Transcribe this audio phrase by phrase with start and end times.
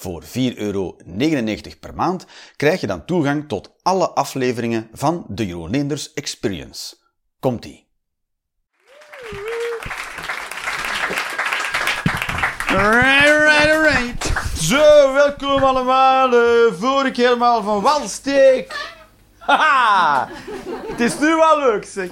[0.00, 0.96] Voor 4,99 euro
[1.80, 2.26] per maand
[2.56, 6.96] krijg je dan toegang tot alle afleveringen van de Jeroen Experience.
[7.40, 7.88] Komt-ie.
[12.66, 14.32] Right, right, right.
[14.58, 16.30] Zo, welkom allemaal.
[16.72, 18.96] Voor ik helemaal van wal steek.
[19.38, 20.28] Haha,
[20.88, 22.10] het is nu wel leuk, zeg.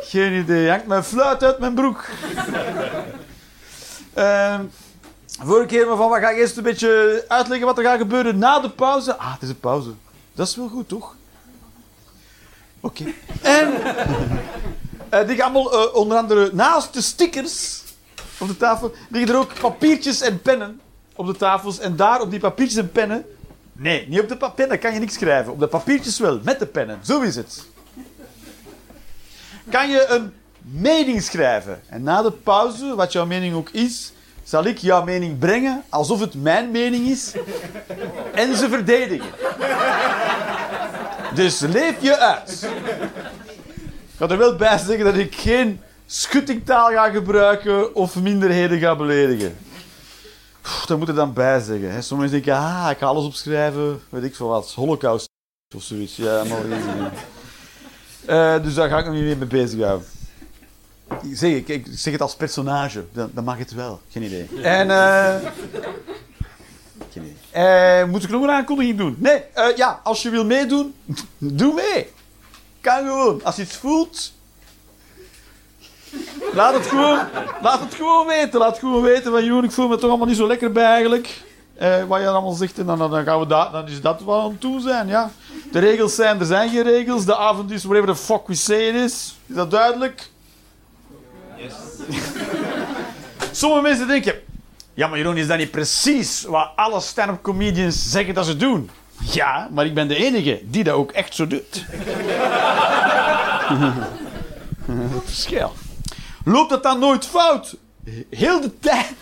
[0.00, 2.08] Geen idee, hangt mijn fluit uit mijn broek.
[4.18, 4.60] Uh,
[5.40, 8.38] voor ik helemaal van wat ga ik eerst een beetje uitleggen wat er gaat gebeuren
[8.38, 9.16] na de pauze.
[9.16, 9.90] Ah, het is een pauze.
[10.34, 11.16] Dat is wel goed, toch?
[12.80, 13.04] Oké.
[13.42, 13.72] En
[15.14, 17.82] uh, die gaan allemaal uh, onder andere naast de stickers
[18.38, 20.80] op de tafel liggen er ook papiertjes en pennen
[21.14, 21.78] op de tafels.
[21.78, 23.24] En daar op die papiertjes en pennen.
[23.72, 25.52] Nee, niet op de pennen kan je niks schrijven.
[25.52, 26.98] Op de papiertjes wel, met de pennen.
[27.02, 27.66] Zo is het.
[29.70, 31.82] Kan je een mening schrijven.
[31.86, 34.11] En na de pauze, wat jouw mening ook is,
[34.52, 37.32] zal ik jouw mening brengen alsof het mijn mening is.
[38.34, 39.30] En ze verdedigen.
[41.34, 42.68] Dus leef je uit.
[44.12, 48.96] Ik ga er wel bij zeggen dat ik geen schuttingtaal ga gebruiken of minderheden ga
[48.96, 49.56] beledigen.
[50.66, 51.92] Oef, dat moet er dan bij zeggen.
[51.92, 52.02] Hè.
[52.02, 55.28] Sommigen denken, ah, ik ga alles opschrijven, weet ik veel wat, holocaust
[55.76, 56.16] of zoiets.
[56.16, 56.64] Ja, maar
[58.56, 60.06] uh, Dus daar ga ik nog niet mee bezighouden.
[61.22, 64.00] Ik zeg, ik, ik zeg het als personage, dan, dan mag het wel.
[64.10, 64.48] Geen idee.
[64.62, 65.34] En, uh,
[67.10, 68.02] geen idee.
[68.02, 69.16] Uh, moet ik nog een aankondiging doen?
[69.18, 70.94] Nee, uh, ja, als je wil meedoen,
[71.38, 72.10] doe mee.
[72.80, 73.44] Kan gewoon.
[73.44, 74.32] Als je het voelt,
[76.52, 77.18] Laat het gewoon,
[77.62, 78.58] laat het gewoon weten.
[78.58, 80.84] Laat het gewoon weten van, joh, ik voel me toch allemaal niet zo lekker bij
[80.84, 81.42] eigenlijk.
[81.74, 84.42] Eh, wat je allemaal zegt, en dan, dan, gaan we dat, dan is dat wat
[84.42, 85.30] aan toe zijn, ja.
[85.72, 87.24] De regels zijn, er zijn geen regels.
[87.24, 89.36] De avond is whatever the fuck we say it is.
[89.46, 90.30] Is dat duidelijk?
[93.52, 94.34] Sommige mensen denken,
[94.94, 98.90] ja, maar Jeroen, is dat niet precies wat alle stand-up comedians zeggen dat ze doen?
[99.30, 101.84] Ja, maar ik ben de enige die dat ook echt zo doet.
[104.86, 105.72] Het verschil.
[106.44, 107.76] Loopt dat dan nooit fout?
[108.30, 109.14] Heel de tijd.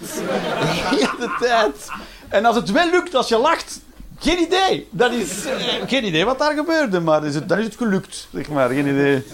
[0.97, 1.89] Heel de tijd.
[2.29, 3.81] En als het wel lukt, als je lacht,
[4.19, 4.89] geen idee.
[4.91, 8.29] Dat is eh, geen idee wat daar gebeurde, maar is het, dan is het gelukt.
[8.33, 9.25] Zeg maar, geen idee.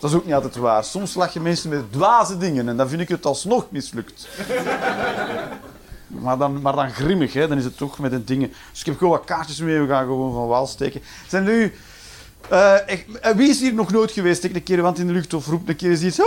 [0.00, 0.84] Dat is ook niet altijd waar.
[0.84, 4.28] Soms lach je mensen met dwaze dingen en dan vind ik het alsnog mislukt.
[6.06, 7.48] Maar dan, maar dan grimmig, hè?
[7.48, 8.52] dan is het toch met de dingen.
[8.70, 11.02] Dus ik heb gewoon wat kaartjes mee, we gaan gewoon van wal steken.
[11.28, 11.72] Zijn nu.
[12.52, 12.74] Uh,
[13.36, 14.36] wie is hier nog nooit geweest?
[14.36, 16.20] Steek een keer de wand in de lucht of roep een keer iets.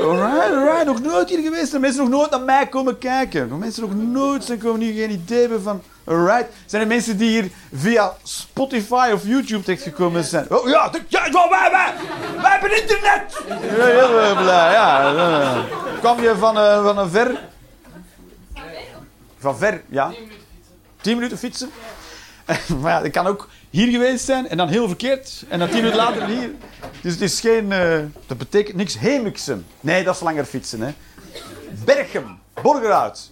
[0.00, 0.84] Alright, alright.
[0.84, 1.74] Nog nooit hier geweest.
[1.74, 3.58] En mensen nog nooit naar mij komen kijken.
[3.58, 5.82] Mensen nog nooit zijn komen hier geen idee hebben van...
[6.06, 6.46] Alright.
[6.66, 10.50] Zijn er mensen die hier via Spotify of YouTube terechtgekomen zijn?
[10.50, 11.94] Oh ja, ja wij, wij,
[12.42, 13.42] wij hebben internet!
[13.48, 15.64] Ja, heel blij, ja.
[15.98, 17.40] Kwam je van, uh, van een ver...
[19.38, 20.12] Van ver, ja.
[21.00, 21.70] Tien minuten fietsen.
[22.80, 25.44] maar ja, dat kan ook hier geweest zijn en dan heel verkeerd.
[25.48, 26.50] En dan tien minuten later hier.
[27.00, 27.70] Dus het is geen...
[27.70, 28.98] Uh, dat betekent niks.
[28.98, 29.66] Hemixen.
[29.80, 30.94] Nee, dat is langer fietsen, hè.
[31.84, 32.38] Berchem.
[32.62, 33.30] Borgerhout.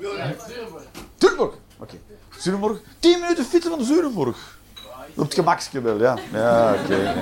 [1.16, 1.54] Turkborg.
[1.78, 1.82] Oké.
[1.82, 2.13] Okay.
[2.44, 2.78] Zurenborg.
[2.98, 4.58] Tien minuten fietsen van Zurenborg.
[5.14, 6.18] Op het gemakske wel, ja.
[6.32, 6.82] Ja, oké.
[6.84, 7.14] Okay, ja.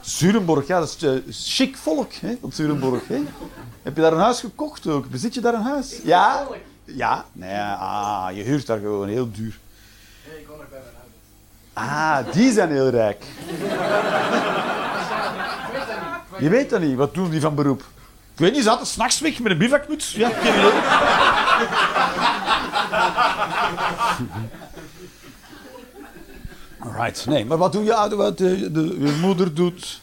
[0.00, 3.08] Zurenborg, ja, dat is uh, chic volk, hè, op Zurenborg.
[3.08, 3.20] Hè.
[3.82, 5.08] Heb je daar een huis gekocht ook?
[5.08, 6.00] Bezit je daar een huis?
[6.04, 6.46] Ja?
[6.84, 7.24] Ja?
[7.32, 9.58] Nee, ah, je huurt daar gewoon heel duur.
[11.72, 13.24] Ah, die zijn heel rijk.
[16.38, 16.96] Je weet dat niet.
[16.96, 17.80] Wat doen die van beroep?
[18.34, 20.12] Ik weet niet, ze hadden s'nachts weg met een bivakmuts.
[20.12, 20.30] Ja.
[26.84, 30.00] Alright, nee, maar wat doe je ouder, wat de, de, je moeder doet?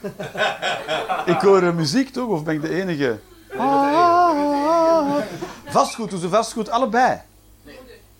[1.32, 3.20] Ik hoor muziek toch, of ben ik de enige?
[3.56, 5.16] Ah,
[5.64, 7.20] vastgoed, doen ze vastgoed allebei?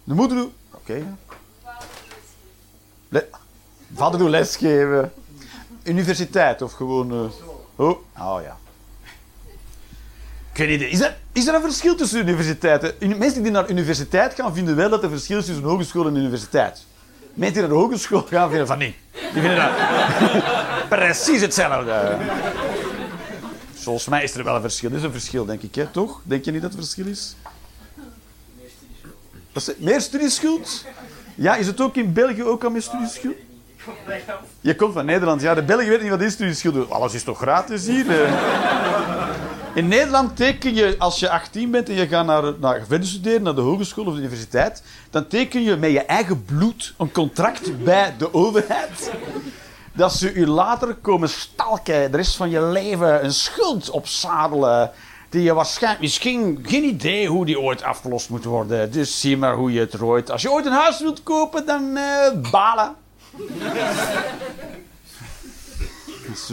[0.05, 0.53] De moeder doet...
[0.71, 1.07] Oké.
[3.11, 3.29] Okay.
[3.95, 5.13] Vader doet lesgeven.
[5.83, 7.13] Universiteit of gewoon...
[7.13, 7.31] Uh...
[7.77, 7.99] Oh.
[8.19, 8.57] oh ja.
[10.53, 13.19] Ik weet niet, is er, is er een verschil tussen universiteiten?
[13.19, 16.85] Mensen die naar universiteit gaan, vinden wel dat er verschil is tussen hogeschool en universiteit.
[17.35, 18.97] Mensen die naar de hogeschool gaan, vinden van nee.
[19.13, 19.71] Die vinden dat
[20.99, 22.17] precies hetzelfde.
[23.75, 24.91] Volgens mij is er wel een verschil.
[24.91, 25.87] Er is een verschil, denk ik, hè?
[25.87, 26.21] toch?
[26.23, 27.37] Denk je niet dat er verschil is?
[29.53, 30.85] Dat is meer studieschuld?
[31.35, 33.37] Ja, is het ook in België ook al met studieschuld?
[34.61, 35.41] Je komt van Nederland.
[35.41, 36.91] Ja, de Belgen weten niet wat is studieschuld.
[36.91, 38.07] Alles is toch gratis hier?
[39.77, 43.43] In Nederland teken je, als je 18 bent en je gaat naar, naar verder studeren,
[43.43, 47.85] naar de hogeschool of de universiteit, dan teken je met je eigen bloed een contract
[47.85, 49.11] bij de overheid.
[49.93, 54.91] Dat ze je later komen stalken, de rest van je leven een schuld opzadelen.
[55.29, 58.93] Die je waarschijnlijk misschien geen idee hoe die ooit afgelost moet worden.
[58.93, 60.31] Dus zie maar hoe je het rooit.
[60.31, 62.95] Als je ooit een huis wilt kopen, dan eh, balen.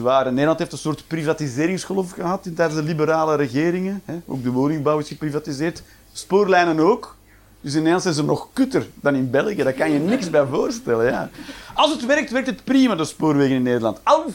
[0.04, 4.02] Nederland heeft een soort privatiseringsgolf gehad tijdens de liberale regeringen.
[4.06, 4.20] Hè.
[4.26, 5.84] Ook de woningbouw is geprivatiseerd.
[6.14, 7.16] Spoorlijnen ook.
[7.62, 9.64] Dus in Nederland zijn ze nog kutter dan in België.
[9.64, 11.06] Daar kan je niks bij voorstellen.
[11.06, 11.30] Ja.
[11.74, 14.00] Als het werkt, werkt het prima, de spoorwegen in Nederland.
[14.04, 14.32] Als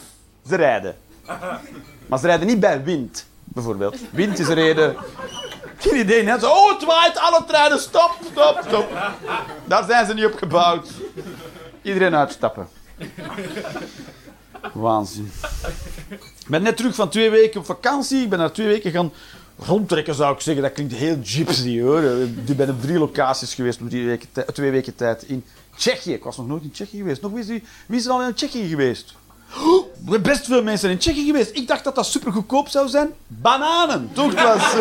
[0.47, 0.95] ze rijden.
[2.07, 3.97] Maar ze rijden niet bij wind, bijvoorbeeld.
[4.11, 4.95] Wind is een reden...
[5.77, 6.43] Geen idee, net.
[6.43, 8.87] Oh, het waait, alle treinen, stop, stop, stop.
[9.65, 10.89] Daar zijn ze niet op gebouwd.
[11.81, 12.67] Iedereen uitstappen.
[14.73, 15.31] Waanzin.
[16.11, 18.21] Ik ben net terug van twee weken op vakantie.
[18.23, 19.11] Ik ben daar twee weken gaan
[19.57, 20.63] rondtrekken, zou ik zeggen.
[20.63, 22.03] Dat klinkt heel gypsy, hoor.
[22.45, 25.43] Ik ben op drie locaties geweest op weken twee weken tijd in
[25.75, 26.13] Tsjechië.
[26.13, 27.21] Ik was nog nooit in Tsjechië geweest.
[27.21, 29.15] Nog, wie, is, er al in Tsjechië geweest?
[29.65, 31.55] Oh, best veel mensen in Tsjechië geweest.
[31.55, 33.09] Ik dacht dat dat super goedkoop zou zijn.
[33.27, 34.09] Bananen.
[34.13, 34.73] Toch, was...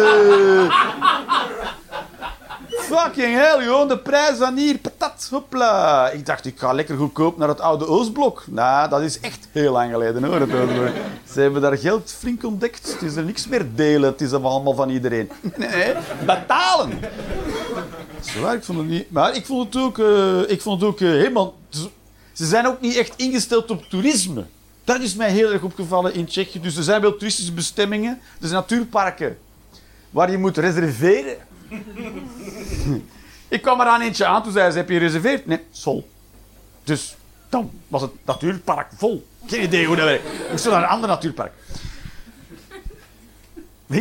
[2.89, 6.11] Fucking hell, gewoon de prijs van hier, patat, hopla.
[6.11, 8.45] Ik dacht, ik ga lekker goedkoop naar het oude Oostblok.
[8.47, 10.47] Nou, dat is echt heel lang geleden hoor.
[11.33, 12.93] Ze hebben daar geld flink ontdekt.
[12.93, 15.31] Het is er niks meer delen, het is allemaal van iedereen.
[15.57, 15.95] Nee,
[16.27, 16.99] betalen.
[18.21, 19.11] Zwaar, ik vond het niet...
[19.11, 21.55] Maar ik vond het ook, eh, ik vond het ook eh, helemaal...
[22.33, 24.45] Ze zijn ook niet echt ingesteld op toerisme.
[24.85, 26.61] Dat is mij heel erg opgevallen in Tsjechië.
[26.61, 28.21] Dus er zijn wel toeristische bestemmingen.
[28.41, 29.39] Er zijn natuurparken
[30.11, 31.37] waar je moet reserveren.
[33.49, 35.47] Ik kwam er aan eentje aan, toen zei ze, heb je gereserveerd?
[35.47, 36.09] Nee, sol.
[36.85, 37.17] Dus
[37.49, 39.27] dan was het natuurpark vol.
[39.47, 40.25] Geen idee hoe dat werkt.
[40.25, 41.53] Ik moest naar een ander natuurpark.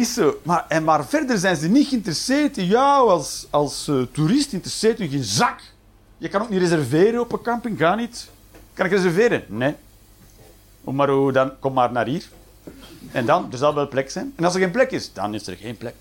[0.06, 0.40] Zo.
[0.44, 4.54] Maar, en maar verder zijn ze niet geïnteresseerd in jou als, als eh, toerist.
[4.54, 5.62] Interesseert u geen zak.
[6.18, 7.78] Je kan ook niet reserveren op een camping.
[7.78, 8.30] Ga niet.
[8.74, 9.44] Kan ik reserveren?
[9.48, 9.76] Nee.
[10.84, 11.60] Oh, maar hoe dan?
[11.60, 12.24] Kom maar naar hier.
[13.12, 13.52] En dan?
[13.52, 14.34] Er zal wel plek zijn.
[14.36, 15.96] En als er geen plek is, dan is er geen plek.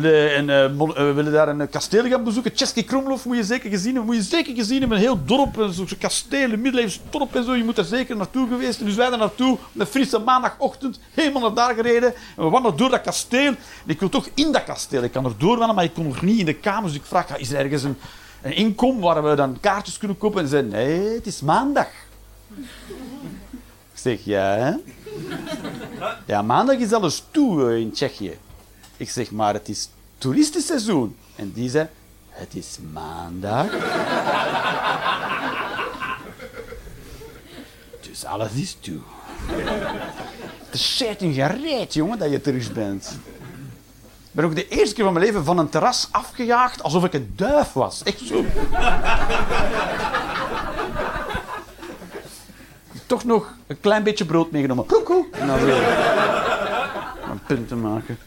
[0.00, 2.54] Willen, eh, eh, we willen daar een kasteel gaan bezoeken.
[2.54, 4.04] Český Krumlov moet je zeker gezien hebben.
[4.04, 4.96] Moet je zeker gezien hebben.
[4.96, 7.54] Een heel dorp, een soort kasteel, een middeleeuws dorp en zo.
[7.54, 8.84] Je moet er zeker naartoe geweest.
[8.84, 12.14] Dus wij daar naartoe, op een frisse maandagochtend, helemaal naar daar gereden.
[12.36, 13.54] En we wandelen door dat kasteel.
[13.86, 15.02] Ik wil toch in dat kasteel.
[15.02, 16.92] Ik kan er doorwandelen, maar ik kom nog niet in de kamers.
[16.92, 17.96] Dus ik vraag, is er ergens een,
[18.42, 20.42] een inkom waar we dan kaartjes kunnen kopen?
[20.42, 21.88] En ze nee, het is maandag.
[23.92, 24.72] Ik zeg, ja, hè?
[26.26, 28.38] Ja, maandag is alles toe eh, in Tsjechië.
[29.02, 29.88] Ik zeg, maar het is
[30.18, 31.16] toeristenseizoen.
[31.36, 31.88] En die zei,
[32.28, 33.66] het is maandag.
[38.08, 39.00] dus alles is toe.
[40.64, 43.04] Het is shit gereed, jongen, dat je terug bent.
[43.04, 47.12] Ik ben ook de eerste keer van mijn leven van een terras afgejaagd alsof ik
[47.12, 48.02] een duif was.
[48.02, 48.44] Echt zo.
[53.06, 54.86] Toch nog een klein beetje brood meegenomen.
[54.86, 55.26] Koekoe.
[55.32, 55.88] En dan weer
[57.30, 58.18] een punt te maken.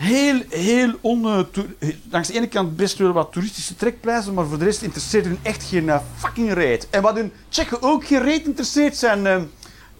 [0.00, 1.26] Heel, heel on...
[1.26, 5.24] eh, langs de ene kant best wel wat toeristische trekpleizen, maar voor de rest interesseert
[5.24, 6.88] hun echt geen eh, fucking reet.
[6.90, 9.36] En wat hun Tsjechen ook geen interesseert, zijn eh,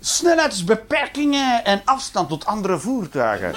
[0.01, 3.53] snelheidsbeperkingen en afstand tot andere voertuigen.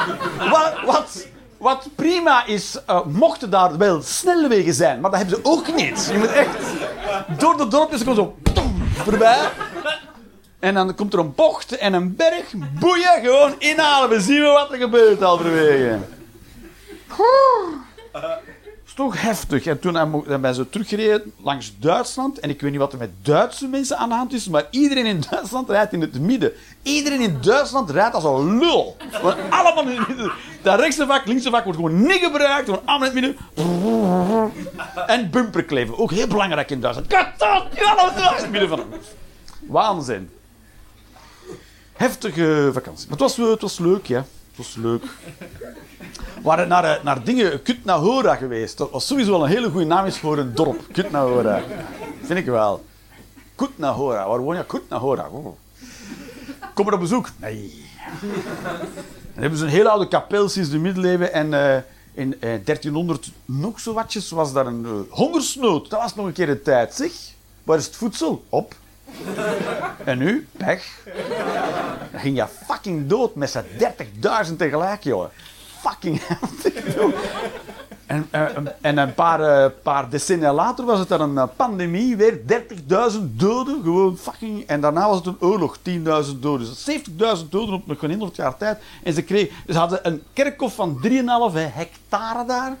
[0.52, 1.26] wat, wat,
[1.58, 6.08] wat prima is, eh, mochten daar wel snelwegen zijn, maar dat hebben ze ook niet.
[6.12, 6.56] Je moet echt
[7.38, 8.36] door de dorpjes gewoon zo
[8.94, 9.50] voorbij.
[10.62, 12.52] En dan komt er een bocht en een berg.
[12.78, 14.08] Boeien, gewoon inhalen.
[14.08, 15.98] We zien wel wat er gebeurt halverwege.
[18.12, 18.40] Het
[18.86, 19.66] is toch heftig.
[19.66, 22.38] En toen ben ze teruggereden langs Duitsland.
[22.40, 25.06] En ik weet niet wat er met Duitse mensen aan de hand is, maar iedereen
[25.06, 26.52] in Duitsland rijdt in het midden.
[26.82, 28.96] Iedereen in Duitsland rijdt als een lul.
[29.22, 30.32] Want allemaal in het midden.
[30.62, 32.64] Dat rechtse vak, linkse vak wordt gewoon niet gebruikt.
[32.64, 33.36] Gewoon allemaal in het midden.
[35.06, 37.08] En bumperkleven, ook heel belangrijk in Duitsland.
[37.08, 38.88] Katot, allemaal in het midden van hem.
[39.60, 40.30] Waanzin.
[42.02, 43.08] Heftige vakantie.
[43.08, 44.18] Maar het was, eh, het was leuk, ja.
[44.18, 45.02] Het was leuk.
[46.34, 48.78] We waren naar, eh, naar dingen, Kutnahora geweest.
[48.78, 50.86] Dat was sowieso wel een hele goede naam is voor een dorp.
[50.92, 51.62] Kutnahora.
[52.22, 52.84] Vind ik wel.
[53.54, 54.28] Kutnahora.
[54.28, 54.66] Waar woon je?
[54.66, 55.28] Kutnahora.
[55.28, 55.56] Oh.
[56.74, 57.28] Kom er op bezoek?
[57.36, 57.84] Nee.
[59.34, 61.32] Dan hebben ze een hele oude kapel sinds de middeleeuwen.
[61.32, 61.82] En eh,
[62.14, 65.90] in eh, 1300 nog zo watjes was daar een eh, hongersnood.
[65.90, 67.12] Dat was nog een keer een tijd, zeg.
[67.62, 68.44] Waar is het voedsel?
[68.48, 68.74] Op.
[70.04, 70.46] En nu?
[70.56, 71.02] Pech.
[72.10, 73.64] Dan ging je fucking dood met z'n
[74.48, 75.30] 30.000 tegelijk, jongen.
[75.80, 76.94] fucking heftig.
[76.94, 77.14] joh.
[78.12, 78.46] En, eh,
[78.80, 83.40] en een paar, eh, paar decennia later was het dan een eh, pandemie, weer 30.000
[83.40, 84.66] doden, gewoon fucking.
[84.66, 86.66] En daarna was het een oorlog, 10.000 doden.
[86.66, 88.78] Dus 70.000 doden op nog geen 100 jaar tijd.
[89.02, 92.76] En ze, kregen, ze hadden een kerkhof van 3,5 hectare daar.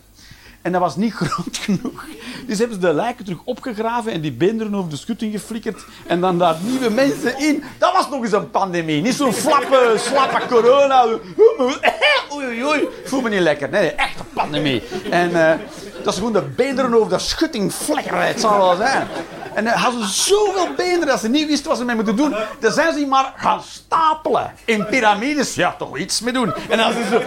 [0.62, 2.04] En dat was niet groot genoeg.
[2.46, 5.84] Dus hebben ze de lijken terug opgegraven en die beenderen over de schutting geflikkerd.
[6.06, 7.62] En dan daar nieuwe mensen in.
[7.78, 9.02] Dat was nog eens een pandemie.
[9.02, 11.04] Niet zo'n flappe, slappe corona.
[12.34, 12.88] Oei, oei.
[13.04, 13.68] Voel me niet lekker.
[13.68, 14.82] Nee, nee echt een pandemie.
[15.10, 15.58] En eh,
[16.02, 18.26] dat is gewoon de beenderen over de schutting flikkeren.
[18.26, 19.06] Het zal wel zijn.
[19.54, 22.34] En dan hadden ze zoveel beenderen dat ze niet wisten wat ze mee moeten doen.
[22.60, 24.52] Dan zijn ze maar gaan stapelen.
[24.64, 26.52] In piramides, ja, toch iets mee doen.
[26.68, 27.22] En dan zijn ze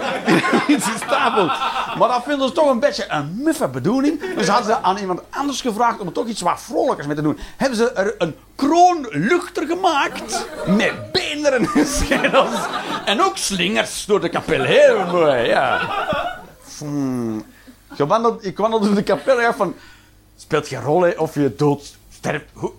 [0.92, 1.52] gestapeld.
[1.98, 4.34] Maar dat vinden ze toch een beetje een muffe bedoeling.
[4.34, 7.22] Dus hadden ze aan iemand anders gevraagd om er toch iets wat vrolijkers mee te
[7.22, 7.38] doen.
[7.56, 10.46] Hebben ze er een kroonluchter gemaakt.
[10.66, 12.54] Met beenderen en schedels.
[13.04, 14.62] En ook slingers door de kapel.
[14.62, 15.80] Heel mooi, ja.
[16.78, 17.44] Hmm.
[18.40, 19.74] Ik wandelde, door de kapel en van...
[20.38, 21.95] Speelt geen rol of je dood
[22.26, 22.44] sterft.
[22.52, 22.72] Hoe-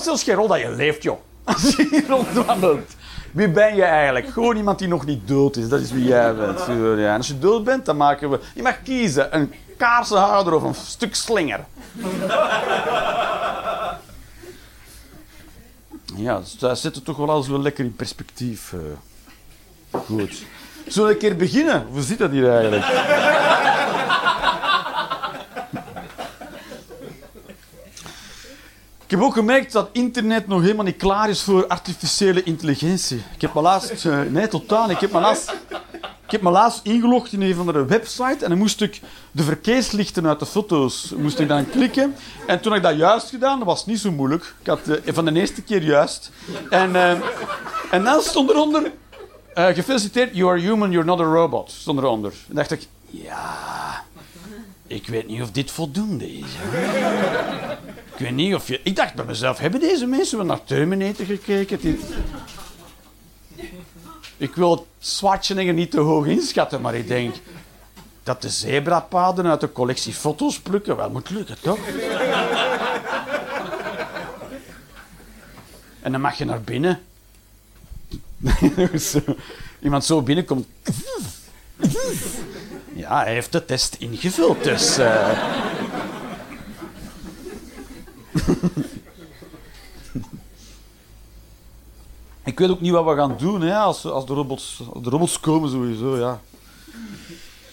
[0.00, 1.18] zelfs geen rol dat je leeft, joh.
[1.44, 2.90] Als je hier rondwandelt.
[3.32, 4.28] Wie ben je eigenlijk?
[4.28, 5.68] Gewoon iemand die nog niet dood is.
[5.68, 6.60] Dat is wie jij bent.
[6.98, 7.16] Ja.
[7.16, 8.40] Als je dood bent, dan maken we...
[8.54, 9.36] Je mag kiezen.
[9.36, 11.64] Een kaarsenhouder of een stuk slinger.
[16.16, 18.72] Ja, dus dat zit toch wel alles wel lekker in perspectief.
[18.72, 18.78] eh.
[20.00, 20.42] Goed.
[20.86, 21.86] Zullen we een keer beginnen?
[21.90, 22.84] Hoe zit dat hier eigenlijk?
[29.06, 33.22] Ik heb ook gemerkt dat internet nog helemaal niet klaar is voor artificiële intelligentie.
[33.34, 34.06] Ik heb me laatst...
[34.06, 34.90] eh, nee, totaal.
[34.90, 35.54] Ik heb me laatst...
[36.24, 39.00] Ik heb me ingelogd in een van de website en dan moest ik
[39.32, 42.16] de verkeerslichten uit de foto's moest ik dan klikken.
[42.46, 44.54] En toen ik dat juist gedaan, dat was niet zo moeilijk.
[44.60, 46.30] Ik had eh, van de eerste keer juist.
[46.70, 47.10] En, eh,
[47.90, 48.92] en dan stond eronder...
[49.54, 51.70] gefeliciteerd, you are human, you're not a robot.
[51.70, 52.32] Stond eronder.
[52.48, 54.04] En dacht ik, ja...
[54.86, 56.52] Ik weet niet of dit voldoende is.
[58.12, 58.80] Ik weet niet of je...
[58.82, 62.00] Ik dacht bij mezelf, hebben deze mensen wel naar Terminator gekeken?
[64.36, 67.34] Ik wil Schwarzenegger niet te hoog inschatten, maar ik denk
[68.22, 71.78] dat de zebrapaden uit de collectie foto's plukken wel moet lukken, toch?
[76.00, 77.00] En dan mag je naar binnen.
[79.82, 80.66] Iemand zo binnenkomt.
[82.96, 84.98] Ja, hij heeft de test ingevuld, dus...
[84.98, 85.38] eh.
[92.44, 95.40] Ik weet ook niet wat we gaan doen hè, als, als, de robots, de robots
[95.40, 96.40] komen sowieso, ja.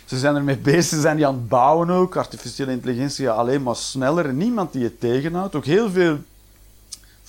[0.06, 2.16] Ze zijn ermee bezig, ze zijn die aan het bouwen ook.
[2.16, 4.34] Artificiële intelligentie alleen maar sneller.
[4.34, 5.56] Niemand die het tegenhoudt.
[5.56, 6.18] Ook heel veel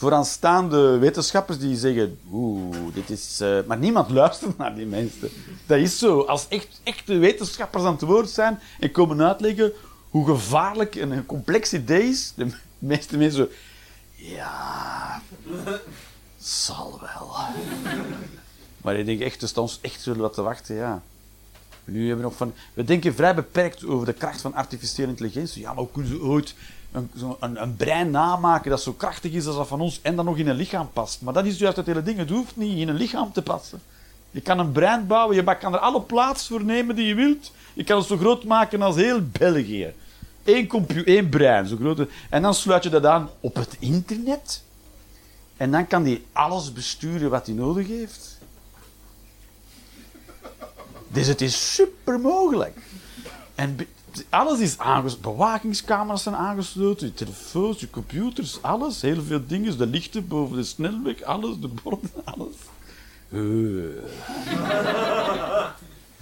[0.05, 2.19] vooraanstaande wetenschappers die zeggen...
[2.33, 3.41] Oeh, dit is...
[3.41, 5.29] eh, Maar niemand luistert naar die mensen.
[5.67, 6.21] Dat is zo.
[6.21, 9.73] Als echt, echte wetenschappers aan het woord zijn en komen uitleggen
[10.11, 12.47] hoe gevaarlijk en een complex idee is, de
[12.79, 13.49] meeste mensen.
[14.15, 15.23] Ja...
[16.39, 17.35] Zal wel.
[18.83, 21.03] Maar ik denk echt, staat ons echt zullen wat te wachten, ja.
[21.85, 22.53] Nu hebben we nog van...
[22.75, 25.63] We denken vrij beperkt over de kracht van artificiële intelligentie.
[25.63, 26.55] Ja, maar hoe kunnen ze ooit
[26.95, 27.11] een,
[27.41, 30.37] een, een brein namaken dat zo krachtig is als dat van ons en dan nog
[30.37, 31.21] in een lichaam past?
[31.21, 32.19] Maar dat is juist het hele ding.
[32.19, 33.83] Het hoeft niet in een lichaam te passen.
[34.31, 37.53] Je kan een brein bouwen, je kan er alle plaats voor nemen die je wilt.
[37.73, 39.95] Je kan het zo groot maken als heel België.
[40.45, 42.09] Eén, compu- één brein, zo groot.
[42.31, 44.63] En dan sluit je dat aan op het internet.
[45.57, 48.39] En dan kan die alles besturen wat hij nodig heeft.
[51.09, 52.79] Dus het is super mogelijk.
[53.55, 53.79] En
[54.29, 55.31] alles is aangesloten.
[55.31, 57.07] Bewakingscamera's zijn aangesloten.
[57.07, 59.03] Je telefoons, je computers, alles.
[59.03, 59.79] Heel veel dingen.
[59.79, 61.61] De lichten boven de snelweg, alles.
[61.61, 62.55] De borden, alles.
[63.29, 63.41] Eh.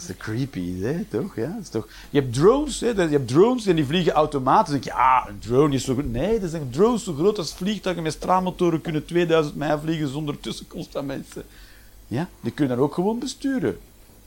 [0.06, 1.36] Dat is creepy idee, toch?
[1.36, 1.88] Ja, is toch...
[2.10, 2.88] Je hebt drones, hè?
[2.88, 4.72] je hebt drones en die vliegen automatisch.
[4.72, 6.12] Dan denk ah, een drone is zo goed.
[6.12, 10.40] Nee, dat zijn drones zo groot als vliegtuigen met straalmotoren kunnen 2000 mijl vliegen zonder
[10.40, 11.44] tussenkomst van mensen.
[12.06, 13.78] Ja, die kunnen dat ook gewoon besturen.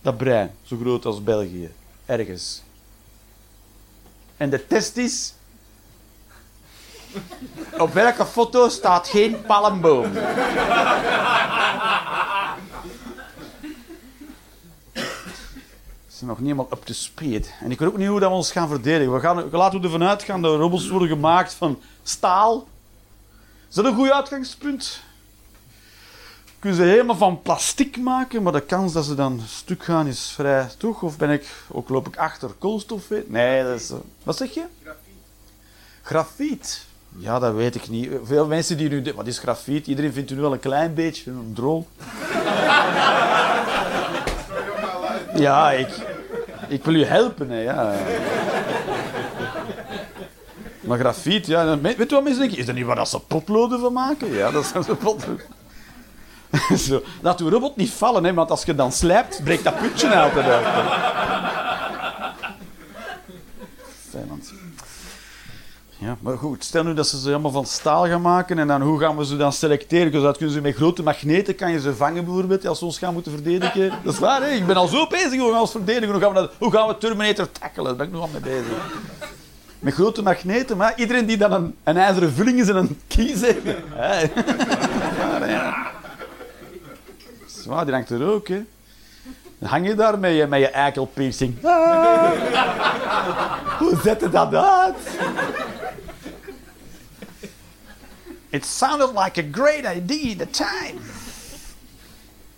[0.01, 1.72] Dat brein, zo groot als België.
[2.05, 2.63] Ergens.
[4.38, 5.34] En de test is...
[7.77, 10.13] Op welke foto staat geen palmboom?
[16.08, 17.54] Ze zijn nog niet helemaal up to speed.
[17.62, 19.13] En ik weet ook niet hoe dat we ons gaan verdedigen.
[19.13, 22.68] We gaan, laten we ervan uitgaan dat robots worden gemaakt van staal.
[23.70, 25.01] Is dat een goed uitgangspunt?
[26.65, 30.31] Kunnen ze helemaal van plastic maken, maar de kans dat ze dan stuk gaan is
[30.36, 31.01] vrij, toch?
[31.01, 33.03] Of ben ik, ook loop ik achter koolstof?
[33.25, 33.91] Nee, dat is...
[34.24, 34.63] Wat zeg je?
[36.01, 36.86] Grafiet.
[37.17, 38.12] Ja, dat weet ik niet.
[38.24, 39.13] Veel mensen die nu...
[39.15, 39.88] Wat is grafiet?
[39.88, 41.88] Iedereen vindt het nu wel een klein beetje een drol.
[45.36, 45.89] Ja, ik...
[46.67, 47.93] Ik wil u helpen, hè, ja.
[50.81, 51.79] Maar grafiet, ja.
[51.79, 52.57] Weet je wat mensen denken?
[52.57, 54.34] Is dat niet waar dat ze potloden van maken?
[54.34, 55.54] Ja, dat zijn ze potloden.
[56.87, 57.01] Zo.
[57.21, 60.33] Laat uw robot niet vallen, hè, want als je dan slijpt, breekt dat altijd uit.
[60.35, 61.05] hè.
[65.97, 68.81] Ja, maar goed, stel nu dat ze ze allemaal van staal gaan maken en dan
[68.81, 70.11] hoe gaan we ze dan selecteren?
[70.11, 72.97] Dus dat kunnen ze met grote magneten, kan je ze vangen bijvoorbeeld, als we ons
[72.97, 73.89] gaan moeten verdedigen.
[74.03, 74.49] Dat is waar, hè?
[74.49, 76.11] Ik ben al zo bezig, hoe gaan we ons verdedigen?
[76.11, 77.85] Hoe gaan we, dat, hoe gaan we Terminator tackelen?
[77.85, 78.99] Daar ben ik nog al mee bezig.
[79.79, 83.41] Met grote magneten, maar iedereen die dan een, een ijzeren vulling is en een kies
[83.41, 83.61] heeft.
[87.65, 88.63] Zwaar, die hangt er ook, hè.
[89.60, 91.65] Dan hang je daar met je, met je eikelpiercing.
[91.65, 92.31] Ah.
[93.79, 94.95] Hoe zet je dat uit?
[98.50, 101.00] It sounded like a great idea at the time.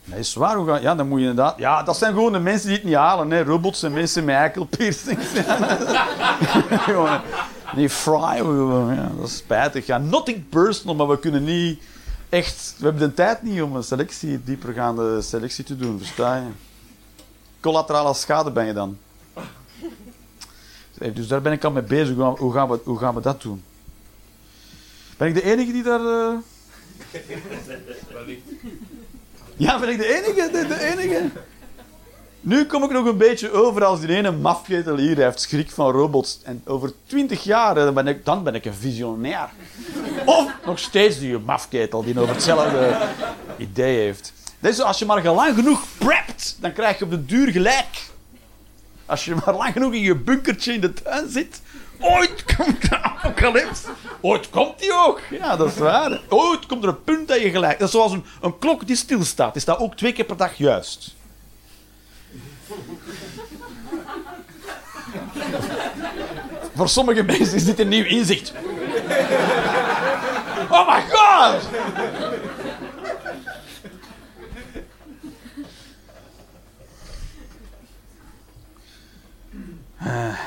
[0.06, 0.34] Dat is
[0.82, 1.58] ja, dan moet je inderdaad...
[1.58, 3.32] Ja, dat zijn gewoon de mensen die het niet halen.
[3.32, 3.44] Hè.
[3.44, 5.26] Robots en mensen met eikelpiercings.
[7.76, 8.36] Die fry.
[8.96, 9.86] Ja, dat is spijtig.
[9.86, 11.82] Ja, nothing personal, maar we kunnen niet
[12.30, 12.76] echt...
[12.78, 15.98] We hebben de tijd niet om een selectie, diepergaande selectie te doen.
[15.98, 16.48] Versta je?
[17.60, 18.98] Collaterale schade ben je dan.
[21.14, 22.16] Dus daar ben ik al mee bezig.
[22.16, 23.64] Hoe gaan- Hoe gaan we, hoe gaan we dat doen?
[25.18, 26.00] Ben ik de enige die daar...
[26.00, 26.34] eh,
[29.58, 30.50] Ja, ben ik de enige?
[30.52, 31.30] De, de enige?
[32.42, 35.92] Nu kom ik nog een beetje over als die ene mafketel hier heeft schrik van
[35.92, 36.40] robots.
[36.44, 39.50] En over twintig jaar, eh, dan ben, ik, dan ben ik een visionair.
[40.26, 42.98] Of nog steeds die mafketel die over hetzelfde
[43.58, 44.34] idee heeft.
[44.60, 47.52] Dat is zo, als je maar lang genoeg prept, dan krijg je op de duur
[47.52, 48.06] gelijk.
[49.06, 51.62] Als je maar lang genoeg in je bunkertje in de tuin zit,
[52.00, 53.84] ooit komt de apocalyps.
[54.22, 55.22] Ooit komt die ook.
[55.30, 56.22] Ja, dat is waar.
[56.30, 57.80] Ooit komt er een punt dat je gelijk...
[57.80, 59.54] Dat is zoals een, een klok die stilstaat.
[59.54, 61.16] Die staat ook twee keer per dag juist.
[66.76, 68.54] Voor sommige mensen is dit een nieuw inzicht.
[70.70, 71.70] Oh my god!
[79.98, 80.40] Eh,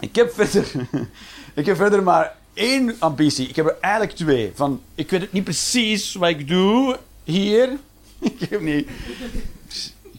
[0.00, 0.66] ik heb verder,
[1.54, 3.48] ik heb verder maar één ambitie.
[3.48, 4.52] Ik heb er eigenlijk twee.
[4.54, 7.68] Van, ik weet het niet precies wat ik doe hier.
[8.38, 8.88] Ik heb niet.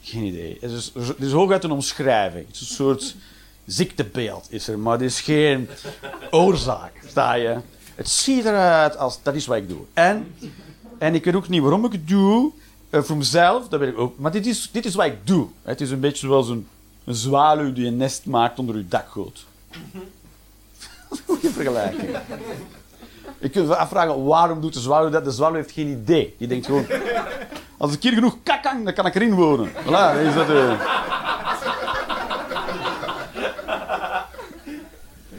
[0.05, 0.57] Geen idee.
[0.61, 2.45] Het is, het is hooguit een omschrijving.
[2.47, 3.15] Het is een soort
[3.65, 5.69] ziektebeeld is er, maar het is geen
[6.31, 6.91] oorzaak.
[7.07, 7.57] Sta je?
[7.95, 9.81] Het ziet eruit als dat is wat ik doe.
[9.93, 10.33] En,
[10.97, 12.51] en ik weet ook niet waarom ik het doe.
[12.89, 14.19] eh, voor mezelf, dat weet ik ook.
[14.19, 15.47] Maar dit is, dit is wat ik doe.
[15.61, 16.67] Het is een beetje zoals een,
[17.03, 19.45] een zwaluw die een nest maakt onder uw dakgoot.
[21.25, 22.17] Goeie vergelijking.
[23.39, 25.23] Je kunt je afvragen, waarom doet de zwaluw dat?
[25.25, 26.35] De zwaluw heeft geen idee.
[26.37, 26.85] Die denkt gewoon,
[27.77, 29.69] als ik hier genoeg kakang, dan kan ik erin wonen.
[29.71, 30.49] Voilà, is dat...
[30.49, 30.71] eh.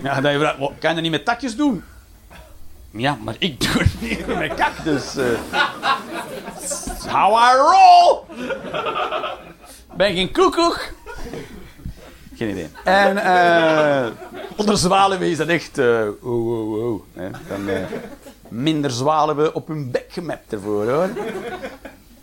[0.03, 1.85] Ja, dan je vraagt, "Wat, kan je dat niet met takjes doen?
[2.91, 5.17] Ja, maar ik doe het niet met cactus.
[5.17, 5.25] eh.
[6.59, 8.19] That's how I roll!
[9.97, 10.81] Ben geen koekoek?
[12.37, 12.69] Geen idee.
[12.85, 14.07] En eh
[14.57, 15.79] onder zwaluwen is dat echt...
[15.79, 17.03] eh oh, oh, oh.
[17.49, 17.83] Dan, eh,
[18.49, 21.09] minder zwaluwen op hun bek gemapt ervoor, hoor.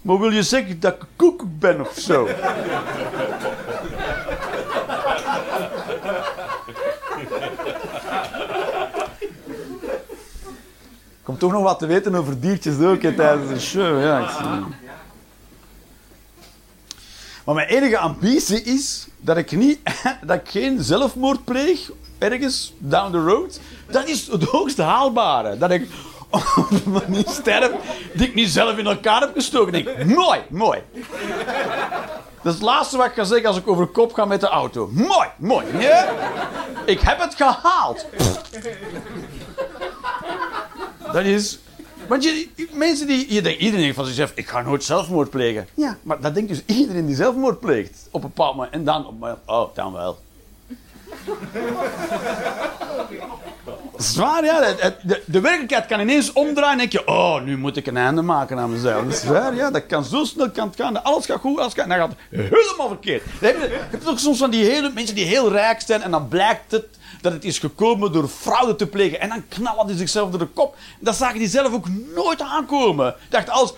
[0.04, 1.02] Maar wil je zeggen dat ik
[1.42, 2.30] een ben of zo?
[11.24, 14.02] Komt toch nog wat te weten over diertjes ook tijdens de show.
[14.02, 14.76] Ja, ik zie.
[17.44, 19.80] Maar mijn enige ambitie is dat ik, niet,
[20.28, 23.60] dat ik geen zelfmoord pleeg ergens down the road.
[23.90, 25.58] Dat is het hoogst haalbare.
[25.58, 25.90] Dat ik
[26.34, 27.72] op een manier sterf
[28.14, 29.74] die ik niet zelf in elkaar heb gestoken.
[29.74, 30.82] Ik denk, mooi, mooi.
[32.44, 34.48] Dat is het laatste wat ik ga zeggen als ik over kop ga met de
[34.48, 34.90] auto.
[34.92, 35.66] Mooi, mooi.
[35.78, 36.08] Ja?
[36.86, 38.06] Ik heb het gehaald.
[41.12, 41.60] Dat is...
[42.08, 43.34] Want je, mensen die...
[43.34, 45.68] Je denkt, iedereen denkt van zichzelf, ik ga nooit zelfmoord plegen.
[45.74, 48.08] Ja, maar dat denkt dus iedereen die zelfmoord pleegt.
[48.12, 48.74] Op een bepaald moment.
[48.74, 50.18] En dan op oh, dan wel.
[54.04, 54.60] Zwaar, ja.
[55.02, 58.22] De, de werkelijkheid kan ineens omdraaien en denk je, oh, nu moet ik een einde
[58.22, 59.04] maken aan mezelf.
[59.04, 59.72] Dat is waar, ja.
[59.72, 61.04] Dat kan zo snel kan het gaan.
[61.04, 61.84] Alles gaat goed, alles gaat...
[61.84, 63.24] En dan gaat het helemaal verkeerd.
[63.40, 66.02] Dan heb je, je hebt toch soms van die hele, mensen die heel rijk zijn
[66.02, 66.86] en dan blijkt het
[67.22, 69.20] dat het is gekomen door fraude te plegen.
[69.20, 70.76] En dan knallen die zichzelf door de kop.
[71.00, 73.16] Dat zagen die zelf ook nooit aankomen.
[73.30, 73.74] Dacht alles...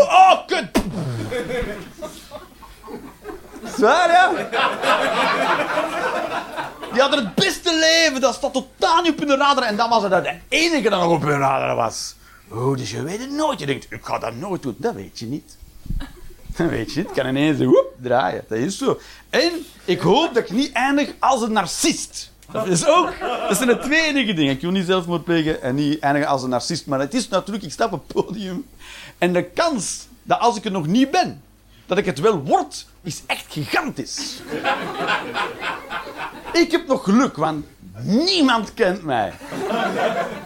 [0.00, 0.70] Oh, kut.
[3.76, 4.32] Zwaar, ja.
[6.94, 8.20] Die hadden het beste leven.
[8.20, 9.64] Dat staat totaal niet op hun radar.
[9.64, 12.14] En dan was het dat de enige dat nog op hun radar was.
[12.48, 13.58] Oh, dus je weet het nooit.
[13.58, 14.76] Je denkt, ik ga dat nooit doen.
[14.78, 15.56] Dat weet je niet.
[16.56, 18.44] Dan weet je, het kan ineens woep, draaien.
[18.48, 19.00] Dat is zo.
[19.30, 19.50] En
[19.84, 22.32] ik hoop dat ik niet eindig als een narcist.
[22.50, 23.12] Dat is ook...
[23.48, 24.52] Dat zijn de twee enige dingen.
[24.52, 26.86] Ik wil niet zelfmoord plegen en niet eindigen als een narcist.
[26.86, 27.64] Maar het is natuurlijk...
[27.64, 28.66] Ik sta op podium.
[29.18, 31.42] En de kans dat als ik het nog niet ben,
[31.86, 34.42] dat ik het wel word, is echt gigantisch.
[36.54, 37.64] Ik heb nog geluk, want
[38.02, 39.32] niemand kent mij.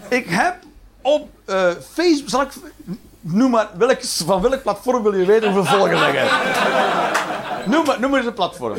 [0.09, 0.57] ik heb
[1.03, 2.29] op uh, Facebook...
[2.29, 2.53] Zal ik...
[3.21, 6.31] Noem maar, welk, van welk platform wil je weten hoeveel volgers ik heb?
[7.67, 8.79] noem, maar, noem maar eens een platform.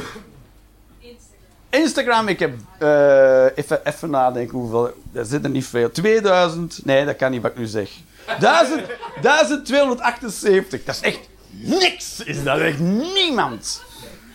[1.70, 4.94] Instagram, ik heb uh, even, even nadenken hoeveel.
[5.14, 5.92] Er zitten niet veel.
[5.92, 6.86] 2000.
[6.86, 7.90] Nee, dat kan niet wat ik nu zeg.
[8.40, 8.82] 1000,
[9.22, 10.84] 1278.
[10.84, 12.24] Dat is echt niks.
[12.24, 13.82] Is dat echt niemand.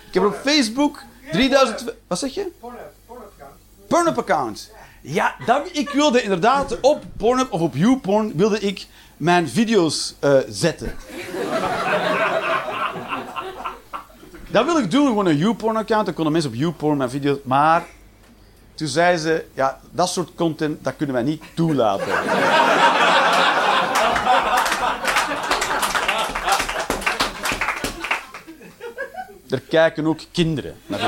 [0.09, 1.03] Ik heb op Facebook
[1.33, 1.95] 3000.
[2.07, 2.51] Wat zeg je?
[3.87, 4.71] Pornhub account.
[5.01, 5.35] Ja,
[5.73, 10.95] ik wilde inderdaad op Pornhub of op YouPorn wilde ik mijn video's uh, zetten.
[14.49, 16.05] Dat wil ik doen, gewoon een YouPorn-account.
[16.05, 17.39] Dan konden mensen op YouPorn mijn video's...
[17.43, 17.85] Maar
[18.75, 22.07] toen zei ze, ja, dat soort content, dat kunnen wij niet toelaten.
[29.55, 31.01] Er kijken ook kinderen naar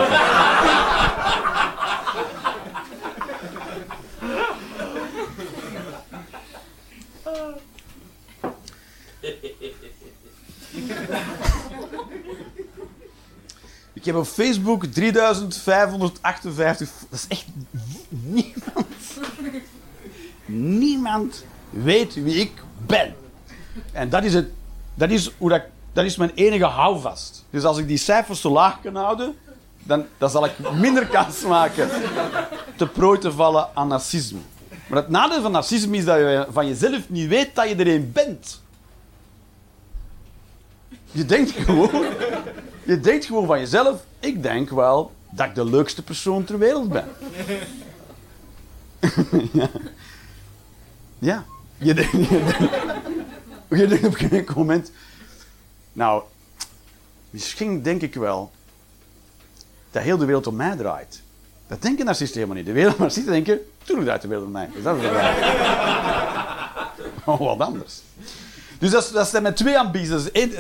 [13.93, 16.91] Ik heb op Facebook 3558.
[17.11, 17.47] Dat is echt
[18.09, 18.87] niemand.
[20.47, 22.53] Niemand weet wie ik
[22.87, 23.15] ben.
[23.93, 24.49] En dat is, het,
[24.95, 25.63] dat is, hoe dat,
[25.97, 27.45] dat is mijn enige houvast.
[27.51, 29.37] Dus als ik die cijfers zo laag kan houden,
[29.83, 31.89] dan, dan zal ik minder kans maken
[32.77, 34.39] te prooi te vallen aan narcisme.
[34.89, 37.89] Maar het nadeel van narcisme is dat je van jezelf niet weet dat je er
[37.89, 38.61] een bent.
[41.11, 42.05] Je denkt gewoon
[42.83, 46.89] je denkt gewoon van jezelf, ik denk wel dat ik de leukste persoon ter wereld
[46.89, 47.09] ben.
[49.53, 49.71] ja.
[51.19, 51.45] ja.
[51.79, 52.13] Je denkt,
[53.69, 54.91] je, denkt, op geen moment,
[55.97, 56.23] nou,
[57.31, 58.51] misschien denk ik wel
[59.91, 61.23] dat heel de wereld om mij draait.
[61.67, 62.67] Dat denken narcisten helemaal niet.
[62.67, 64.69] De wereld narcisten denken, tuurlijk draait de wereld om mij.
[64.75, 65.05] Dus dat is
[67.25, 68.01] oh, wat anders.
[68.79, 70.09] Dus dat, dat zijn mijn twee ambities.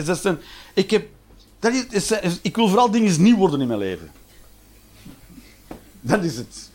[0.04, 0.38] Dat is een,
[0.74, 1.08] ik heb
[1.58, 2.10] dat is,
[2.42, 4.10] ik wil vooral dingen nieuw worden in mijn leven.
[6.00, 6.70] Dat is het.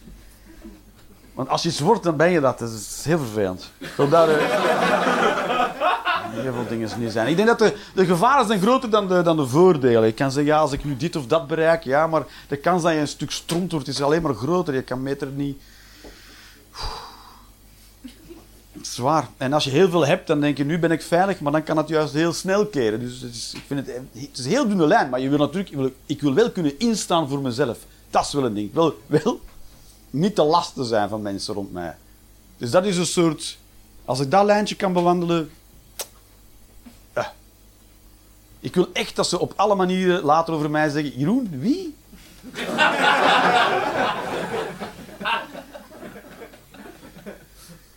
[1.33, 2.59] Want als je iets wordt, dan ben je dat.
[2.59, 3.71] Dat is heel vervelend.
[3.81, 5.90] Vandaar uh,
[6.31, 7.27] heel veel dingen nieuw zijn.
[7.27, 10.07] Ik denk dat de, de gevaren zijn groter dan de, dan de voordelen.
[10.07, 12.83] Ik kan zeggen, ja, als ik nu dit of dat bereik, ja, maar de kans
[12.83, 14.73] dat je een stuk stront wordt is alleen maar groter.
[14.73, 15.61] Je kan meter niet
[18.81, 19.27] zwaar.
[19.37, 21.63] En als je heel veel hebt, dan denk je, nu ben ik veilig, maar dan
[21.63, 22.99] kan het juist heel snel keren.
[22.99, 25.37] Dus het is, ik vind het, het is een heel dunne lijn, maar je wil
[25.37, 27.77] natuurlijk, ik wil, ik wil wel kunnen instaan voor mezelf.
[28.09, 28.67] Dat is wel een ding.
[28.67, 29.39] Ik wil wel
[30.09, 31.95] niet te lasten zijn van mensen rond mij.
[32.57, 33.57] Dus dat is een soort,
[34.05, 35.51] als ik dat lijntje kan bewandelen,
[37.13, 37.27] eh.
[38.61, 41.95] Ik wil echt dat ze op alle manieren later over mij zeggen, Jeroen, wie?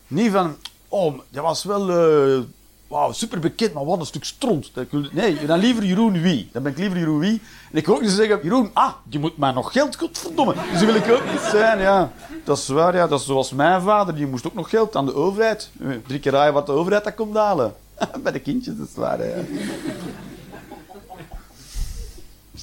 [0.06, 0.56] Niet van,
[0.88, 2.42] oh, dat was wel uh,
[2.86, 4.70] wow, super bekend, maar wat een stuk stront.
[5.12, 6.48] Nee, dan liever Jeroen Wie.
[6.52, 7.42] Dan ben ik liever Jeroen Wie.
[7.72, 10.54] En ik wil ook niet zeggen, Jeroen, ah, je moet mij nog geld, godverdomme.
[10.54, 12.12] Dus dat wil ik ook niet zijn, ja.
[12.44, 13.06] Dat is waar, ja.
[13.06, 15.70] Dat is zoals mijn vader, die moest ook nog geld aan de overheid.
[15.80, 17.74] Eh, drie keer raaien wat de overheid dat komt halen.
[18.22, 19.34] Bij de kindjes, dat is waar, ja.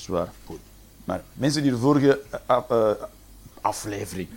[0.09, 0.55] Is.
[1.03, 2.91] Maar mensen die de vorige uh,
[3.61, 4.27] aflevering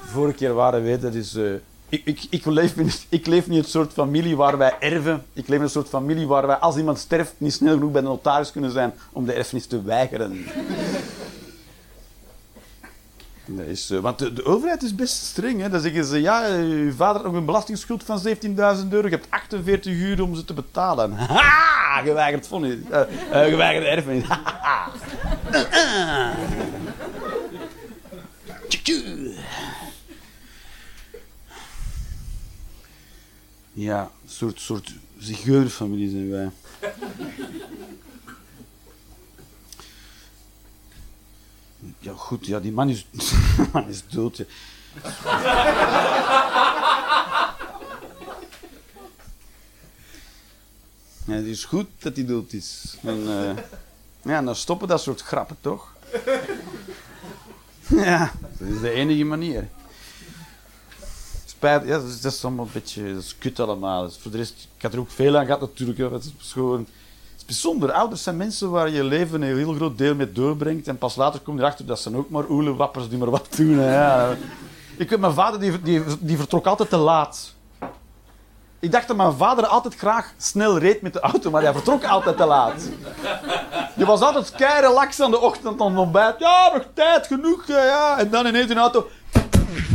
[0.00, 1.34] Vorige keer waren wij, dat is...
[1.34, 1.54] Uh,
[1.88, 5.24] ik, ik, ik, leef in, ik leef niet in een soort familie waar wij erven.
[5.32, 8.00] Ik leef in een soort familie waar wij, als iemand sterft, niet snel genoeg bij
[8.00, 10.46] de notaris kunnen zijn om de erfenis te weigeren.
[13.50, 15.60] Dat is, uh, want de, overheid is best streng.
[15.60, 15.68] Hè?
[15.68, 18.32] Dan zeggen ze, ja, uw vader heeft nog een belastingsschuld van 17.000
[18.90, 19.08] euro.
[19.08, 21.12] Je hebt 48 uur om ze te betalen.
[21.28, 22.02] Ha!
[22.02, 22.74] Geweigerd vonnis.
[22.90, 24.24] Uh, uh, geweigerde erfenis.
[33.72, 36.50] Ja, soort, soort zigeunerfamilie zijn wij.
[42.08, 43.06] Ja, goed, ja, die man is,
[43.72, 44.36] man is dood.
[44.36, 44.44] Ja.
[51.24, 52.96] het is goed dat hij dood is.
[53.02, 53.56] En, uh,
[54.22, 55.92] ja, dan stoppen dat soort grappen, toch?
[57.88, 59.68] Ja, dat is de enige manier.
[61.44, 61.84] spijt.
[61.84, 64.10] Ja, dat is, dat is allemaal een beetje kut allemaal.
[64.10, 65.98] Voor de rest, ik had er ook veel aan gehad natuurlijk.
[65.98, 66.12] Hè.
[66.12, 66.86] Het is gewoon...
[67.48, 67.92] Bijzonder.
[67.92, 70.88] Ouders zijn mensen waar je leven een heel groot deel mee doorbrengt.
[70.88, 73.80] En pas later kom je erachter dat ze ook maar oelenwappers die maar wat doen.
[74.96, 77.54] Ik weet, mijn vader die, die, die vertrok altijd te laat.
[78.78, 82.04] Ik dacht dat mijn vader altijd graag snel reed met de auto, maar hij vertrok
[82.04, 82.88] altijd te laat.
[83.96, 86.38] Je was altijd keihard laks aan de ochtend aan het ontbijt.
[86.38, 87.66] Ja, nog tijd genoeg.
[87.66, 88.18] Ja, ja.
[88.18, 89.08] En dan ineens een auto.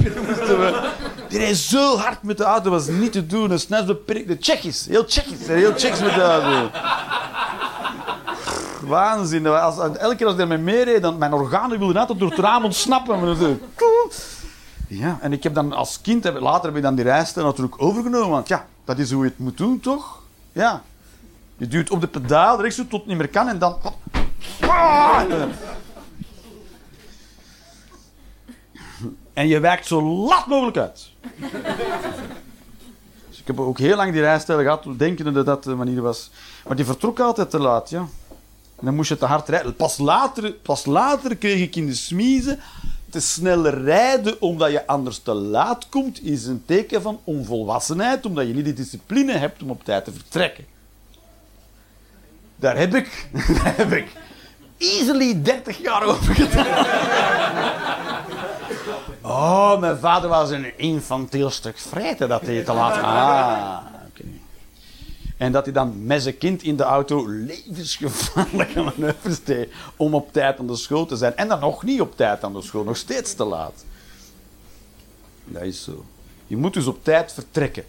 [1.34, 3.52] Die reed zo hard met de auto, was niet te doen.
[3.52, 4.86] Een snelheidsbeperkte Tsjechisch.
[4.86, 5.48] Heel Tsjechisch.
[5.48, 6.70] Heel Tsjechisch met de auto.
[8.82, 9.48] Waanzin.
[9.48, 12.40] Als, elke keer als hij met mij meereed, dan mijn organen wilden altijd door het
[12.40, 13.38] raam ontsnappen.
[14.88, 18.30] Ja, en ik heb dan als kind, later heb ik dan die rijstijl natuurlijk overgenomen.
[18.30, 20.22] Want ja, dat is hoe je het moet doen, toch?
[20.52, 20.84] Ja.
[21.58, 23.78] Je duwt op de pedaal, rechts tot het niet meer kan en dan...
[29.34, 31.12] En je wijkt zo laat mogelijk uit.
[33.30, 36.30] Dus ik heb ook heel lang die rijstijl gehad, denkende dat dat de manier was.
[36.68, 38.00] Maar die vertrok altijd te laat, ja.
[38.80, 39.76] En dan moest je te hard rijden.
[39.76, 42.60] Pas later, pas later kreeg ik in de smiezen
[43.10, 48.48] te snel rijden omdat je anders te laat komt, is een teken van onvolwassenheid, omdat
[48.48, 50.66] je niet de discipline hebt om op tijd te vertrekken.
[52.56, 53.28] Daar heb ik,
[53.64, 54.08] daar heb ik
[54.78, 58.02] easily 30 jaar over gedaan.
[59.24, 64.24] Oh, mijn vader was een infantiel stuk vreten dat hij te laat Ah, oké.
[65.38, 70.34] En dat hij dan met zijn kind in de auto levensgevaarlijke manoeuvres deed om op
[70.34, 71.36] tijd aan de school te zijn.
[71.36, 73.86] En dan nog niet op tijd aan de school, nog steeds te laat.
[75.46, 76.06] Dat is zo.
[76.48, 77.86] Je moet dus op tijd vertrekken.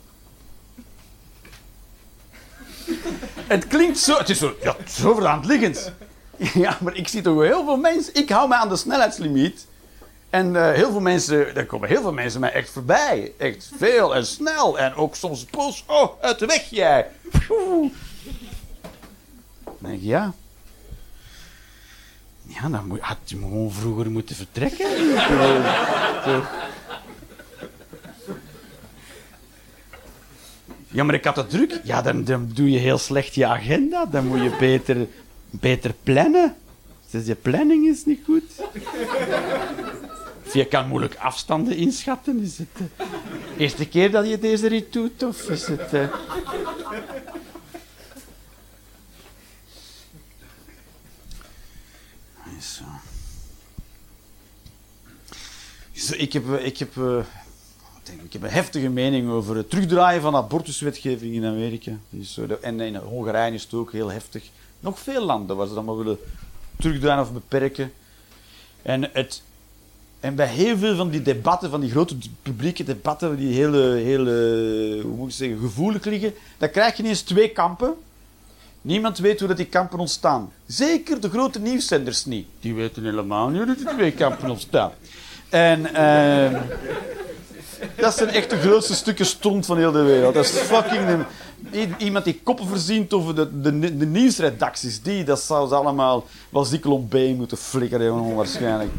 [3.47, 5.93] Het klinkt zo, het is zo, ja, zo liggend.
[6.37, 9.67] Ja, maar ik zie toch wel heel veel mensen, ik hou mij aan de snelheidslimiet.
[10.35, 13.33] En eh, heel veel mensen, er komen heel veel mensen mij echt voorbij.
[13.37, 14.79] Echt veel en snel.
[14.79, 17.07] En ook soms poes, oh, uit de weg jij.
[17.49, 17.91] Dan
[19.79, 20.33] denk ik, ja.
[22.43, 24.87] Ja, dan moet, had je gewoon vroeger moeten vertrekken.
[30.89, 31.81] Ja, maar ik had het druk.
[31.85, 34.07] Ja, dan, dan doe je heel slecht je agenda.
[34.07, 35.07] Dan moet je beter,
[35.51, 36.57] beter plannen.
[37.11, 38.45] Dus je planning is niet goed.
[40.55, 42.41] Je kan moeilijk afstanden inschatten.
[42.43, 42.85] Is het de
[43.59, 45.23] eerste keer dat je deze rit doet?
[45.23, 45.93] Of is het...
[45.93, 46.09] eh,
[52.61, 52.85] Zo.
[55.93, 57.19] Zo, ik heb, eh, ik, heb, eh,
[58.25, 61.93] ik, heb een heftige mening over het terugdraaien van abortuswetgeving in Amerika.
[62.61, 64.45] En in Hongarije is het ook heel heftig.
[64.81, 66.19] Nog veel landen waar ze dat maar willen
[66.79, 67.93] terugdraaien of beperken.
[68.83, 69.43] En, het,
[70.25, 75.01] en bij heel veel van die debatten, van die grote publieke debatten, die hele, hele
[75.03, 77.95] hoe moet ik zeggen, gevoelig liggen, dan krijg je ineens twee kampen.
[78.83, 80.53] Niemand weet hoe dat die kampen ontstaan.
[80.67, 82.47] Zeker de grote nieuwszenders niet.
[82.61, 84.93] Die weten helemaal niet hoe die twee kampen ontstaan.
[85.49, 86.61] En ehm,
[87.97, 90.35] dat zijn echt de grootste stukken stond van heel de wereld.
[90.35, 91.25] Dat is fucking...
[91.99, 96.65] iemand die koppen verzint over de, de, de nieuwsredacties, die, dat zou ze allemaal wel
[96.65, 98.91] zikkel B moeten flikkeren, jongen, waarschijnlijk.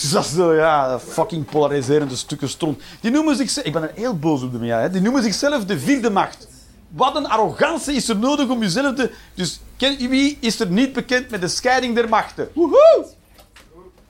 [0.00, 2.82] Dus dat is zo, ja, fucking polariserende stukken stront.
[3.00, 3.66] Die noemen zichzelf...
[3.66, 4.90] Ik ben er heel boos op de hè.
[4.90, 6.48] Die noemen zichzelf de vierde macht.
[6.88, 9.10] Wat een arrogantie is er nodig om jezelf te...
[9.34, 12.48] Dus ken, wie is er niet bekend met de scheiding der machten?
[12.54, 13.06] Woehoe!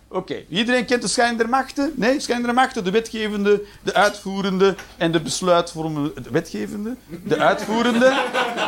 [0.09, 1.93] Oké, iedereen kent de scheiding der machten?
[1.95, 6.13] Nee, scheiding der machten, de wetgevende, de uitvoerende en de besluitvormende...
[6.23, 8.25] De wetgevende, de uitvoerende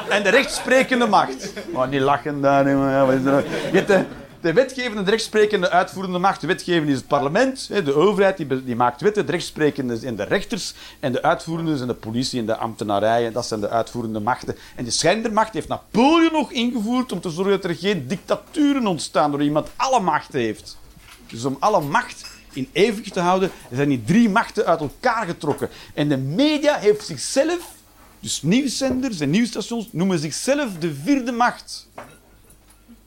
[0.08, 1.52] en de rechtsprekende macht.
[1.72, 2.68] Oh, niet lachen daar.
[2.68, 3.44] Ja, er nou?
[3.72, 4.04] Je de,
[4.42, 6.40] de wetgevende, de rechtsprekende, uitvoerende macht.
[6.40, 9.26] De wetgevende is het parlement, de overheid, die, die maakt wetten.
[9.26, 13.32] De rechtsprekende zijn de rechters en de uitvoerende zijn de politie en de ambtenarijen.
[13.32, 14.56] Dat zijn de uitvoerende machten.
[14.76, 18.06] En de scheiding der macht heeft Napoleon nog ingevoerd om te zorgen dat er geen
[18.06, 20.78] dictaturen ontstaan door iemand alle macht heeft.
[21.26, 25.68] Dus om alle macht in evenwicht te houden, zijn die drie machten uit elkaar getrokken.
[25.94, 27.74] En de media heeft zichzelf,
[28.20, 31.88] dus nieuwszenders en nieuwsstations, noemen zichzelf de vierde macht.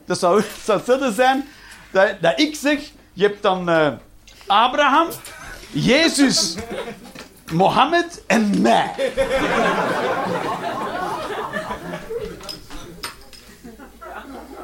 [0.06, 1.48] Dat zou, het zou hetzelfde zijn
[1.90, 2.78] dat, dat ik zeg,
[3.12, 3.88] je hebt dan eh,
[4.46, 5.08] Abraham,
[5.70, 6.54] Jezus,
[7.52, 8.94] Mohammed en mij.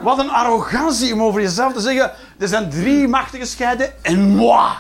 [0.01, 4.71] Wat een arrogantie om over jezelf te zeggen, er zijn drie machten gescheiden en moi.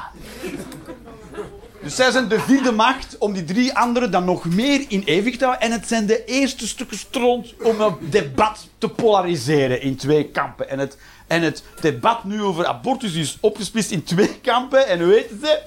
[1.83, 5.39] Dus zij zijn de vierde macht om die drie anderen dan nog meer in evenwicht
[5.39, 5.67] te houden.
[5.67, 10.69] En het zijn de eerste stukken stront om het debat te polariseren in twee kampen.
[10.69, 14.87] En het, en het debat nu over abortus is opgesplitst in twee kampen.
[14.87, 15.61] En hoe heet ze?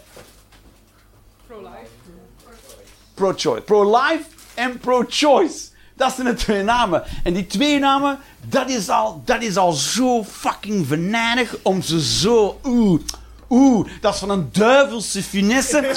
[3.15, 3.61] pro-choice.
[3.61, 4.23] Pro-life
[4.53, 5.67] en pro-choice.
[5.95, 7.03] Dat zijn de twee namen.
[7.23, 12.01] En die twee namen, dat is al, dat is al zo fucking venijnig om ze
[12.01, 12.59] zo...
[12.63, 13.01] Oeh,
[13.49, 15.95] oeh, dat is van een duivelse finesse.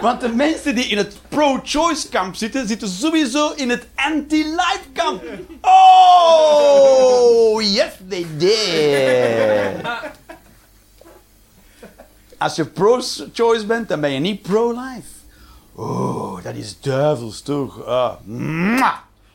[0.00, 5.22] Want de mensen die in het pro-choice kamp zitten, zitten sowieso in het anti-life kamp.
[5.60, 9.86] Oh, yes they did.
[12.38, 15.08] Als je pro-choice bent, dan ben je niet pro-life.
[15.74, 17.76] Oh, dat is duivels toch.
[18.24, 18.94] Mwah.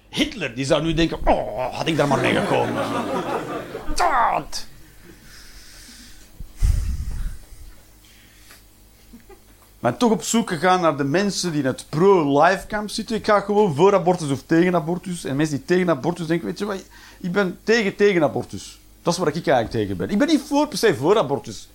[0.09, 2.83] Hitler, die zou nu denken, oh, had ik daar maar mee gekomen.
[9.79, 13.15] Maar toch op zoek gegaan naar de mensen die in het pro-life kamp zitten.
[13.15, 15.25] Ik ga gewoon voor abortus of tegen abortus.
[15.25, 16.83] En mensen die tegen abortus denken, weet je wat,
[17.19, 18.79] ik ben tegen tegen abortus.
[19.01, 20.09] Dat is waar ik eigenlijk tegen ben.
[20.09, 21.69] Ik ben niet voor, per se voor abortus.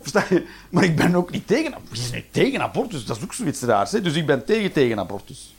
[0.00, 0.46] Versta je?
[0.70, 3.04] Maar ik ben ook niet tegen, is niet tegen abortus.
[3.04, 3.90] Dat is ook zoiets raars.
[3.90, 5.54] Dus ik ben tegen tegen abortus.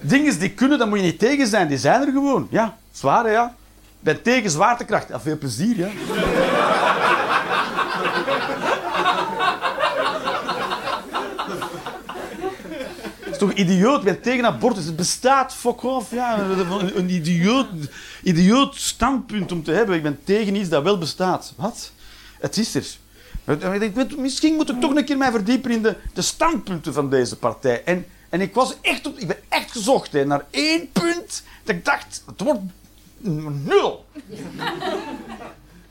[0.00, 1.68] Dingen die kunnen, dan moet je niet tegen zijn.
[1.68, 2.46] Die zijn er gewoon.
[2.50, 3.54] Ja, zwaar ja.
[3.74, 5.08] Ik ben tegen zwaartekracht.
[5.08, 5.88] Ja, veel plezier, ja.
[13.24, 13.98] Dat is toch idioot?
[13.98, 14.84] Ik ben tegen abortus.
[14.84, 16.10] Het bestaat, fuck off.
[16.10, 17.66] Ja, een, een idioot,
[18.22, 19.96] idioot standpunt om te hebben.
[19.96, 21.52] Ik ben tegen iets dat wel bestaat.
[21.56, 21.92] Wat?
[22.40, 22.86] Het is er.
[23.80, 27.36] Ik misschien moet ik toch een keer mij verdiepen in de, de standpunten van deze
[27.36, 27.84] partij.
[27.84, 31.74] En, en ik, was echt op, ik ben echt gezocht hè, naar één punt dat
[31.76, 32.60] ik dacht, het wordt
[33.64, 34.04] nul.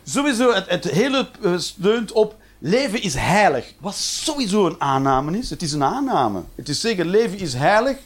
[0.03, 3.73] Sowieso, het, het hele eh, steunt op leven is heilig.
[3.79, 5.49] Wat sowieso een aanname is.
[5.49, 6.43] Het is een aanname.
[6.55, 7.97] Het is zeker, leven is heilig.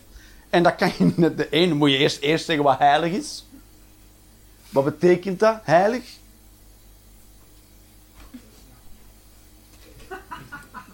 [0.49, 3.45] En dat kan je net de ene moet je eerst, eerst zeggen wat heilig is.
[4.69, 6.03] Wat betekent dat, heilig?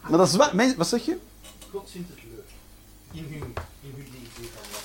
[0.10, 1.18] Maar dat is wat, wat zeg je?
[1.72, 2.46] God vindt het leuk.
[3.12, 4.82] In hun, in hun idee van wat.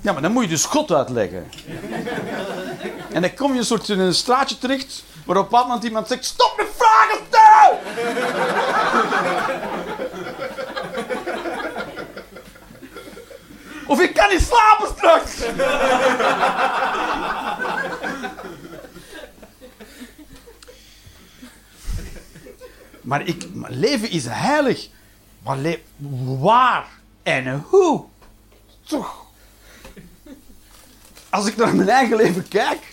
[0.00, 1.46] Ja, maar dan moet je dus God uitleggen.
[3.12, 5.84] En dan kom je een soort in een straatje terecht, waar op een bepaald moment
[5.84, 7.78] iemand zegt, stop met vragen stellen!
[13.86, 15.36] Of ik kan niet slapen straks!
[23.00, 24.88] Maar, ik, leven is heilig.
[25.42, 25.58] Maar
[26.40, 26.86] waar
[27.22, 28.04] en hoe?
[28.86, 29.24] Toch?
[31.30, 32.89] Als ik naar mijn eigen leven kijk,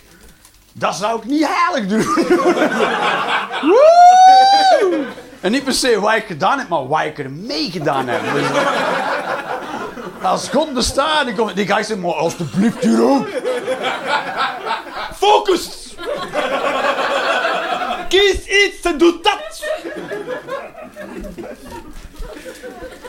[0.78, 2.02] dat zou ik niet heilig doen.
[3.70, 5.06] Woe!
[5.40, 8.20] en niet per se wat ik gedaan heb, maar wat ik er mee gedaan heb.
[8.32, 8.46] Dus,
[10.22, 13.26] als God bestaat, die ga ik zeggen, maar alsjeblieft, Jeroen.
[15.16, 15.94] Focus!
[18.08, 19.62] Kies iets en doe dat!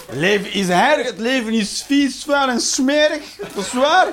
[0.10, 3.24] Leven is heilig, het leven is vies, vuil en smerig.
[3.54, 4.08] Dat is waar.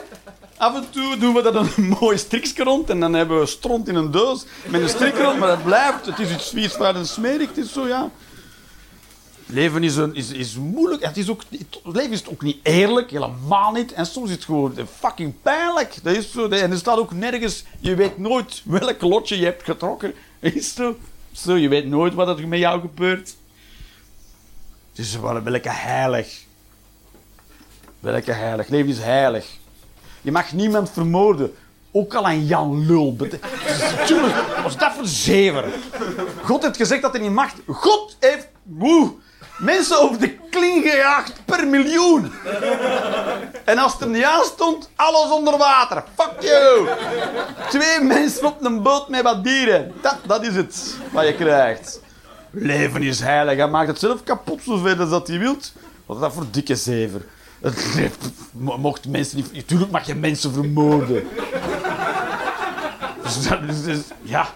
[0.56, 3.88] Af en toe doen we dat een mooi strikje rond en dan hebben we stront
[3.88, 6.06] in een doos met een strik rond, maar dat blijft.
[6.06, 7.48] Het is iets vies, vuil en smerig.
[7.48, 8.10] Het is zo, ja.
[9.46, 11.04] Leven is, een, is, is moeilijk.
[11.04, 13.92] Het, is ook, het leven is ook niet eerlijk, helemaal niet.
[13.92, 15.98] En soms is het gewoon fucking pijnlijk.
[16.02, 16.48] Dat is zo.
[16.48, 20.14] En er staat ook nergens, je weet nooit welk lotje je hebt getrokken.
[20.40, 20.96] Is zo.
[21.32, 23.36] Zo, je weet nooit wat er met jou gebeurt.
[24.90, 26.44] Het is wel welke heilig.
[28.00, 28.68] Welke heilig.
[28.68, 29.46] Leven is heilig.
[30.26, 31.54] Je mag niemand vermoorden.
[31.92, 33.16] Ook al een Jan Lul.
[34.06, 35.64] Tuurlijk, wat dat voor zever?
[36.42, 37.50] God heeft gezegd dat hij niet mag.
[37.66, 38.48] God heeft
[39.58, 42.32] mensen over de kling gejaagd per miljoen.
[43.64, 46.04] En als het er niet aan stond, alles onder water.
[46.16, 46.88] Fuck you.
[47.68, 49.92] Twee mensen op een boot met wat dieren.
[50.02, 52.00] Dat, dat is het wat je krijgt.
[52.50, 53.56] Leven is heilig.
[53.56, 55.72] Hij maakt het zelf kapot zoveel als dat hij wilt.
[56.06, 57.22] Wat is dat voor dikke zever?
[58.78, 59.52] Mocht mensen niet...
[59.52, 61.28] Natuurlijk mag je mensen vermoorden.
[63.22, 64.48] Dus, is- dus- ja.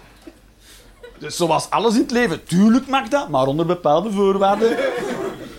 [1.19, 2.43] Dus zoals alles in het leven.
[2.43, 4.77] Tuurlijk mag dat, maar onder bepaalde voorwaarden.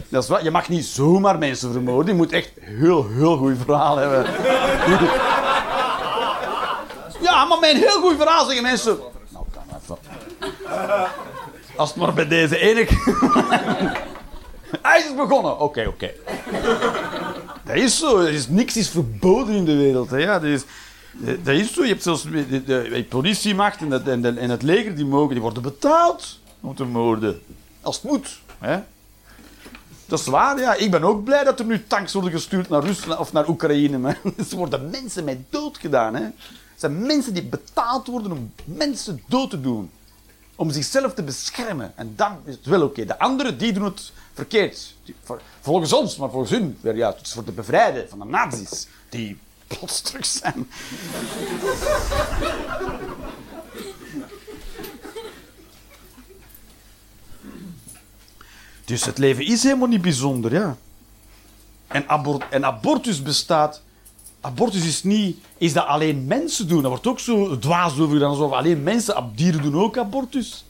[0.09, 0.43] Dat is wat.
[0.43, 2.07] Je mag niet zomaar mensen vermoorden.
[2.15, 4.27] Je moet echt heel, heel goed verhaal hebben.
[7.21, 8.99] Ja, maar een heel goed verhaal zeggen mensen...
[9.29, 9.45] Nou,
[9.87, 9.99] kan.
[11.77, 12.95] Als het maar bij deze enige...
[14.83, 15.61] Hij is begonnen.
[15.61, 16.11] Oké, oké.
[17.65, 18.21] Dat is zo.
[18.21, 20.11] Er is, niks is verboden in de wereld.
[20.11, 20.17] Hè.
[20.17, 20.63] Ja, dat, is,
[21.43, 21.83] dat is zo.
[21.83, 26.39] Je hebt zelfs de, de, politiemacht en, en het leger, die, mogen, die worden betaald
[26.61, 27.43] om te moorden.
[27.81, 28.41] Als het moet.
[28.59, 28.81] Hè.
[30.07, 30.75] Dat is waar, ja.
[30.75, 33.99] Ik ben ook blij dat er nu tanks worden gestuurd naar Rusland of naar Oekraïne.
[33.99, 34.19] Maar
[34.51, 36.15] er worden mensen met dood gedaan.
[36.15, 36.23] Hè.
[36.23, 36.33] Het
[36.77, 39.91] zijn mensen die betaald worden om mensen dood te doen.
[40.55, 41.93] om zichzelf te beschermen.
[41.97, 43.05] En dan is het wel oké.
[43.05, 44.95] De anderen die doen het verkeerd.
[45.61, 47.07] Volgens ons, maar volgens hun weer.
[47.07, 50.69] Het is voor te bevrijden van de nazi's die plots terug zijn.
[58.85, 60.77] Dus het leven is helemaal niet bijzonder, ja.
[61.87, 62.07] En,
[62.51, 63.83] en abortus bestaat.
[64.41, 65.39] Abortus is niet.
[65.59, 66.83] Is dat alleen mensen doen?
[66.83, 68.31] Dat wordt ook zo dwaas over gedaan.
[68.31, 69.33] Alsof alleen mensen.
[69.35, 70.65] Dieren doen ook abortus.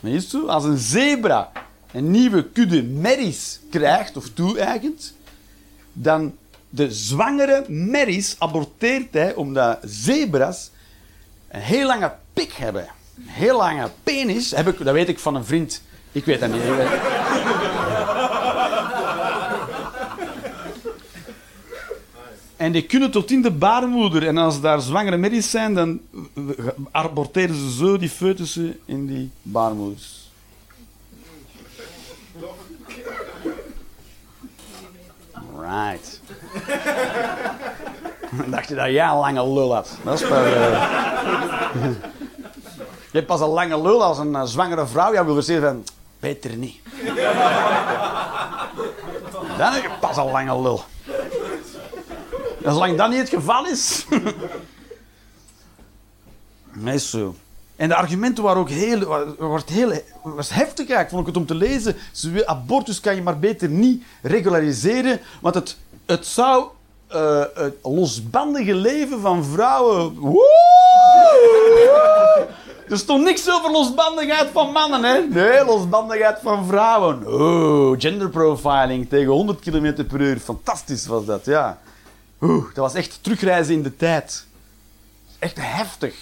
[0.00, 0.46] Maar is zo?
[0.46, 1.52] Als een zebra
[1.92, 5.14] een nieuwe kudde merries krijgt of toe-eigent,
[5.92, 6.34] dan
[6.68, 10.70] de zwangere merries aborteert hij omdat zebras
[11.48, 12.88] een heel lange pik hebben.
[13.16, 14.50] Een heel lange penis.
[14.50, 15.82] Heb ik, dat weet ik van een vriend.
[16.12, 16.62] Ik weet dat niet.
[22.56, 24.26] En die kunnen tot in de baarmoeder.
[24.26, 26.00] En als daar zwangere merries zijn, dan
[26.90, 30.21] aborteren ze zo die foetussen in die baarmoeders.
[35.62, 36.20] Right.
[38.50, 39.98] Dacht je dat jij een lange lul had?
[40.04, 40.52] Dat is pas, eh,
[43.10, 45.84] Je hebt pas een lange lul als een eh, zwangere vrouw jou wil zeggen van...
[46.20, 46.76] Beter niet.
[49.58, 50.84] Dan heb je pas een lange lul.
[52.64, 54.06] En zolang dat niet het geval is...
[56.74, 57.34] Nee, zo.
[57.82, 61.36] En de argumenten waren ook heel, wa- wordt heel, was heftig eigenlijk, vond ik het
[61.36, 61.96] om te lezen.
[62.46, 65.76] Abortus kan je maar beter niet regulariseren, want het,
[66.06, 66.64] het zou
[67.08, 70.16] eh, het losbandige leven van vrouwen...
[72.88, 75.18] Er stond niks over losbandigheid van mannen, hè?
[75.20, 77.26] Nee, losbandigheid van vrouwen.
[77.26, 80.38] Oh, genderprofiling tegen 100 km per uur.
[80.38, 81.78] Fantastisch was dat, ja.
[82.38, 84.46] Dat was echt terugreizen in de tijd.
[85.38, 86.14] Echt heftig.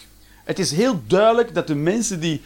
[0.51, 2.43] Het is heel duidelijk dat de mensen die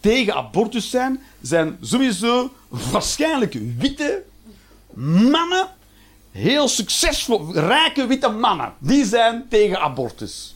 [0.00, 4.22] tegen abortus zijn, zijn sowieso waarschijnlijk witte
[4.94, 5.68] mannen,
[6.30, 8.72] heel succesvol, rijke witte mannen.
[8.78, 10.54] Die zijn tegen abortus.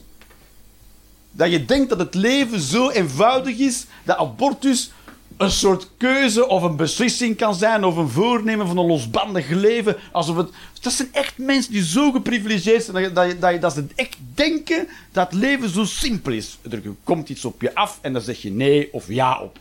[1.31, 4.91] Dat je denkt dat het leven zo eenvoudig is dat abortus
[5.37, 9.97] een soort keuze of een beslissing kan zijn of een voornemen van een losbandig leven.
[10.11, 10.49] Alsof het,
[10.81, 14.17] dat zijn echt mensen die zo geprivilegeerd zijn dat, je, dat, je, dat, ze echt
[14.33, 16.57] denken dat leven zo simpel is.
[16.69, 19.59] Er komt iets op je af en dan zeg je nee of ja op.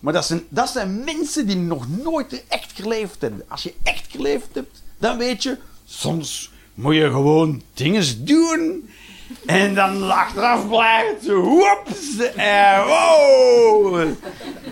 [0.00, 3.44] Maar dat zijn, dat zijn mensen die nog nooit echt geleefd hebben.
[3.48, 8.89] Als je echt geleefd hebt, dan weet je, soms moet je gewoon dingen doen.
[9.46, 14.08] En dan achteraf blijft, whoops, en wow.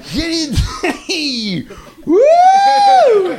[0.03, 1.67] Geen idee.
[2.05, 3.37] Woe!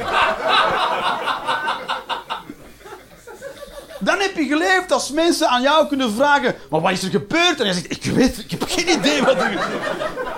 [3.99, 7.59] Dan heb je geleefd als mensen aan jou kunnen vragen: maar wat is er gebeurd?
[7.59, 9.67] En je zegt: Ik weet, ik heb geen idee wat er.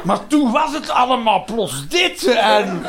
[0.03, 2.85] Maar toen was het allemaal plots dit en.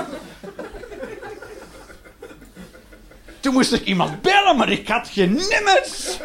[3.40, 6.18] Toen moest ik iemand bellen, maar ik had geen nummers.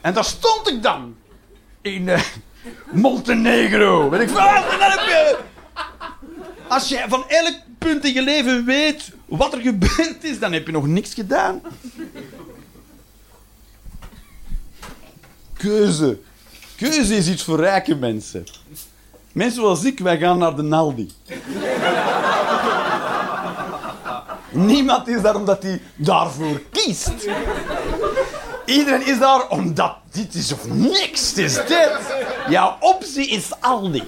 [0.00, 1.16] En daar stond ik dan.
[1.82, 2.22] In eh,
[2.90, 4.10] Montenegro.
[4.10, 5.38] Weet ik heb je...
[6.68, 10.66] Als je van elk punt in je leven weet wat er gebeurd is, dan heb
[10.66, 11.60] je nog niks gedaan.
[15.52, 16.18] Keuze.
[16.76, 18.44] Keuze is iets voor rijke mensen.
[19.32, 21.10] Mensen zoals ik, wij gaan naar de Naldi.
[24.50, 27.10] Niemand is daar omdat hij daarvoor kiest.
[28.68, 31.32] Iedereen is daar omdat dit is of niks.
[31.34, 31.90] Is dit.
[32.48, 34.02] Jouw optie is Aldi.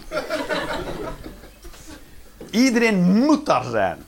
[2.50, 4.04] Iedereen moet daar zijn.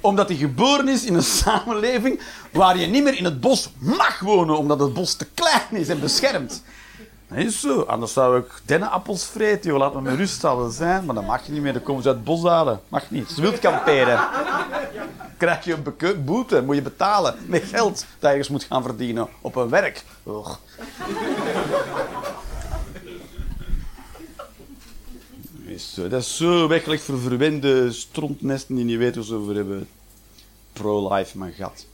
[0.00, 2.20] Omdat hij geboren is in een samenleving
[2.52, 5.88] waar je niet meer in het bos mag wonen, omdat het bos te klein is
[5.88, 6.62] en beschermd.
[7.34, 7.80] Is zo.
[7.80, 9.72] Anders zou ik dennenappels vreten.
[9.72, 11.04] Laat me met rust zouden zijn.
[11.04, 11.72] Maar dat mag je niet meer.
[11.72, 12.80] Dan komen ze uit het bos halen.
[12.88, 13.30] Mag niet.
[13.30, 14.28] Ze wilt kamperen.
[15.36, 16.62] Krijg je een boete.
[16.62, 17.34] Moet je betalen.
[17.46, 19.28] Met geld dat je moet gaan verdienen.
[19.40, 20.04] Op een werk.
[25.76, 26.08] Zo.
[26.08, 29.88] Dat is zo weggelegd voor verwende strontnesten die niet weten hoe ze over hebben.
[30.72, 31.86] Pro-life, mijn gat.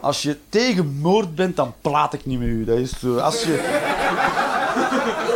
[0.00, 2.64] Als je tegen moord bent, dan praat ik niet met u.
[2.64, 3.18] Dat is zo.
[3.18, 3.84] Als je...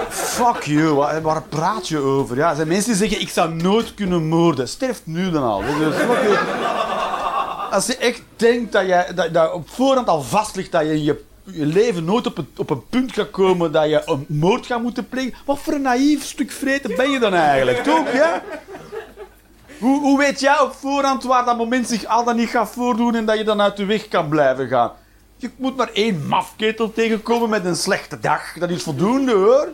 [0.08, 2.36] Fuck you, waar, waar praat je over?
[2.36, 4.68] Ja, zijn mensen die zeggen, ik zou nooit kunnen moorden.
[4.68, 5.60] Sterft nu dan al.
[5.60, 6.36] Dus, you.
[7.70, 11.04] Als je echt denkt dat je dat, op voorhand al vast ligt dat je in
[11.04, 14.66] je, je leven nooit op een, op een punt gaat komen dat je een moord
[14.66, 17.84] gaat moeten plegen, wat voor een naïef stuk vreten ben je dan eigenlijk?
[17.84, 18.42] Toch, ja?
[19.80, 23.14] Hoe, hoe weet jij op voorhand waar dat moment zich al dan niet gaat voordoen
[23.14, 24.92] en dat je dan uit de weg kan blijven gaan?
[25.36, 28.52] Je moet maar één mafketel tegenkomen met een slechte dag.
[28.58, 29.68] Dat is voldoende hoor.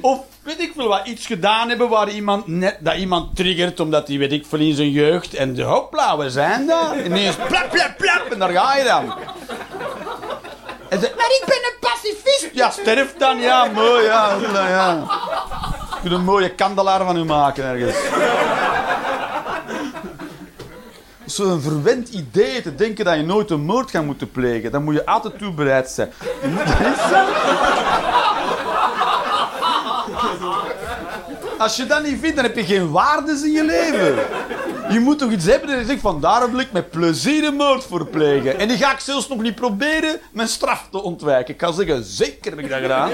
[0.00, 4.08] Of weet ik veel wat, iets gedaan hebben waar iemand net, dat iemand triggert omdat
[4.08, 5.34] hij, weet ik veel, in zijn jeugd.
[5.34, 7.04] En de hopla, we zijn daar.
[7.04, 8.28] Ineens plap, plap, plap.
[8.30, 9.14] En daar ga je dan.
[10.88, 12.50] En ze, maar ik ben een pacifist.
[12.52, 13.38] Ja, sterf dan.
[13.38, 14.04] Ja, mooi.
[14.04, 15.04] Ja, ja.
[16.04, 17.96] Kunt een mooie kandelaar van u maken ergens.
[21.24, 24.72] Zo'n verwend idee te denken dat je nooit een moord gaat moeten plegen.
[24.72, 26.12] Dan moet je altijd toe bereid zijn.
[31.58, 34.14] Als je dat niet vindt, dan heb je geen waardes in je leven.
[34.92, 37.54] Je moet toch iets hebben dat je zegt van daarom wil ik met plezier een
[37.54, 38.58] moord voor plegen.
[38.58, 41.52] En die ga ik zelfs nog niet proberen mijn straf te ontwijken.
[41.52, 43.10] Ik kan zeggen, zeker heb ik dat gedaan.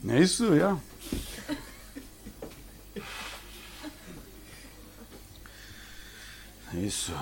[0.00, 0.78] Nee, zo, ja.
[6.70, 7.12] Is zo.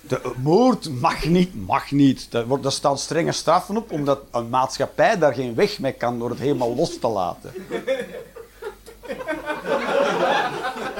[0.00, 2.28] De moord mag niet, mag niet.
[2.46, 6.30] Wordt, daar staan strenge straffen op, omdat een maatschappij daar geen weg mee kan door
[6.30, 7.52] het helemaal los te laten.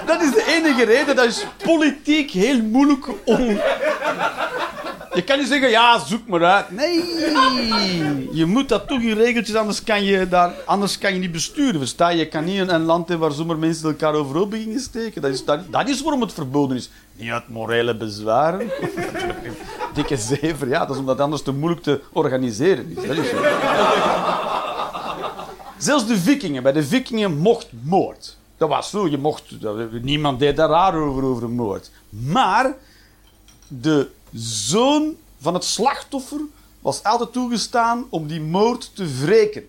[0.06, 1.16] Dat is de enige reden.
[1.16, 3.60] Dat is politiek heel moeilijk om...
[5.14, 6.70] Je kan niet zeggen, ja, zoek maar uit.
[6.70, 7.04] Nee,
[8.32, 11.80] je moet dat toch in regeltjes, anders kan je, daar, anders kan je niet besturen.
[11.80, 12.18] Versta je?
[12.18, 15.22] Je kan niet in een land hebben waar zomaar mensen elkaar overhoop beginnen steken.
[15.22, 16.90] Dat is, dat, is waarom het verboden is.
[17.16, 18.70] Niet uit morele bezwaren.
[19.94, 23.06] Dikke zever, ja, dat is omdat anders te moeilijk te organiseren is.
[23.06, 23.30] Dat is.
[25.78, 28.36] Zelfs de vikingen, bij de vikingen mocht moord.
[28.56, 29.44] Dat was zo, je mocht,
[30.02, 31.90] niemand deed daar raar over, over een moord.
[32.08, 32.74] Maar
[33.68, 36.40] de zoon van het slachtoffer
[36.80, 39.68] was altijd toegestaan om die moord te wreken.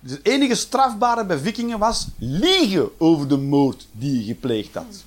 [0.00, 5.04] Het enige strafbare bij vikingen was liegen over de moord die je gepleegd had.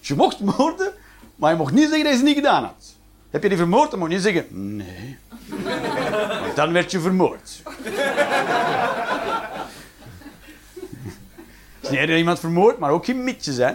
[0.00, 0.92] Je mocht moorden,
[1.36, 2.94] maar je mocht niet zeggen dat je ze niet gedaan had.
[3.30, 5.18] Heb je die vermoord, dan mocht je niet zeggen, nee.
[6.54, 7.62] Dan werd je vermoord.
[11.80, 13.72] Het is niet iemand vermoord, maar ook geen mitjes, hè.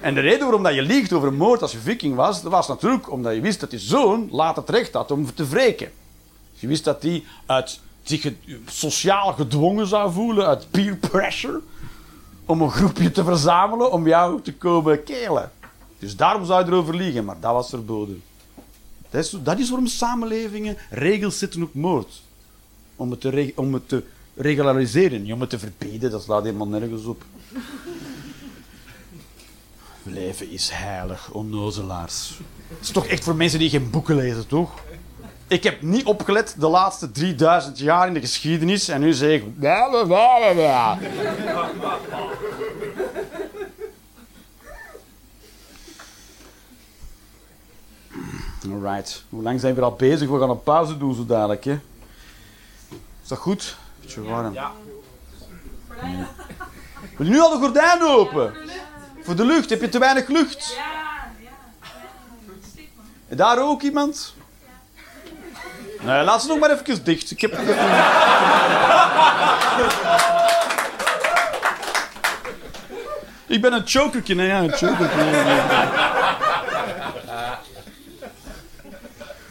[0.00, 3.34] En de reden waarom je liegt over moord als je viking was, was natuurlijk omdat
[3.34, 5.90] je wist dat je zoon later het recht had om te wreken.
[6.54, 8.32] Je wist dat hij uit zich
[8.66, 11.60] sociaal gedwongen zou voelen, uit peer pressure,
[12.44, 15.50] om een groepje te verzamelen om jou te komen kelen.
[15.98, 18.22] Dus daarom zou je erover liegen, maar dat was verboden.
[19.10, 22.22] Dat is, dat is waarom samenlevingen regels zetten op moord.
[22.96, 24.02] Om het te, om het te
[24.34, 27.24] regulariseren, niet om het te verbieden, dat slaat helemaal nergens op.
[30.10, 32.40] Leven is heilig, onnozelaars.
[32.68, 34.70] Het is toch echt voor mensen die geen boeken lezen, toch?
[35.46, 39.44] Ik heb niet opgelet de laatste 3000 jaar in de geschiedenis en nu zeg ik.
[48.72, 49.24] Alright.
[49.28, 50.28] Hoe lang zijn we al bezig?
[50.28, 51.78] We gaan een pauze doen zo dadelijk, hè?
[53.22, 53.76] Is dat goed?
[54.00, 54.52] Beetje warm.
[54.52, 54.72] Ja.
[57.16, 58.54] Wil je nu al de gordijn open?
[59.28, 59.70] Voor de lucht.
[59.70, 60.74] Heb je te weinig lucht?
[60.76, 60.84] Ja,
[61.40, 61.50] ja.
[63.28, 64.34] En daar ook iemand?
[66.00, 67.30] Nee, laat ze nog maar even dicht.
[67.30, 67.52] Ik heb...
[73.46, 75.16] Ik ben een chokertje, nee, ja, een chokertje.
[75.16, 75.60] nee, nee.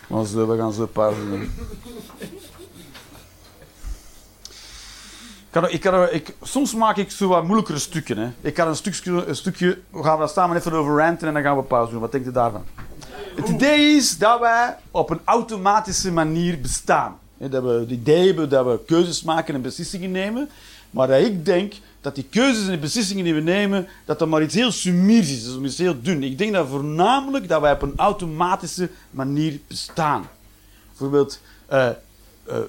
[0.07, 1.53] Maar zo, we gaan zo pauze doen.
[5.63, 8.17] Ik ik, soms maak ik zo wat moeilijkere stukken.
[8.17, 8.29] Hè.
[8.41, 11.43] Ik kan een stukje, een stukje, we gaan daar samen even over ranten en dan
[11.43, 12.01] gaan we pauze doen.
[12.01, 12.63] Wat denkt u daarvan?
[13.35, 17.17] Het idee is dat wij op een automatische manier bestaan.
[17.37, 20.49] Dat we het idee hebben dat we keuzes maken en beslissingen nemen.
[20.89, 24.27] Maar dat ik denk dat die keuzes en de beslissingen die we nemen, dat dat
[24.27, 26.23] maar iets heel sumiers is, dat is iets heel dun.
[26.23, 30.29] Ik denk dat voornamelijk dat wij op een automatische manier bestaan.
[30.87, 31.93] Bijvoorbeeld, eh, eh,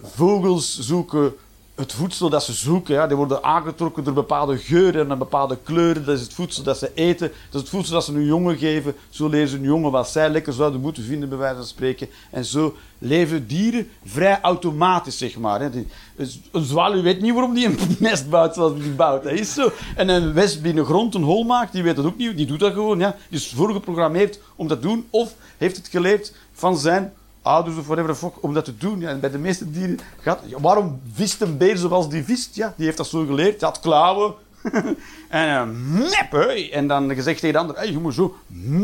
[0.02, 1.34] vogels zoeken
[1.78, 2.94] het voedsel dat ze zoeken.
[2.94, 3.06] Ja.
[3.06, 6.04] Die worden aangetrokken door bepaalde geuren en bepaalde kleuren.
[6.04, 7.28] Dat is het voedsel dat ze eten.
[7.28, 8.94] Dat is het voedsel dat ze hun jongen geven.
[9.10, 12.08] Zo leren ze hun jongen wat zij lekker zouden moeten vinden, bij wijze van spreken.
[12.30, 15.60] En zo leven dieren vrij automatisch, zeg maar.
[15.60, 15.70] hè.
[16.16, 19.22] Dus Een zwaluw weet niet waarom die een nest bouwt zoals die bouwt.
[19.22, 19.72] Dat is zo.
[19.96, 22.36] En een wesp die de grond een hol maakt, die weet dat ook niet.
[22.36, 22.98] Die doet dat gewoon.
[22.98, 23.16] Ja.
[23.28, 25.06] Die is voorgeprogrammeerd om dat te doen.
[25.10, 27.12] Of heeft het geleerd van zijn
[27.48, 29.00] ouders of whatever fuck, om dat te doen.
[29.00, 30.40] Ja, en bij de meeste dieren gaat...
[30.46, 32.54] Ja, waarom vist een beer zoals die vist?
[32.54, 33.60] Ja, die heeft dat zo geleerd.
[33.60, 34.34] Had klauwen.
[35.28, 36.72] en uh, meppen.
[36.72, 38.36] En dan gezegd tegen de ander, je moet zo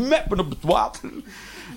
[0.09, 1.09] meppen op het water.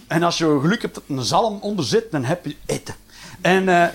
[0.06, 2.94] En als je geluk hebt dat een zalm onder zit, dan heb je eten.
[3.40, 3.88] En eh,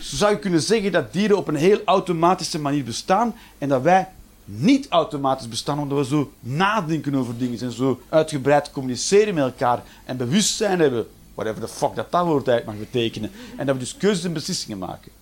[0.00, 3.82] zo zou je kunnen zeggen dat dieren op een heel automatische manier bestaan en dat
[3.82, 4.08] wij
[4.44, 9.82] niet automatisch bestaan omdat we zo nadenken over dingen en zo uitgebreid communiceren met elkaar
[10.04, 11.06] en bewustzijn hebben,
[11.40, 14.32] whatever the fuck dat dat woord eigenlijk mag betekenen, en dat we dus keuzes en
[14.32, 15.12] beslissingen maken.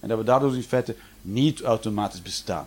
[0.00, 2.66] En dat we daardoor in feite niet automatisch bestaan.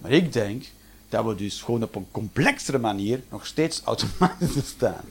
[0.00, 0.64] Maar ik denk
[1.08, 5.04] dat we dus gewoon op een complexere manier nog steeds automatisch bestaan.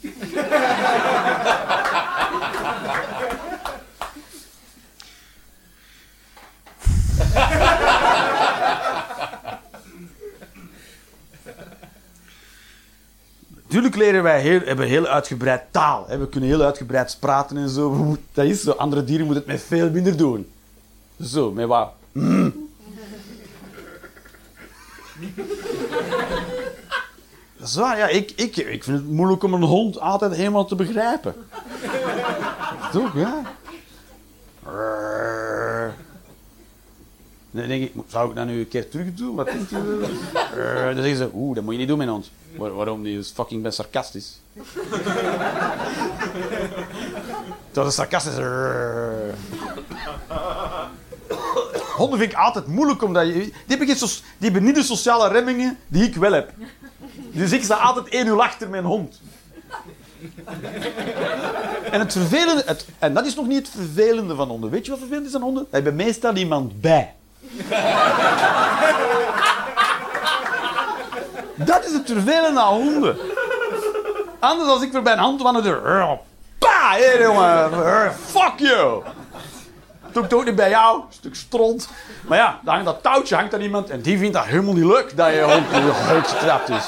[13.68, 16.06] Natuurlijk leren wij heel, hebben heel uitgebreid taal.
[16.06, 18.16] We kunnen heel uitgebreid praten en zo.
[18.32, 18.70] Dat is zo.
[18.70, 20.50] Andere dieren moeten het met veel minder doen.
[21.22, 21.90] Zo, met wat.
[22.12, 22.68] Mm.
[27.56, 28.08] Dat is waar, ja.
[28.08, 31.34] Ik, ik, ik vind het moeilijk om een hond altijd helemaal te begrijpen.
[32.92, 33.42] Toch, ja.
[37.50, 39.34] Dan denk ik, zou ik dat nu een keer terug doen?
[39.34, 40.08] Wat denk je?
[40.54, 40.94] Rrrr.
[40.94, 42.30] Dan zeggen ze, oeh, dat moet je niet doen met hond.
[42.56, 43.02] Waar- waarom?
[43.02, 44.40] Die is fucking ben sarcastisch.
[47.72, 48.34] Dat is sarcastisch.
[51.96, 53.32] Honden vind ik altijd moeilijk, omdat je...
[53.32, 53.96] Die hebben,
[54.38, 56.52] die niet de sociale remmingen die ik wel heb.
[57.32, 59.20] Dus ik sta altijd 1 uur achter mijn hond.
[61.90, 62.62] En het vervelende...
[62.66, 64.70] Het, en dat is nog niet het vervelende van honden.
[64.70, 65.62] Weet je wat vervelend is aan honden?
[65.70, 67.14] Daar hebben meestal iemand bij.
[71.54, 73.16] Dat is het vervelende aan honden.
[74.38, 76.18] Anders als ik voorbij een hand wandelde...
[76.58, 76.92] Pa!
[76.96, 78.12] Hé, jongen.
[78.12, 79.02] Fuck you!
[80.12, 81.02] Doe ik ook niet bij jou.
[81.08, 81.88] Stuk stront.
[82.26, 84.84] Maar ja, dan hangt dat touwtje hangt aan iemand en die vindt dat helemaal niet
[84.84, 86.84] leuk dat je hond huid getrapt is.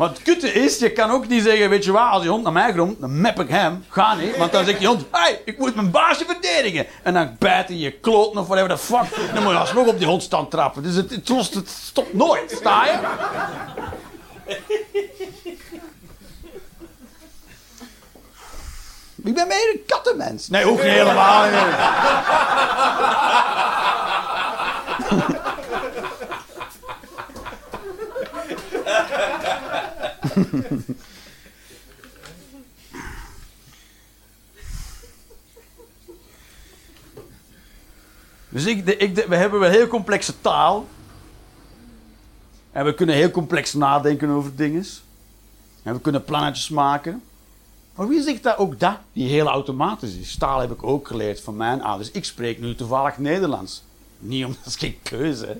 [0.00, 2.42] Maar het kutte is, je kan ook niet zeggen, weet je wat, als je hond
[2.42, 3.84] naar mij komt, dan map ik hem.
[3.88, 6.86] Ga niet, want dan zegt die hond, hey, ik moet mijn baasje verdedigen.
[7.02, 9.34] En dan bijt hij je kloot of whatever the fuck.
[9.34, 10.82] Dan moet je alsnog op die hond staan trappen.
[10.82, 12.98] Dus het, het, het stopt nooit, sta je?
[19.24, 20.48] Ik ben meer een kattenmens.
[20.48, 21.44] Nee, ook niet helemaal
[38.50, 38.84] Dus ik,
[39.28, 40.86] we hebben wel heel complexe taal.
[42.72, 44.84] En we kunnen heel complex nadenken over dingen.
[45.82, 47.22] En we kunnen plannetjes maken.
[47.94, 50.36] Maar wie zegt dat ook dat die heel automatisch is?
[50.36, 52.10] Taal heb ik ook geleerd van mijn ouders.
[52.10, 53.82] Ik spreek nu toevallig Nederlands.
[54.18, 55.46] Niet omdat dat is geen keuze.
[55.46, 55.54] Hè.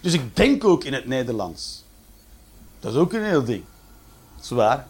[0.00, 1.84] Dus ik denk ook in het Nederlands.
[2.80, 3.64] Dat is ook een heel ding.
[4.44, 4.86] Dat is waar.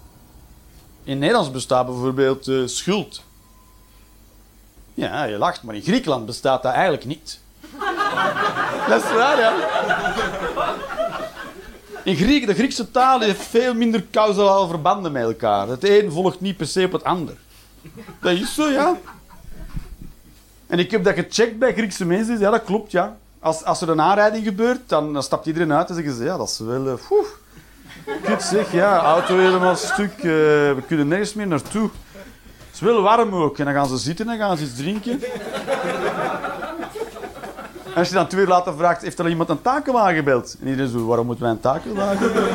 [1.05, 3.23] In Nederlands bestaat bijvoorbeeld eh, schuld.
[4.95, 7.41] Ja, je lacht, maar in Griekenland bestaat dat eigenlijk niet.
[8.89, 9.55] dat is waar, ja.
[12.05, 15.69] In Griek, de Griekse taal heeft veel minder causale verbanden met elkaar.
[15.69, 17.37] Het een volgt niet per se op het ander.
[18.21, 18.97] Dat is zo, ja.
[20.67, 22.39] En ik heb dat gecheckt bij Griekse mensen.
[22.39, 23.17] Ja, dat klopt, ja.
[23.39, 26.25] Als, als er een aanrijding gebeurt, dan, dan stapt iedereen uit en zeggen ze...
[26.25, 26.87] Ja, dat is wel...
[26.87, 26.95] Uh,
[28.23, 28.99] Kut zeg, ja.
[28.99, 30.13] Auto helemaal stuk.
[30.19, 31.91] eh, we kunnen nergens meer naartoe.
[32.67, 33.59] Het is wel warm ook.
[33.59, 35.23] En dan gaan ze zitten en gaan ze iets drinken.
[37.85, 40.57] En als je dan twee uur later vraagt, heeft er iemand een takenwagen gebeld?
[40.61, 42.49] En iedereen zo, waarom moeten wij een takenwagen bellen?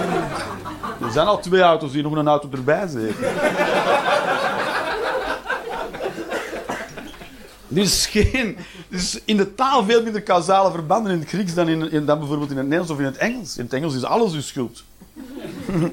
[1.02, 3.16] Er zijn al twee auto's die nog een auto erbij zitten.
[7.68, 8.58] Is geen...
[8.90, 12.20] Is in de taal veel minder causale verbanden in het Grieks dan, in, in- dan
[12.20, 13.58] bijvoorbeeld in het Nederlands of in het Engels.
[13.58, 14.84] In het Engels is alles uw schuld.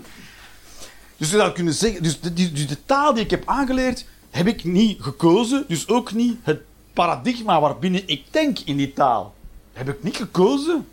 [1.16, 2.02] dus je zou kunnen zeggen...
[2.02, 5.64] Dus de, taal die ik heb aangeleerd, heb ik niet gekozen.
[5.68, 6.60] Dus ook niet het
[6.92, 9.34] paradigma waarbinnen ik denk in die taal.
[9.72, 10.86] Heb ik niet gekozen.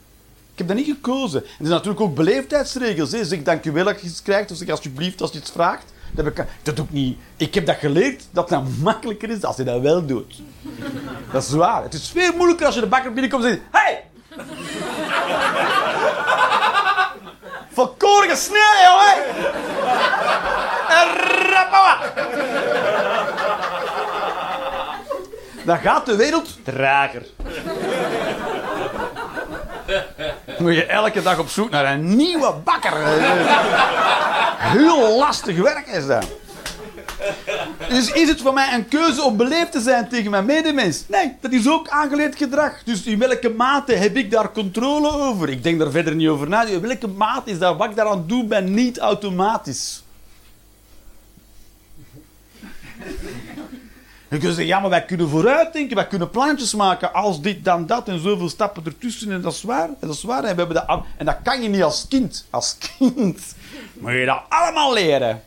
[0.52, 1.42] Ik heb dat niet gekozen.
[1.42, 3.12] En er zijn natuurlijk ook beleefdheidsregels.
[3.12, 3.26] Hè.
[3.26, 5.94] Zeg wel als je iets krijgt, of zeg alsjeblieft als je iets vraagt.
[6.12, 7.18] Dat, heb ik, dat doe ik niet.
[7.38, 10.42] Ik heb dat geleerd dat dat makkelijker is als je dat wel doet.
[11.32, 11.84] Dat is waar.
[11.84, 14.04] Het is veel moeilijker als je de bakker binnenkomt en zegt: Hey!
[17.74, 19.24] Volkoren snel, jongen!
[25.66, 27.26] Dan gaat de wereld trager.
[30.58, 32.94] Moet je elke dag op zoek naar een nieuwe bakker.
[34.58, 36.26] Heel lastig werk is dat.
[37.90, 41.04] Dus is het voor mij een keuze om beleefd te zijn tegen mijn medemens?
[41.08, 42.84] Nee, dat is ook aangeleerd gedrag.
[42.84, 45.50] Dus in welke mate heb ik daar controle over?
[45.50, 46.66] Ik denk daar verder niet over na.
[46.66, 50.04] In welke mate is dat wat ik daaraan doe, ben niet automatisch.
[54.30, 57.86] Je kunt zeggen, ja, maar wij kunnen vooruitdenken, wij kunnen plantjes maken als dit, dan
[57.86, 59.32] dat en zoveel stappen ertussen.
[59.32, 60.44] En dat is waar, en dat is waar.
[60.44, 62.46] En, we hebben dat, en dat kan je niet als kind.
[62.50, 63.56] Als kind
[63.94, 65.42] moet je dat allemaal leren.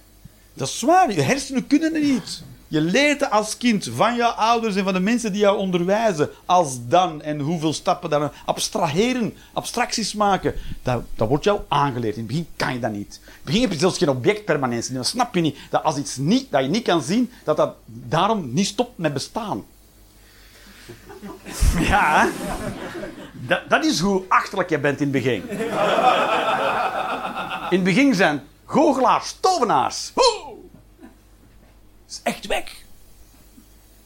[0.57, 2.42] Dat is waar, je hersenen kunnen het niet.
[2.68, 6.30] Je leert als kind van je ouders en van de mensen die jou onderwijzen.
[6.46, 8.30] Als dan en hoeveel stappen dan.
[8.44, 10.54] Abstraheren, abstracties maken.
[10.82, 12.14] Dat, dat wordt jou aangeleerd.
[12.14, 13.20] In het begin kan je dat niet.
[13.24, 14.94] In het begin heb je zelfs geen objectpermanentie.
[14.94, 17.74] Dan snap je niet dat als iets niet, dat je niet kan zien, dat dat
[17.84, 19.64] daarom niet stopt met bestaan.
[21.78, 22.28] Ja,
[23.32, 25.42] dat, dat is hoe achterlijk je bent in het begin.
[27.70, 30.12] In het begin zijn goochelaars, tovenaars.
[30.14, 30.24] Dat
[32.08, 32.84] is echt weg.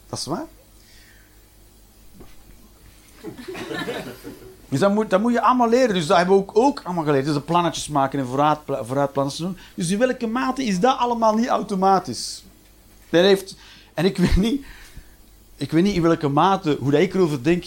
[0.08, 0.46] Dat is waar.
[4.68, 5.94] Dus dat moet, dat moet je allemaal leren.
[5.94, 7.24] Dus dat hebben we ook, ook allemaal geleerd.
[7.24, 9.58] Dus de plannetjes maken en vooruit, vooruitplannen doen.
[9.74, 12.44] Dus in welke mate is dat allemaal niet automatisch?
[13.10, 13.56] Dat heeft,
[13.94, 14.64] en ik weet niet,
[15.56, 17.64] ik weet niet in welke mate, hoe dat ik erover denk,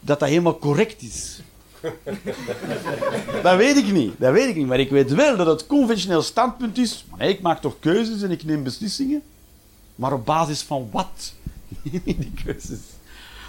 [0.00, 1.40] dat dat helemaal correct is.
[3.42, 4.12] dat weet ik niet.
[4.18, 4.66] Dat weet ik niet.
[4.66, 7.04] Maar ik weet wel dat het conventioneel standpunt is.
[7.10, 9.22] Maar ik maak toch keuzes en ik neem beslissingen.
[9.94, 11.32] Maar op basis van wat?
[12.02, 12.78] die keuzes.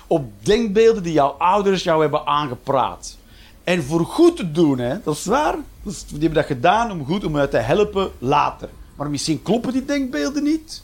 [0.07, 3.17] Op denkbeelden die jouw ouders jou hebben aangepraat.
[3.63, 4.97] En voor goed te doen, hè?
[5.03, 5.55] dat is waar.
[5.83, 8.69] Die hebben dat gedaan om goed om je te helpen later.
[8.95, 10.83] Maar misschien kloppen die denkbeelden niet.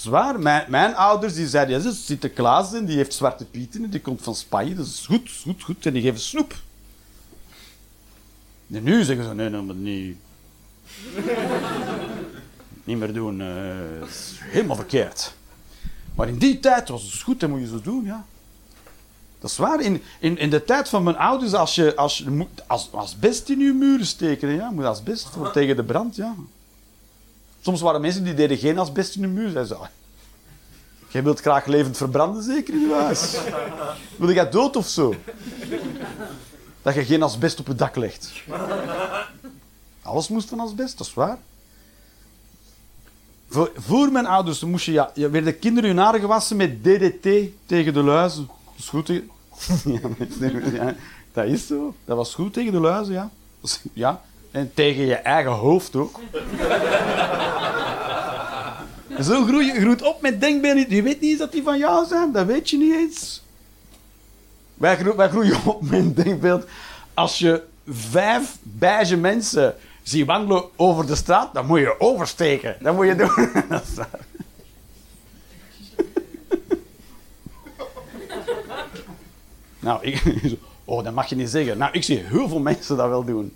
[0.00, 0.40] Dat is waar.
[0.40, 4.22] Mijn, mijn ouders die zeiden, ja, Sinterklaas en die heeft zwarte pieten en die komt
[4.22, 4.74] van Spanje.
[4.74, 5.86] Dat is goed, goed, goed.
[5.86, 6.54] En die geven snoep.
[8.72, 10.16] En nu zeggen ze, nee, nee, maar niet.
[12.84, 13.42] niet meer doen.
[14.08, 15.34] is helemaal verkeerd.
[16.14, 18.24] Maar in die tijd was het goed, dat moet je zo doen, ja.
[19.38, 19.80] Dat is waar.
[19.80, 22.24] In, in, in de tijd van mijn ouders, als je, als
[22.66, 26.16] als, als best in je muren steken, ja, moet als best voor tegen de brand,
[26.16, 26.34] ja.
[27.60, 29.50] Soms waren mensen die deden geen asbest in hun muur.
[29.50, 29.86] Zeiden ze, "Ah,
[31.08, 33.36] jij wilt graag levend verbranden, zeker in je huis?
[34.16, 35.14] Wil jij dood of zo?
[36.82, 38.32] Dat je geen asbest op je dak legt.
[40.02, 41.38] Alles moest van asbest, dat is waar.
[43.48, 47.28] Voor, voor mijn ouders moest je, ja, je werden kinderen hun haren gewassen met DDT
[47.66, 48.46] tegen de luizen.
[48.46, 49.30] Dat is goed tegen...
[51.32, 51.94] dat is zo.
[52.04, 53.30] Dat was goed tegen de luizen, ja.
[53.92, 54.22] Ja.
[54.50, 56.20] En tegen je eigen hoofd ook.
[59.24, 60.94] Zo groei groeit op met denkbeelden.
[60.94, 62.32] Je weet niet eens dat die van jou zijn.
[62.32, 63.42] Dat weet je niet eens.
[64.74, 66.64] Wij, gro- wij groeien op met denkbeeld.
[67.14, 72.76] Als je vijf beige mensen ziet wandelen over de straat, dan moet je oversteken.
[72.80, 73.50] Dat moet je doen.
[79.80, 80.22] Nou, ik,
[80.84, 81.78] oh, dat mag je niet zeggen.
[81.78, 83.52] Nou, ik zie heel veel mensen dat wel doen.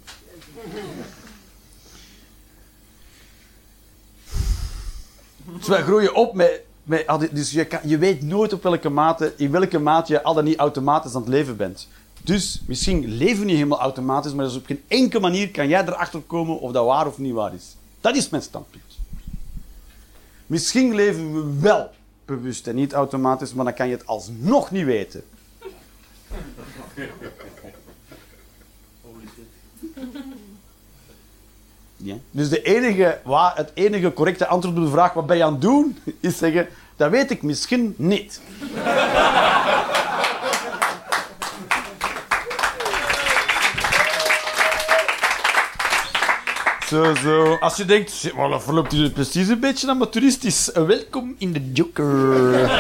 [5.59, 6.61] Dus wij groeien op met...
[6.85, 10.35] met die- dus je, je weet nooit op welke mate, in welke mate je al
[10.35, 11.89] dan niet automatisch aan het leven bent.
[12.23, 15.83] Dus misschien leven we niet helemaal automatisch, maar dus op geen enkele manier kan jij
[15.83, 17.77] erachter komen of dat waar of niet waar is.
[18.01, 18.83] Dat is mijn standpunt.
[20.47, 21.91] Misschien leven we wel
[22.25, 25.23] bewust en niet automatisch, maar dan kan je het alsnog niet weten.
[32.05, 32.15] Ja.
[32.31, 35.53] Dus de enige, wa- het enige correcte antwoord op de vraag wat ben je aan
[35.53, 38.41] het doen, is zeggen, dat weet ik misschien niet.
[46.89, 47.57] Zo, zo.
[47.61, 50.71] Als je denkt, "Shit, maar dat verloopt hier precies een beetje amateuristisch.
[50.75, 52.55] Welkom in de Joker.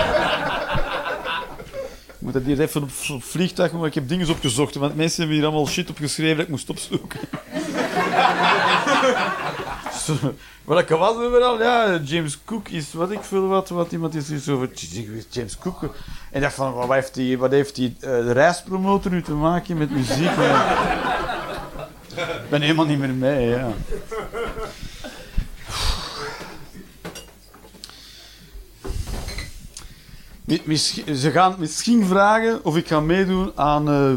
[2.06, 4.74] Ik moet dat hier even op vliegtuig, maar ik heb dingen opgezocht.
[4.74, 7.20] Want mensen hebben hier allemaal shit opgeschreven dat ik moest opzoeken.
[10.64, 11.62] Welke was weer al?
[11.62, 14.68] Ja, James Cook is wat ik veel wat, wat iemand is iets over
[15.30, 15.94] James Cook.
[16.30, 19.76] En dacht van, wat heeft die, wat heeft die eh, de reispromotor nu te maken
[19.78, 20.30] met muziek?
[22.16, 23.72] Ik ben helemaal niet meer mee, ja.
[30.44, 34.12] Mi- misschien- Ze gaan misschien vragen of ik ga meedoen aan eh,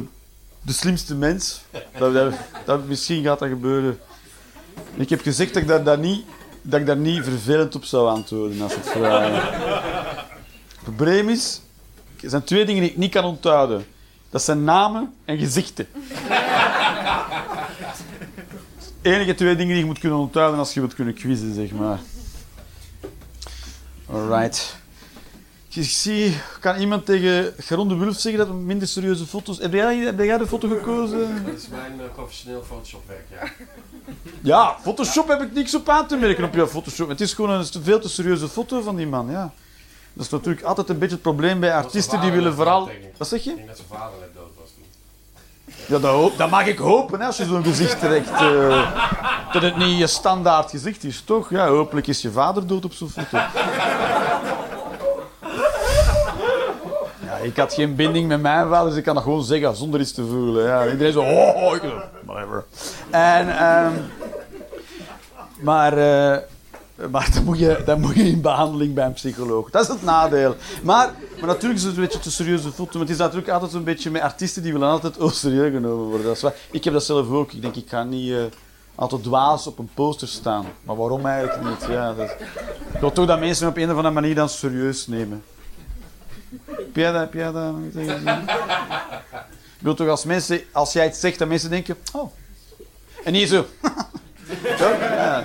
[0.62, 1.62] de slimste mens.
[1.98, 2.34] Dat,
[2.66, 4.00] dat- misschien gaat dat gebeuren.
[4.96, 6.26] Ik heb gezegd dat ik daar, daar niet,
[6.62, 9.34] dat ik daar niet vervelend op zou antwoorden als het vragen.
[10.68, 11.62] Het probleem is,
[12.22, 13.86] er zijn twee dingen die ik niet kan onthouden.
[14.30, 15.88] Dat zijn namen en gezichten.
[19.02, 21.72] De enige twee dingen die je moet kunnen onthouden als je wilt kunnen quizzen, zeg
[21.72, 22.00] maar.
[24.12, 24.78] Alright.
[25.78, 29.58] Ik zie, kan iemand tegen Geron de Wulf zeggen dat we minder serieuze foto's...
[29.58, 31.44] Heb jij, heb jij de foto gekozen?
[31.46, 33.50] Dat is mijn eh, professioneel Photoshop-werk, ja.
[34.42, 37.10] Ja, Photoshop heb ik niks op aan te merken op jouw Photoshop.
[37.10, 39.52] Het is gewoon een veel te serieuze foto van die man, ja.
[40.14, 42.90] Dat is natuurlijk altijd een beetje het probleem bij artiesten die willen vooral...
[43.18, 43.50] Wat zeg je?
[43.50, 45.76] Ik denk dat zijn vader net dood was toen.
[45.88, 48.30] Ja, dat, hoop- dat mag ik hopen, hè, als je zo'n gezicht trekt.
[48.30, 48.96] eh,
[49.52, 51.50] dat het niet je standaard gezicht is, toch?
[51.50, 53.38] Ja, hopelijk is je vader dood op zo'n foto.
[57.42, 60.12] Ik had geen binding met mijn vader, dus ik kan dat gewoon zeggen zonder iets
[60.12, 60.66] te voelen.
[60.66, 61.82] Ja, iedereen zo, oh, oh, ik,
[62.26, 62.66] whatever.
[63.10, 63.94] En, ehm,
[65.60, 66.38] maar, eh,
[67.12, 69.70] maar dan moet, je, dan moet je in behandeling bij een psycholoog.
[69.70, 70.56] Dat is het nadeel.
[70.84, 72.92] Maar, maar natuurlijk is het een beetje te serieuze foto.
[72.92, 76.06] Maar het is natuurlijk altijd een beetje met artiesten die willen altijd oh, serieus genomen
[76.06, 76.26] worden.
[76.26, 76.50] Dat is.
[76.72, 77.52] Ik heb dat zelf ook.
[77.52, 78.38] Ik denk, ik ga niet eh,
[78.96, 80.66] altijd dwaas op een poster staan.
[80.84, 81.90] Maar waarom eigenlijk niet?
[81.90, 82.30] Ja, dat,
[82.94, 85.44] ik wil toch dat mensen me op een of andere manier dan serieus nemen.
[86.66, 86.74] Heb jij dat?
[86.74, 86.76] Heb jij dat?
[86.76, 86.87] nog niet
[87.94, 88.28] tegen gezien?
[89.78, 92.32] Ik wil toch als mensen, als jij het zegt, dat mensen denken, oh.
[93.24, 93.66] En niet zo.
[94.80, 94.90] Zo?
[94.90, 95.44] Ja.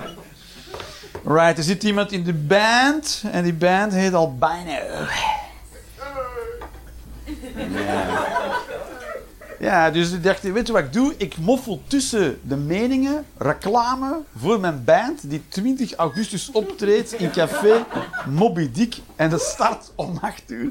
[1.25, 5.07] Right, er zit iemand in de band en die band heet Albino.
[7.69, 8.23] Ja.
[9.63, 11.15] Ja, dus ik dacht, weet je wat ik doe?
[11.17, 17.85] Ik moffel tussen de meningen reclame voor mijn band die 20 augustus optreedt in café
[18.27, 20.71] Moby Dick en de start om 8 uur.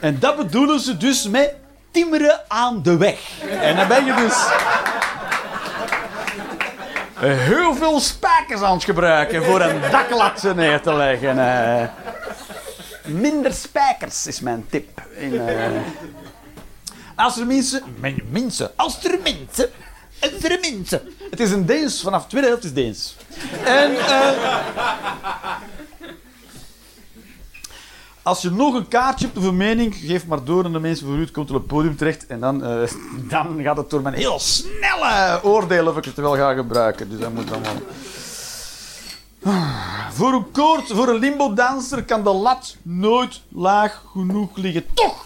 [0.00, 1.54] En dat bedoelen ze dus met
[1.90, 3.40] timmeren aan de weg.
[3.60, 4.46] En dan ben je dus
[7.18, 11.36] heel veel spijkers aan het gebruiken voor een daklat neer te leggen.
[13.04, 15.02] Minder spijkers is mijn tip.
[15.16, 15.70] In, eh.
[17.16, 17.82] Als er mensen...
[18.00, 18.70] men- Mensen.
[18.76, 19.70] Als er mensen...
[20.20, 21.02] Er.
[21.30, 22.00] Het is een Deens.
[22.02, 23.16] Vanaf de tweede helft is Deens.
[23.64, 23.96] En...
[23.96, 24.30] eh,
[28.22, 31.06] Als je nog een kaartje hebt of een mening, geef maar door aan de mensen
[31.06, 31.26] voor u.
[31.26, 32.26] Komt op het podium terecht.
[32.26, 32.88] En dan, eh,
[33.30, 37.10] dan gaat het door mijn heel snelle oordeel of ik het wel ga gebruiken.
[37.10, 37.60] Dus dat moet wel...
[40.10, 44.86] Voor een koord, voor een limbo-danser kan de lat nooit laag genoeg liggen.
[44.94, 45.24] Toch!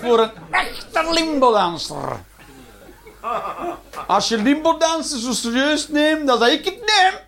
[0.00, 2.20] Voor een echte limbo-danser.
[4.06, 7.20] Als je limbo-danser zo serieus neemt, zeg ik het neem.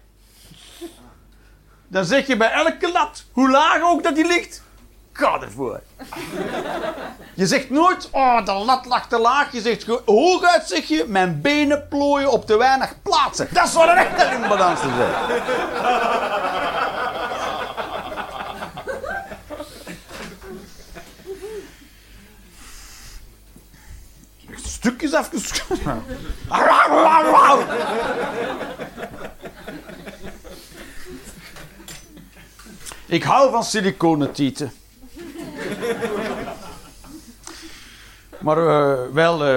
[1.88, 4.62] Dan zeg je bij elke lat, hoe laag ook dat die ligt,
[5.16, 5.80] ga ervoor.
[7.34, 9.52] Je zegt nooit, oh, de lat lag te laag.
[9.52, 13.48] Je zegt hooguit zeg je, mijn benen plooien op te weinig plaatsen.
[13.50, 15.42] Dat is wat een echte limbadanser zegt.
[24.66, 26.04] Stukjes afgeschoten.
[33.06, 34.72] Ik hou van siliconentieten.
[38.44, 39.56] Maar eh, wel eh,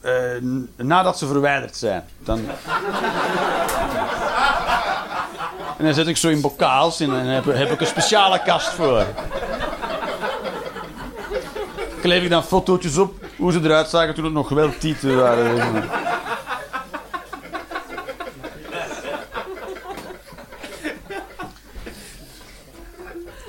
[0.00, 0.42] eh,
[0.76, 2.04] nadat ze verwijderd zijn.
[2.18, 2.40] Dan...
[5.78, 8.68] En dan zet ik zo in bokaals en dan heb, heb ik een speciale kast
[8.68, 9.06] voor.
[12.00, 15.84] Kleef ik dan fotootjes op hoe ze eruit zagen toen het nog wel tieten waren.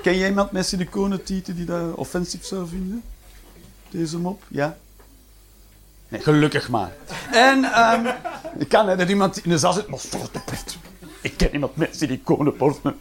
[0.04, 3.02] Ken jij iemand met siliconentieten die dat offensief zou vinden?
[3.90, 4.42] Deze mop?
[4.48, 4.76] Ja?
[6.08, 6.92] Nee, gelukkig maar.
[7.32, 8.06] En ehm
[8.58, 10.00] ik kan hè, dat iemand in de zaal zit, maar
[10.32, 10.76] de pret.
[11.20, 12.96] Ik ken iemand met siliconenborsten.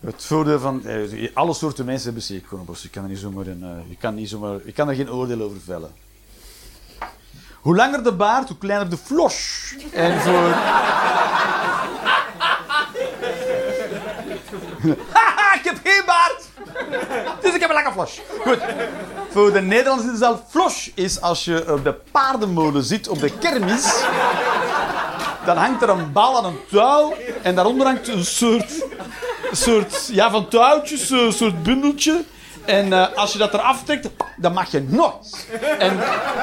[0.00, 0.84] Het voordeel van...
[0.86, 2.88] eh, alle soorten mensen hebben siliconenborsten.
[2.88, 5.10] Je kan er niet zomaar een, eh, je kan niet zomaar, je kan er geen
[5.10, 5.92] oordeel over vellen.
[7.60, 9.74] Hoe langer de baard, hoe kleiner de flos.
[9.92, 10.54] En voor...
[15.12, 16.48] Haha, ik heb geen baard!
[17.40, 18.20] Dus ik heb een lange flos.
[18.40, 18.58] Goed.
[19.30, 24.02] Voor de Nederlanders is flos is als je op de paardenmolen zit op de kermis.
[25.44, 28.84] Dan hangt er een bal aan een touw en daaronder hangt een soort,
[29.52, 32.24] soort ja, van touwtjes, een soort bundeltje.
[32.64, 35.46] En eh, als je dat eraf trekt, dan mag je nooit.
[35.78, 35.98] En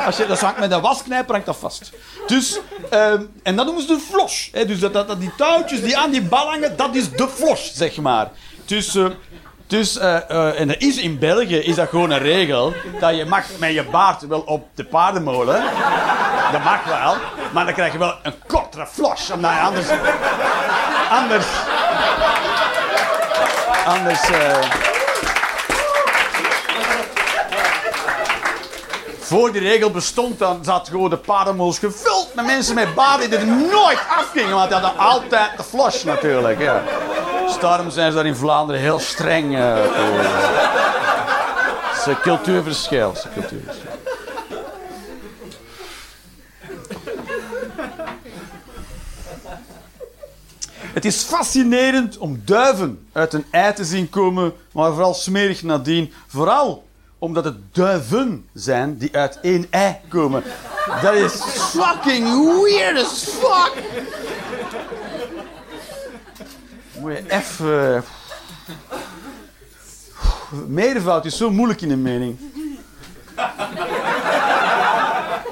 [0.06, 1.92] als je dat hangt met een wasknijper, hangt dat vast.
[2.28, 2.60] Dus,
[2.90, 4.50] ehm, en dat noemen ze de flos.
[4.68, 7.98] Dus dat, dat, die touwtjes die aan die bal hangen, dat is de flos, zeg
[7.98, 8.30] maar.
[8.66, 9.06] Dus, eh,
[9.68, 13.46] dus eh, en dat is in België is dat gewoon een regel, dat je mag
[13.60, 15.64] met je baard wel op de paardenmolen.
[16.52, 17.16] Dat mag wel,
[17.54, 19.88] maar dan krijg je wel een kortere flos, omdat je anders...
[21.10, 21.48] Anders...
[23.86, 24.22] Anders...
[29.28, 33.40] Voor die regel bestond, dan zat gewoon de paardenmols gevuld met mensen met baden die
[33.40, 36.60] er nooit afgingen, want die hadden altijd de flush natuurlijk.
[36.60, 36.84] Ja.
[37.88, 39.58] Zijn ze daar in Vlaanderen heel streng.
[39.58, 40.20] eh, voor.
[41.90, 43.14] Het is een cultuurverschil.
[50.94, 56.14] Het is fascinerend om duiven uit een ei te zien komen, maar vooral smerig nadien.
[56.28, 56.87] Vooral
[57.20, 60.44] omdat het duiven zijn die uit één ei komen.
[61.02, 62.28] Dat is fucking
[62.64, 63.74] weird as fuck.
[67.00, 68.04] Moet je even...
[70.68, 72.38] Meervoud is zo moeilijk in een mening.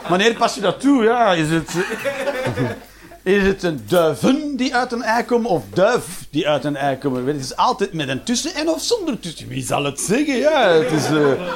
[0.08, 1.04] Wanneer pas je dat toe?
[1.04, 1.72] Ja, is het...
[3.26, 6.98] Is het een duiven die uit een ei komen of duif die uit een ei
[6.98, 7.26] komen?
[7.26, 9.48] Het is altijd met een tussen en of zonder tussen.
[9.48, 10.36] Wie zal het zeggen?
[10.38, 11.06] Ja, het is...
[11.06, 11.54] eh,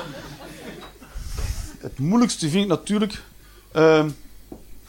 [1.80, 3.22] Het moeilijkste vind ik natuurlijk...
[3.72, 4.10] ehm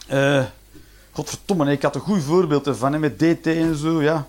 [0.07, 0.43] eh,
[1.11, 4.27] godverdomme, ik had een goed voorbeeld ervan, met DT en zo, ja.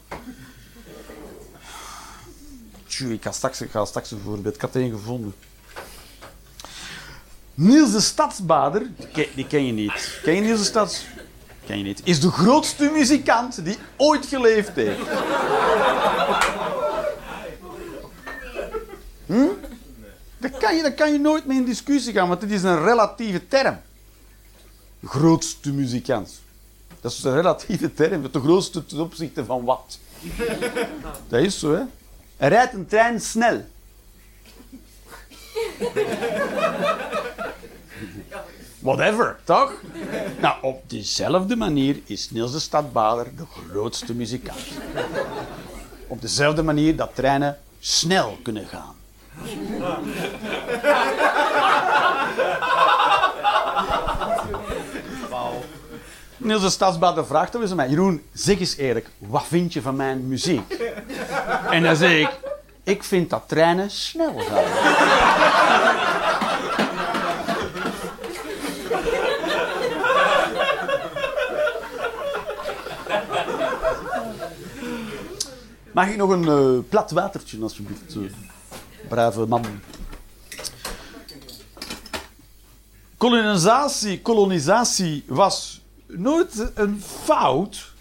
[3.09, 4.55] Ik ga straks, ga straks een voorbeeld.
[4.55, 5.35] Ik had één gevonden.
[7.55, 10.21] Niels de Stadsbader, die ken, die ken je niet.
[10.23, 11.05] Ken je Niels de Stads...
[11.67, 11.95] Ken je.
[12.05, 14.99] Is de grootste muzikant die ooit geleefd heeft.
[19.27, 19.47] Hm?
[20.39, 23.49] Dat kan, je, kan je nooit mee in discussie gaan, want dit is een relatieve
[23.49, 23.81] term.
[25.05, 26.41] Grootste muzikant.
[27.01, 28.23] Dat is een relatieve term.
[28.33, 29.99] De grootste ten opzichte van wat?
[31.29, 31.83] Dat is zo, hè?
[32.37, 33.65] Er rijdt een trein snel.
[38.83, 39.73] Whatever, toch?
[40.41, 44.67] Nou, op dezelfde manier is Niels de Stadbader de grootste muzikant.
[46.07, 48.95] Op dezelfde manier dat treinen snel kunnen gaan.
[56.37, 59.83] Niels de Stadsbader vraagt dan eens aan mij: Jeroen, zeg eens eerlijk, wat vind je
[59.83, 60.77] van mijn muziek?
[61.71, 62.31] En dan zeg ik:
[62.83, 64.65] Ik vind dat treinen snel gaan.
[75.93, 78.15] Mag ik nog een eh, plat watertje, alsjeblieft?
[78.17, 78.23] eh,
[79.09, 79.65] brave man.
[83.17, 87.93] Kolonisatie, kolonisatie was nooit een fout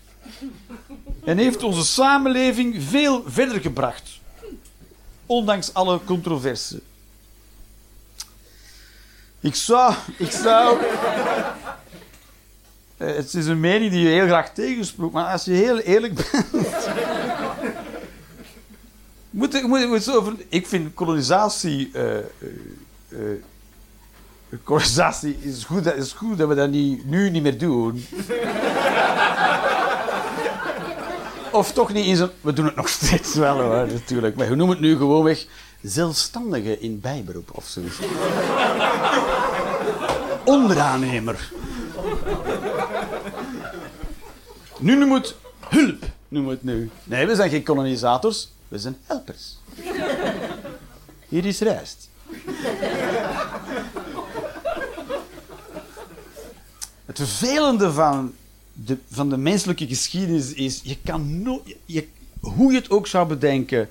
[1.25, 4.09] en heeft onze samenleving veel verder gebracht.
[5.25, 6.81] Ondanks alle controverse.
[9.39, 9.93] Ik zou...
[10.17, 10.77] Ik zou...
[12.97, 16.13] Eh, Het is een mening die je heel graag tegenspreekt, maar als je heel eerlijk
[16.13, 16.45] bent...
[19.31, 21.91] Moet, ik- moet, moet zo over, ik vind kolonisatie.
[21.93, 22.17] eh,
[24.63, 28.05] kolonisatie is goed, dat is goed dat we dat niet, nu niet meer doen.
[31.51, 32.29] of toch niet in zo'n.
[32.41, 34.35] We doen het nog steeds wel hoor, natuurlijk.
[34.35, 35.45] Maar we noemen het nu gewoonweg
[35.81, 37.97] zelfstandige in bijberoep of zoiets.
[40.43, 41.51] Onderaannemer.
[44.79, 45.35] Nu noemen we het
[45.69, 46.89] hulp, noemen we het nu.
[47.03, 49.57] Nee, we zijn geen kolonisators, we zijn helpers.
[51.27, 52.09] Hier is rijst.
[57.05, 58.33] Het vervelende van
[58.73, 62.07] de, van de menselijke geschiedenis is, je kan nooit, je,
[62.39, 63.89] hoe je het ook zou bedenken,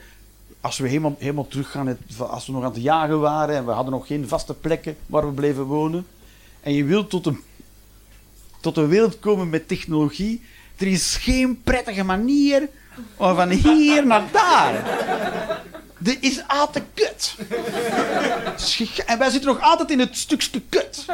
[0.60, 3.92] als we helemaal, helemaal teruggaan, als we nog aan het jagen waren en we hadden
[3.92, 6.06] nog geen vaste plekken waar we bleven wonen,
[6.60, 7.40] en je wilt tot een,
[8.60, 10.42] tot een wereld komen met technologie,
[10.76, 12.68] er is geen prettige manier
[13.16, 14.98] om van hier naar daar.
[15.98, 17.34] Dit is altijd kut.
[19.06, 21.04] En wij zitten nog altijd in het stukje kut.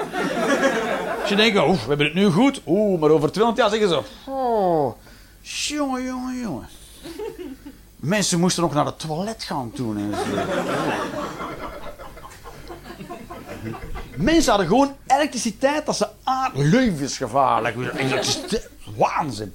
[1.20, 2.60] Als je denkt, oeh, we hebben het nu goed.
[2.66, 4.30] Oeh, maar over 200 jaar zeggen ze...
[4.30, 4.94] Oh,
[5.42, 6.68] jongen, jongen, jongen.
[7.96, 10.14] Mensen moesten nog naar het toilet gaan toen.
[14.16, 16.50] Mensen hadden gewoon elektriciteit dat ze aan...
[16.54, 17.76] Levensgevaarlijk.
[17.96, 19.54] Elektriciteit, Waanzin.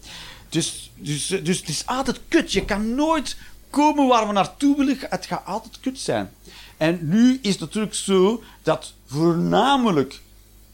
[0.51, 2.53] Dus, dus, dus het is altijd kut.
[2.53, 3.37] Je kan nooit
[3.69, 4.97] komen waar we naartoe willen.
[4.99, 6.31] Het gaat altijd kut zijn.
[6.77, 10.21] En nu is het natuurlijk zo dat voornamelijk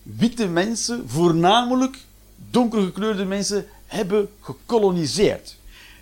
[0.03, 1.97] witte mensen, voornamelijk
[2.51, 5.55] donkergekleurde mensen, hebben gekoloniseerd.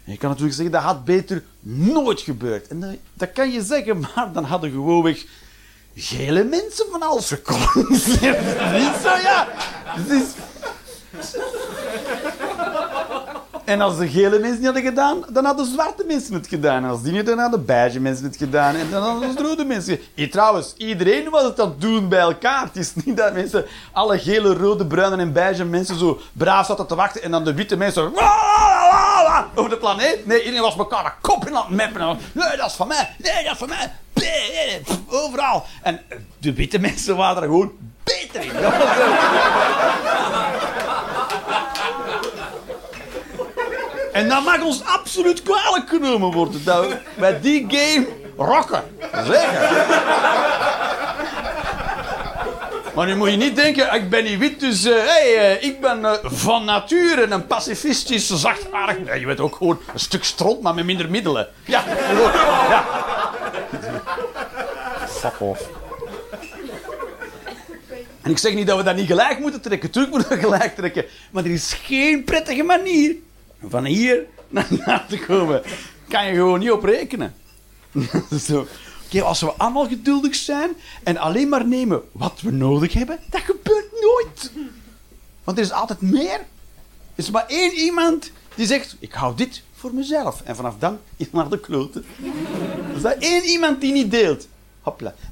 [0.03, 2.67] Je kan natuurlijk zeggen, dat had beter nooit gebeurd.
[2.67, 5.25] En dat, kan je zeggen, maar dan hadden gewoonweg
[5.95, 8.39] gele mensen van alles gekoloniseerd.
[8.81, 9.47] Niet zo, ja.
[10.09, 10.23] Is...
[13.65, 16.83] En als de gele mensen niet hadden gedaan, dan hadden de zwarte mensen het gedaan.
[16.83, 18.75] En als die niet, dan hadden de beige mensen het gedaan.
[18.75, 19.99] En dan hadden de rode mensen.
[20.13, 22.63] Hier, trouwens, iedereen was het het doen bij elkaar.
[22.63, 26.87] Het is niet dat mensen, alle gele, rode, bruine en beige mensen zo braaf zaten
[26.87, 27.23] te wachten.
[27.23, 28.03] En dan de witte mensen
[29.55, 30.25] over de planeet.
[30.25, 32.17] Nee, iedereen was elkaar de kop in aan het meppen.
[32.31, 33.09] Nee, dat is van mij.
[33.17, 33.91] Nee, dat is van mij.
[35.09, 35.65] Overal.
[35.81, 36.01] En
[36.37, 37.71] de witte mensen waren er gewoon
[38.03, 38.43] beter.
[38.53, 38.87] Dat was,
[44.15, 46.63] En dat mag ons absoluut kwalijk genomen worden.
[46.63, 48.07] Dat we bij die game
[48.37, 48.83] rocken.
[49.25, 49.85] Zeker.
[52.95, 55.81] Maar nu moet je niet denken, ik ben niet wit, dus uh, hey, uh, ik
[55.81, 58.99] ben uh, van nature een pacifistisch, zachtaardig...
[58.99, 61.47] Nee, je bent ook gewoon een stuk stront, maar met minder middelen.
[61.65, 61.83] Ja,
[62.69, 62.85] ja.
[65.07, 65.69] Fuck off.
[68.21, 69.91] En ik zeg niet dat we dat niet gelijk moeten trekken.
[69.91, 71.05] Terug moeten we gelijk trekken.
[71.31, 73.15] Maar er is geen prettige manier
[73.69, 75.61] van hier naar daar te komen.
[76.07, 77.35] Kan je gewoon niet op rekenen.
[78.47, 78.67] Zo.
[79.23, 80.69] Als we allemaal geduldig zijn
[81.03, 84.51] en alleen maar nemen wat we nodig hebben, dat gebeurt nooit.
[85.43, 86.39] Want er is altijd meer.
[87.15, 90.41] Er is maar één iemand die zegt, ik hou dit voor mezelf.
[90.41, 92.05] En vanaf dan is naar de kloten.
[92.89, 94.47] Er is dat één iemand die niet deelt.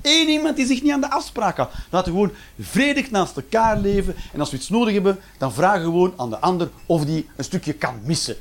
[0.02, 1.74] Eén iemand die zich niet aan de afspraak houdt.
[1.90, 4.16] Laten we gewoon vredig naast elkaar leven.
[4.34, 7.30] En als we iets nodig hebben, dan vragen we gewoon aan de ander of die
[7.36, 8.38] een stukje kan missen.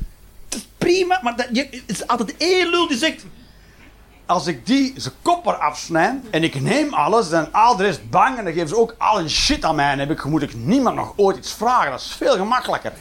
[0.48, 3.24] Dat is prima, maar dat, je, het is altijd één lul die zegt...
[4.26, 8.10] Als ik die zijn kop eraf afsnijd en ik neem alles, dan al de rest
[8.10, 10.42] bang en dan geven ze ook al een shit aan mij en heb ik, moet
[10.42, 11.90] ik niemand nog ooit iets vragen.
[11.90, 12.92] Dat is veel gemakkelijker.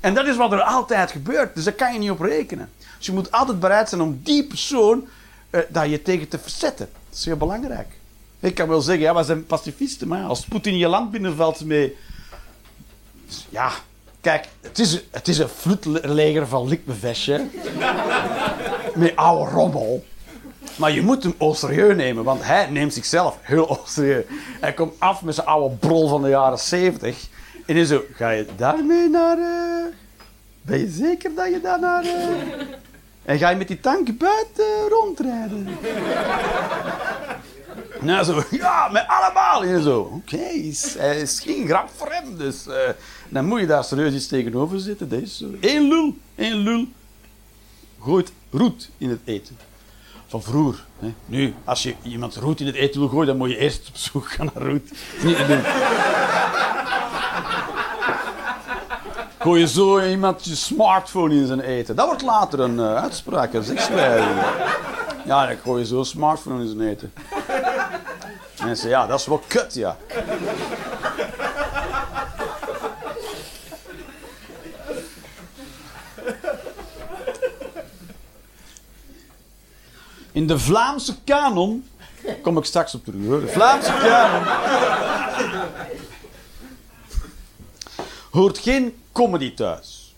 [0.00, 1.54] En dat is wat er altijd gebeurt.
[1.54, 2.70] Dus daar kan je niet op rekenen.
[3.04, 5.08] Dus je moet altijd bereid zijn om die persoon
[5.50, 6.88] uh, daar je tegen te verzetten.
[7.08, 7.86] Dat is heel belangrijk.
[8.40, 11.96] Ik kan wel zeggen, ja, we zijn pacifisten, maar als Poetin je land binnenvalt mee...
[13.48, 13.72] Ja,
[14.20, 17.46] kijk, het is, het is een vloedleger van likmevestje.
[18.94, 20.04] met oude rommel.
[20.76, 24.24] Maar je moet hem au serieus nemen, want hij neemt zichzelf heel au serieus.
[24.60, 27.28] Hij komt af met zijn oude brol van de jaren 70.
[27.66, 29.38] En is zo, ga je daarmee naar...
[29.38, 29.84] Uh...
[30.62, 32.04] Ben je zeker dat je daar naar...
[32.04, 32.12] Uh...
[33.24, 35.64] En ga je met die tank buiten rondrijden?
[38.00, 39.64] nou zo, ja, met allemaal.
[39.64, 42.38] En zo, oké, okay, hij is geen grap voor hem.
[42.38, 42.74] Dus uh,
[43.28, 45.08] dan moet je daar serieus iets tegenover zitten.
[45.08, 45.46] Dat is zo.
[45.60, 46.86] Eén lul, één lul.
[48.02, 49.58] Gooit roet in het eten.
[50.26, 50.84] Van vroeger.
[50.98, 51.12] Hè.
[51.26, 53.96] Nu, als je iemand roet in het eten wil gooien, dan moet je eerst op
[53.96, 54.90] zoek gaan naar roet.
[55.16, 55.62] Is niet te doen.
[59.44, 61.96] Gooi je zo iemand je smartphone in zijn eten.
[61.96, 64.40] Dat wordt later een uh, uitspraak, een sekswijzing.
[65.24, 67.12] Ja, dan gooi je zo smartphone in zijn eten.
[68.64, 69.96] Mensen, ja, dat is wel kut, ja.
[80.32, 81.88] In de Vlaamse kanon,
[82.42, 83.40] kom ik straks op terug hoor.
[83.40, 84.42] De Vlaamse kanon
[88.30, 90.14] hoort geen comedy thuis.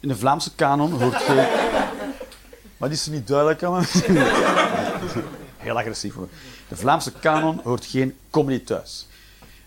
[0.00, 1.46] In de Vlaamse kanon hoort geen.
[2.76, 3.84] Maar die is er niet duidelijk aan.
[5.56, 6.28] Heel agressief hoor.
[6.68, 9.06] De Vlaamse kanon hoort geen comedy thuis.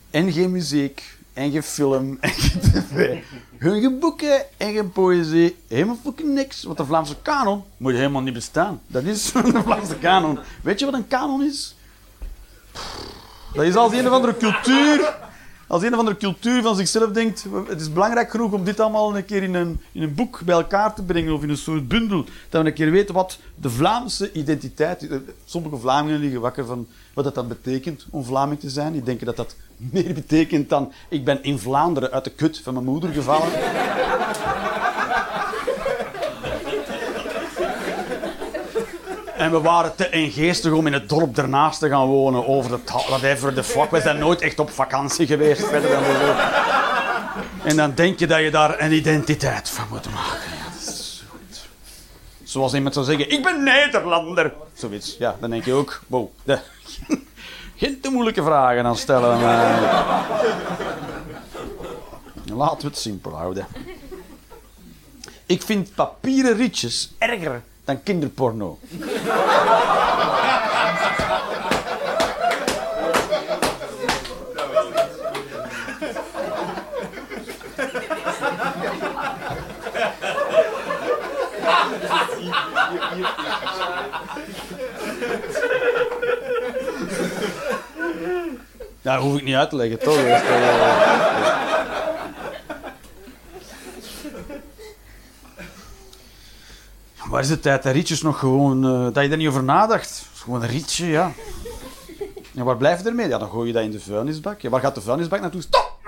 [0.09, 3.17] En geen muziek, en geen film, en geen tv.
[3.59, 5.57] Geen boeken en geen poëzie.
[5.67, 6.63] Helemaal fucking niks.
[6.63, 8.81] Want de Vlaamse kanon moet helemaal niet bestaan.
[8.87, 10.39] Dat is de Vlaamse kanon.
[10.63, 11.75] Weet je wat een kanon is?
[13.53, 15.29] Dat is als een of andere cultuur
[15.71, 19.15] als een of andere cultuur van zichzelf denkt, het is belangrijk genoeg om dit allemaal
[19.15, 21.87] een keer in een, in een boek bij elkaar te brengen of in een soort
[21.87, 25.09] bundel, dat we een keer weten wat de Vlaamse identiteit is.
[25.45, 28.93] Sommige Vlamingen liggen wakker van wat dat dan betekent om Vlaming te zijn.
[28.93, 32.73] Die denken dat dat meer betekent dan ik ben in Vlaanderen uit de kut van
[32.73, 33.49] mijn moeder gevallen.
[39.41, 42.47] En we waren te engeestig om in het dorp ernaast te gaan wonen.
[42.47, 43.91] Over de whatever the fuck.
[43.91, 45.67] We zijn nooit echt op vakantie geweest.
[47.63, 50.49] En dan denk je dat je daar een identiteit van moet maken.
[50.57, 50.71] Ja.
[52.43, 54.53] Zoals iemand zou zeggen, ik ben Nederlander.
[54.73, 55.15] Zoiets.
[55.19, 56.29] Ja, dan denk je ook, wow.
[56.43, 56.59] De,
[57.75, 59.39] geen te moeilijke vragen aan stellen.
[59.39, 60.25] Maar...
[62.45, 63.67] Laten we het simpel houden.
[65.45, 67.61] Ik vind papieren rietjes erger
[67.91, 68.77] dan kinderporno.
[89.01, 90.17] Dat hoef ik niet uit te leggen, toch?
[97.31, 98.85] Waar is de tijd dat rietjes nog gewoon...
[98.85, 100.25] eh, dat je er niet over nadacht?
[100.33, 101.31] Gewoon een rietje, ja.
[102.55, 103.27] En waar blijf je ermee?
[103.27, 104.61] Ja, dan gooi je dat in de vuilnisbak.
[104.61, 105.61] Ja, waar gaat de vuilnisbak naartoe?
[105.61, 105.99] Stop!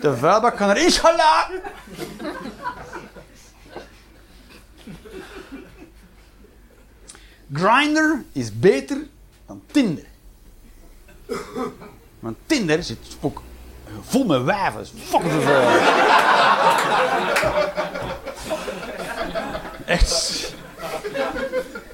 [0.00, 1.60] De vuilbak kan erin gelaten.
[7.52, 9.06] Grindr is beter
[9.46, 10.04] dan Tinder.
[12.20, 13.42] Want Tinder zit ook
[14.02, 14.54] vol met.
[15.04, 15.62] Fucking veel.
[19.84, 20.54] Echt.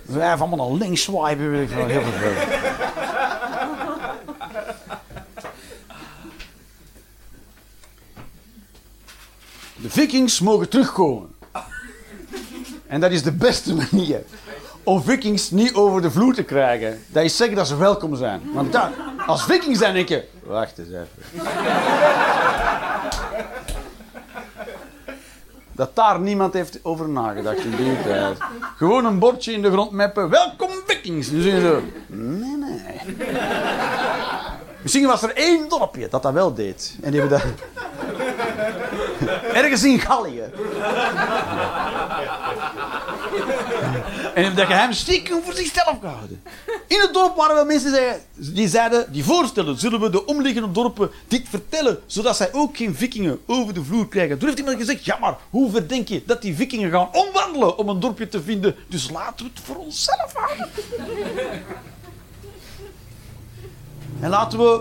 [0.02, 1.54] Wijven allemaal naar links swipen.
[1.54, 1.70] Ik.
[1.70, 2.32] Heel veel.
[9.76, 11.34] De vikings mogen terugkomen.
[12.86, 14.22] En dat is de beste manier
[14.82, 17.02] om vikings niet over de vloer te krijgen.
[17.08, 18.40] Dat is zeggen dat ze welkom zijn.
[18.54, 18.90] Want dan,
[19.26, 20.24] als vikings zijn, denk je...
[20.42, 21.08] Wacht eens even.
[25.72, 28.38] Dat daar niemand heeft over nagedacht in die tijd.
[28.76, 30.30] Gewoon een bordje in de grond meppen.
[30.30, 31.30] Welkom vikings.
[31.30, 31.82] Dus je zo...
[32.06, 33.00] Nee, nee.
[34.82, 36.96] Misschien was er één dorpje dat dat wel deed.
[37.02, 37.48] En die hebben dat...
[39.52, 40.42] Ergens in Gallië.
[44.34, 46.42] En hebben dat geheim stiekem voor zichzelf gehouden.
[46.86, 51.10] In het dorp waren wel mensen die zeiden- die voorstellen, zullen we de omliggende dorpen
[51.28, 54.38] dit vertellen, zodat zij ook geen vikingen over de vloer krijgen.
[54.38, 57.78] Toen heeft iemand gezegd, ja maar hoe ver denk je dat die vikingen gaan omwandelen
[57.78, 58.74] om een dorpje te vinden?
[58.88, 60.68] Dus laten we het voor onszelf houden.
[64.20, 64.80] En laten we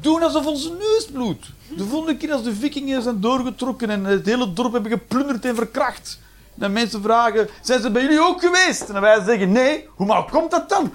[0.00, 1.46] doen alsof onze neus bloedt.
[1.76, 5.54] De volgende keer als de vikingen zijn doorgetrokken en het hele dorp hebben geplunderd en
[5.54, 6.18] verkracht.
[6.60, 8.88] En mensen vragen, zijn ze bij jullie ook geweest?
[8.88, 9.88] En wij zeggen, nee.
[9.94, 10.92] Hoe maar komt dat dan?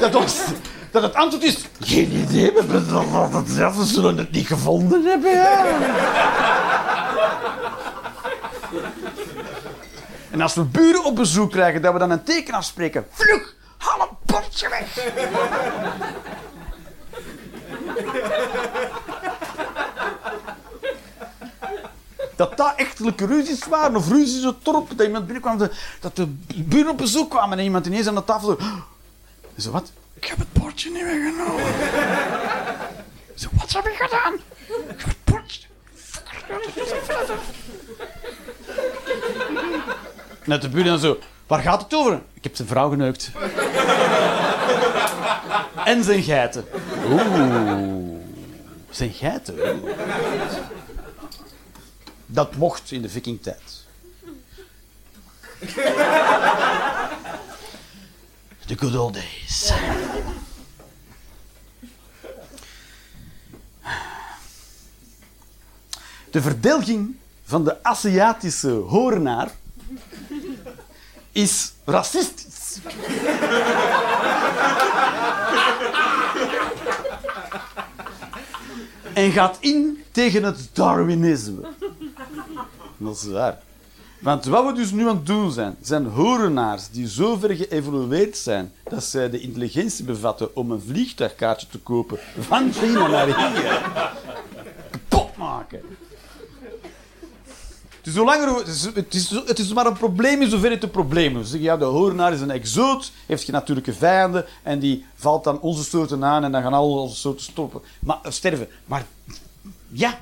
[0.00, 0.40] Dat, ons,
[0.90, 2.52] dat het antwoord is, geen idee.
[2.52, 5.32] We, zullen het niet gevonden hebben.
[10.30, 13.06] En als we buren op bezoek krijgen, dat we dan een teken afspreken.
[13.10, 15.08] Vlug, haal een bordje weg.
[22.40, 25.58] Dat dat echtelijke ruzies waren, of ruzies op het dorp, dat iemand binnenkwam,
[26.00, 26.26] dat de
[26.56, 28.58] buren op bezoek kwamen en iemand ineens aan de tafel zo...
[29.54, 29.92] En zo, wat?
[30.14, 31.64] Ik heb het bordje niet meegenomen.
[33.34, 34.34] Zo, wat heb ik gedaan?
[34.88, 35.66] Ik heb het bordje...
[40.44, 42.20] Net de buren zo, waar gaat het over?
[42.34, 43.30] Ik heb zijn vrouw geneukt.
[45.84, 46.64] en zijn geiten.
[47.10, 48.14] Oeh,
[48.90, 49.58] zijn geiten.
[49.58, 49.90] oeh.
[52.32, 53.84] Dat mocht in de vikingtijd.
[58.66, 59.72] The good old days.
[66.30, 69.50] De verdelging van de Aziatische horenaar
[71.32, 72.78] is racistisch.
[79.14, 81.68] en gaat in tegen het Darwinisme.
[83.00, 83.28] Dat is.
[84.20, 88.36] Want wat we dus nu aan het doen zijn, zijn horenaars die zo ver geëvolueerd
[88.36, 93.82] zijn dat zij de intelligentie bevatten om een vliegtuigkaartje te kopen van China naar hier.
[94.90, 95.80] Kapot maken.
[98.02, 100.90] Dus zolang het, is, het, is, het is maar een probleem in zover het een
[100.90, 101.52] probleem is.
[101.52, 105.84] Ja, de horenaar is een exoot, heeft geen natuurlijke vijanden en die valt dan onze
[105.84, 107.80] soorten aan en dan gaan al onze soorten stoppen.
[108.00, 108.68] Maar, eh, sterven.
[108.84, 109.04] Maar
[109.88, 110.20] ja,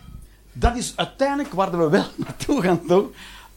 [0.58, 3.04] dat is uiteindelijk waar we wel naartoe gaan, toch?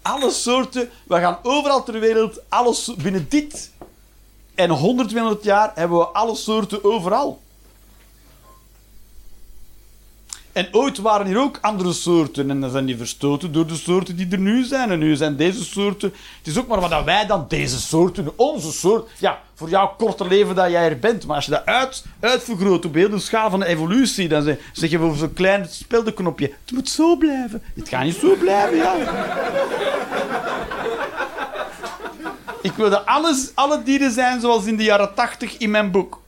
[0.02, 3.72] Alle soorten, we gaan overal ter wereld, alles binnen dit
[4.56, 7.42] en 100, 200 jaar hebben we alle soorten overal.
[10.54, 14.16] En ooit waren hier ook andere soorten en dan zijn die verstoten door de soorten
[14.16, 14.92] die er nu zijn.
[14.92, 16.14] En nu zijn deze soorten...
[16.38, 19.10] Het is ook maar wat wij dan, deze soorten, onze soort...
[19.18, 21.26] Ja, voor jouw korte leven dat jij er bent.
[21.26, 24.90] Maar als je dat uit, uitvergroot op heel de schaal van de evolutie, dan zeg,
[24.90, 27.64] je voor zo'n klein speldenknopje, het moet zo blijven.
[27.76, 28.96] Het gaat niet zo blijven, ja.
[32.62, 36.22] Ik wil dat alles, alle dieren zijn zoals in de jaren tachtig in mijn boek.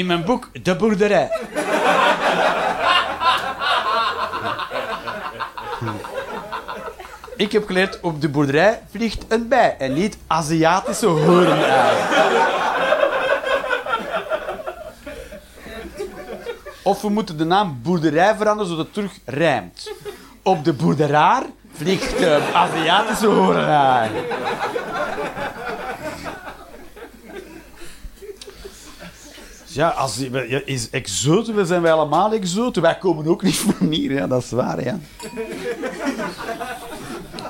[0.00, 1.30] In mijn boek De Boerderij.
[7.36, 11.96] Ik heb geleerd, op de boerderij vliegt een bij en niet Aziatische hoornui.
[16.82, 19.92] Of we moeten de naam boerderij veranderen zodat het terug rijmt.
[20.42, 24.10] Op de boerderaar vliegt de Aziatische horenaar.
[29.80, 30.16] Ja, als,
[30.48, 32.82] ja, is exoten, we zijn wij allemaal exoten.
[32.82, 34.98] Wij komen ook niet van hier, ja, dat is waar, ja.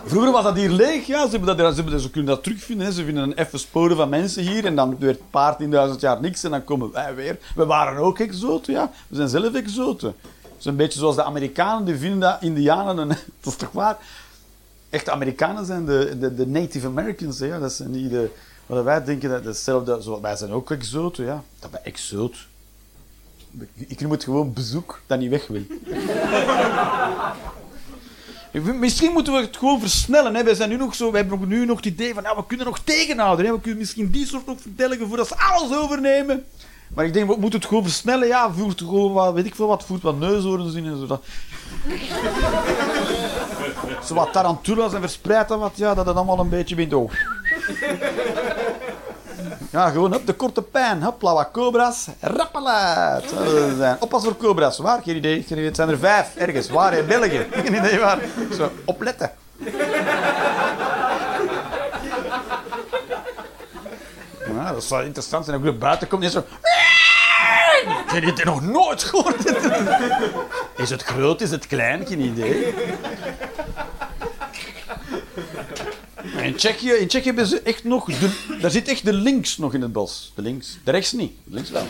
[0.05, 1.25] Vroeger was dat hier leeg, ja.
[1.25, 2.87] Ze, hebben dat, ze, hebben, ze kunnen dat terugvinden.
[2.87, 2.93] Hè.
[2.93, 6.21] Ze vinden een effe sporen van mensen hier en dan werd een paar tienduizend jaar
[6.21, 7.39] niks en dan komen wij weer.
[7.55, 8.91] We waren ook exoten, ja.
[9.09, 10.15] We zijn zelf exoten.
[10.43, 12.99] Het is een beetje zoals de Amerikanen, die vinden dat Indianen...
[12.99, 13.09] Een,
[13.41, 13.97] dat is toch waar?
[14.91, 17.59] Echte Amerikanen zijn de, de, de Native Americans, ja.
[17.59, 18.31] Dat zijn niet de...
[18.71, 20.03] Wat wij denken, dat hetzelfde...
[20.03, 21.43] Zo, wij zijn ook exoten, ja.
[21.59, 22.47] Dat ben exoot.
[23.75, 25.63] Ik noem het gewoon bezoek dat niet weg wil.
[28.75, 30.35] Misschien moeten we het gewoon versnellen.
[30.35, 30.45] Hè.
[30.45, 32.79] Wij zijn nu nog zo, we hebben nu nog het idee van, we kunnen nog
[32.79, 33.47] tegenhouden.
[33.47, 33.53] Hè.
[33.53, 36.45] We kunnen misschien die soort nog vertellen voordat ze alles overnemen.
[36.95, 38.29] Maar ik denk, we moeten het gewoon versnellen.
[38.29, 41.07] Ja, voert gewoon wat, weet ik veel wat, voert wat neushoorns in en zo.
[41.07, 41.23] Dat...
[44.07, 46.93] zo wat tarantulas en verspreidt dat wat, ja, dat het allemaal een beetje bent.
[49.71, 51.03] Ja, gewoon op de korte pijn.
[51.03, 52.07] Hopla, wat cobra's.
[53.99, 54.79] Oppas voor cobra's.
[54.79, 55.01] Waar?
[55.03, 55.35] Geen idee.
[55.35, 55.65] Geen idee.
[55.65, 56.37] Het zijn er vijf.
[56.37, 56.69] Ergens.
[56.69, 56.93] Waar?
[56.93, 57.47] In België.
[57.65, 58.19] Geen idee waar.
[58.57, 59.31] Zo, opletten.
[64.55, 65.61] Ja, dat zou interessant zijn.
[65.61, 66.45] Als ik buiten kom en zo...
[68.07, 69.53] Heb je dit nog nooit gehoord?
[70.83, 71.41] Is het groot?
[71.41, 72.07] Is het klein?
[72.07, 72.75] Geen idee.
[76.43, 78.05] In Tsjechië, in Tsjechië hebben ze echt nog...
[78.05, 80.33] De, daar zit echt de links nog in het bos.
[80.35, 80.79] De links.
[80.85, 81.33] De rechts niet.
[81.45, 81.87] De links wel.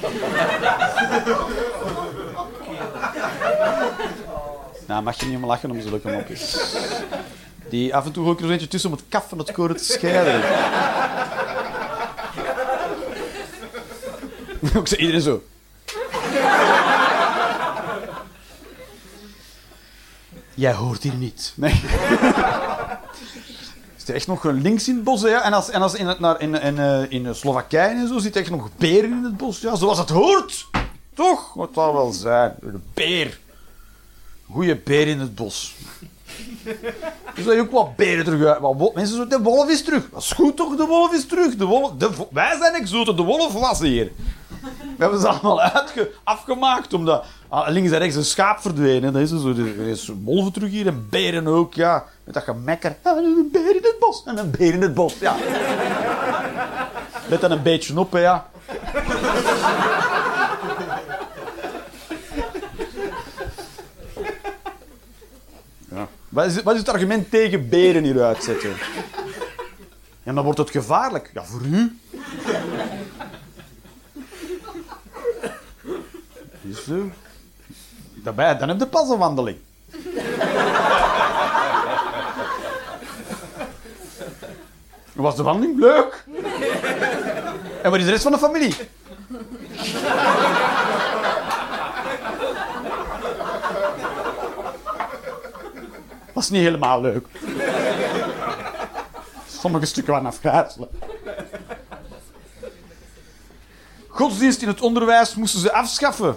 [4.87, 6.57] Nou, mag je niet om lachen om zulke mopjes.
[7.69, 9.77] Die af en toe gooi ik er eentje tussen om het kaf van het koren
[9.77, 10.43] te scheiden.
[14.77, 15.43] Ook zo, iedereen zo.
[20.55, 21.53] Jij hoort hier niet.
[21.57, 21.81] Nee.
[24.07, 25.21] Er echt nog een links in het bos?
[25.21, 25.43] Ja?
[25.43, 28.37] En als, en als in, het, naar, in, in, eh, in Slowakije en zo zit
[28.37, 29.61] echt nog beren in het bos.
[29.61, 30.67] Ja, zoals het hoort.
[31.15, 31.55] Toch?
[31.55, 32.55] Wat zal wel zijn.
[32.61, 33.39] Een beer.
[34.51, 35.75] Goeie beer in het bos.
[37.37, 38.61] Er zijn ook wat beren terug uit.
[38.61, 40.11] Wat Mensen zeggen, de wolf is terug.
[40.11, 41.57] Dat is goed toch, de wolf is terug.
[41.57, 44.13] De wolf, de, wij zijn exoten, de wolf was hier.
[44.97, 49.13] We hebben ze allemaal uitge, afgemaakt, omdat links en rechts een schaap verdwenen.
[49.13, 49.49] Dat is zo.
[49.49, 52.05] Er is wolven terug hier en beren ook, ja.
[52.25, 52.97] Met dat gemekker.
[53.05, 54.23] Ja, een beer in het bos.
[54.25, 55.37] En een beer in het bos, ja.
[57.29, 58.49] Let dan een beetje op, ja.
[65.89, 66.09] ja.
[66.29, 68.73] Wat, is, wat is het argument tegen beren hier uitzetten?
[70.23, 71.31] En dan wordt het gevaarlijk.
[71.35, 71.99] Ja, voor u.
[76.63, 77.11] Is zo.
[78.23, 79.59] Daarbij, dan heb je pas een wandeling.
[85.13, 85.79] Was de wandeling?
[85.79, 86.25] Leuk.
[87.83, 88.75] En waar is de rest van de familie?
[96.33, 97.27] Was niet helemaal leuk.
[99.47, 100.93] Sommige stukken waren afgrijzelijk.
[104.09, 106.37] Godsdienst in het onderwijs moesten ze afschaffen.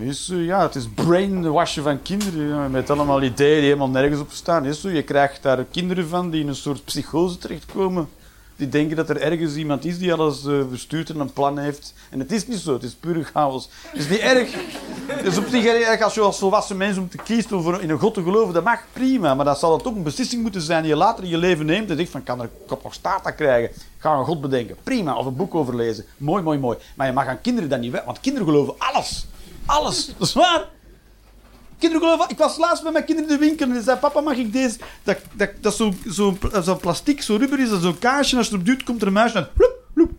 [0.00, 2.70] Is ja, het is brainwashen van kinderen.
[2.70, 4.64] Met allemaal ideeën die helemaal nergens op staan.
[4.64, 8.08] Is je krijgt daar kinderen van die in een soort psychose terechtkomen.
[8.56, 11.94] Die denken dat er ergens iemand is die alles eh, bestuurt en een plan heeft.
[12.10, 13.68] En het is niet zo, het is puur chaos.
[13.82, 14.54] Het is niet erg.
[15.06, 17.90] Het is op zich erg als je als volwassen mens om te kiezen om in
[17.90, 18.54] een God te geloven.
[18.54, 21.24] Dat mag prima, maar dat zal het ook een beslissing moeten zijn die je later
[21.24, 21.90] in je leven neemt.
[21.90, 23.82] En zegt van, kan er kop nog staat krijgen?
[23.98, 24.76] Ga een God bedenken.
[24.82, 26.04] Prima, of een boek over lezen.
[26.16, 26.78] Mooi, mooi, mooi.
[26.94, 29.26] Maar je mag aan kinderen dat niet weg, want kinderen geloven alles.
[29.68, 30.06] Alles.
[30.18, 30.64] Dat is waar.
[31.78, 32.30] Kinderen geloven...
[32.30, 33.98] Ik was laatst met mijn kinderen in de winkel en die zei...
[33.98, 34.78] Papa, mag ik deze...
[35.02, 38.32] Dat, dat, dat zo'n zo, zo plastic, zo rubber is, dat zo'n kaasje.
[38.32, 39.48] En als je erop duwt, komt er een muisje
[39.94, 40.10] loep.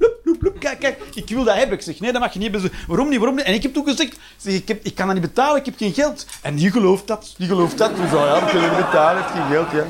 [0.60, 1.78] Kijk, kijk, ik wil dat hebben.
[1.78, 2.72] Ik zeg, nee, dat mag je niet hebben.
[2.88, 3.46] Waarom niet, waarom niet?
[3.46, 4.18] En ik heb toen gezegd...
[4.38, 6.26] Zeg, ik, heb, ik kan dat niet betalen, ik heb geen geld.
[6.42, 7.34] En die gelooft dat.
[7.38, 7.96] Die gelooft dat.
[7.96, 9.86] Dus ja, kan het niet betalen, ik heb geen geld, ja.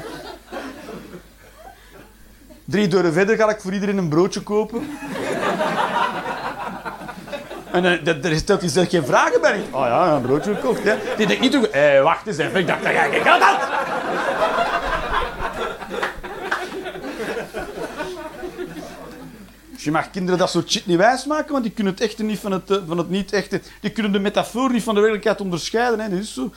[2.66, 4.90] Drie deuren verder ga ik voor iedereen een broodje kopen.
[7.72, 9.62] En uh, daar stelt hij zelf geen vragen bij.
[9.72, 10.84] Oh ja, een broodje gekocht.
[10.84, 10.96] Hè.
[11.18, 11.70] Die denkt niet toe.
[11.70, 13.60] Eh, wacht eens even, ik dacht dat geen geld had.
[19.70, 22.40] Dus je mag kinderen dat soort shit niet wijsmaken, want die kunnen het echte niet
[22.40, 23.62] van het, eh, van het niet echte.
[23.82, 26.00] Die kunnen de metafoor niet van de werkelijkheid onderscheiden.
[26.00, 26.10] Hè.
[26.10, 26.52] Dat is zo.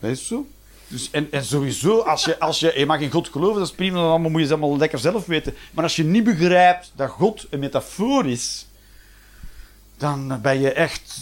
[0.00, 0.46] Dat is zo.
[0.88, 3.74] Dus, en, en sowieso, als je, als je, je mag in God geloven, dat is
[3.74, 5.54] prima, dan moet je ze allemaal lekker zelf weten.
[5.70, 8.66] Maar als je niet begrijpt dat God een metafoor is,
[10.02, 11.20] dan ben je echt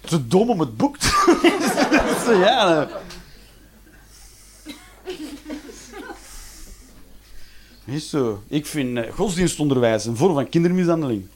[0.00, 2.88] te dom om het boek te ja,
[7.84, 8.42] Is zo.
[8.48, 11.26] Ik vind eh, godsdienstonderwijs een vorm van kindermishandeling.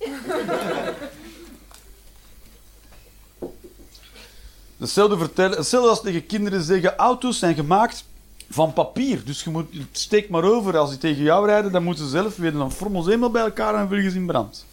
[4.76, 8.04] Hetzelfde, vertellen, hetzelfde als tegen kinderen zeggen: auto's zijn gemaakt
[8.50, 9.24] van papier.
[9.24, 10.76] Dus je moet, steek maar over.
[10.76, 12.58] Als die tegen jou rijden, dan moeten ze zelf weten.
[12.58, 14.66] Dan vormen ze eenmaal bij elkaar en vliegen in brand.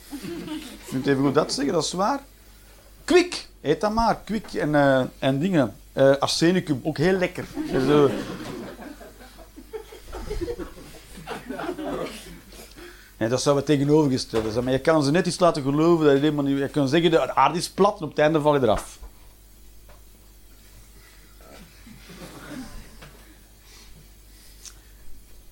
[0.93, 2.19] Je kunt even goed dat zeggen, dat is waar.
[3.03, 4.19] Kwik, eet dat maar.
[4.23, 5.75] Kwik en, eh, en dingen.
[5.93, 7.45] Eh arsenicum, ook heel lekker.
[7.71, 8.11] Dus,
[13.17, 14.63] eh, dat zou het tegenovergestelde zijn.
[14.63, 16.05] Maar je kan ze net iets laten geloven.
[16.05, 18.41] Dat je, helemaal niet, je kan zeggen, de aarde is plat en op het einde
[18.41, 18.99] val je eraf.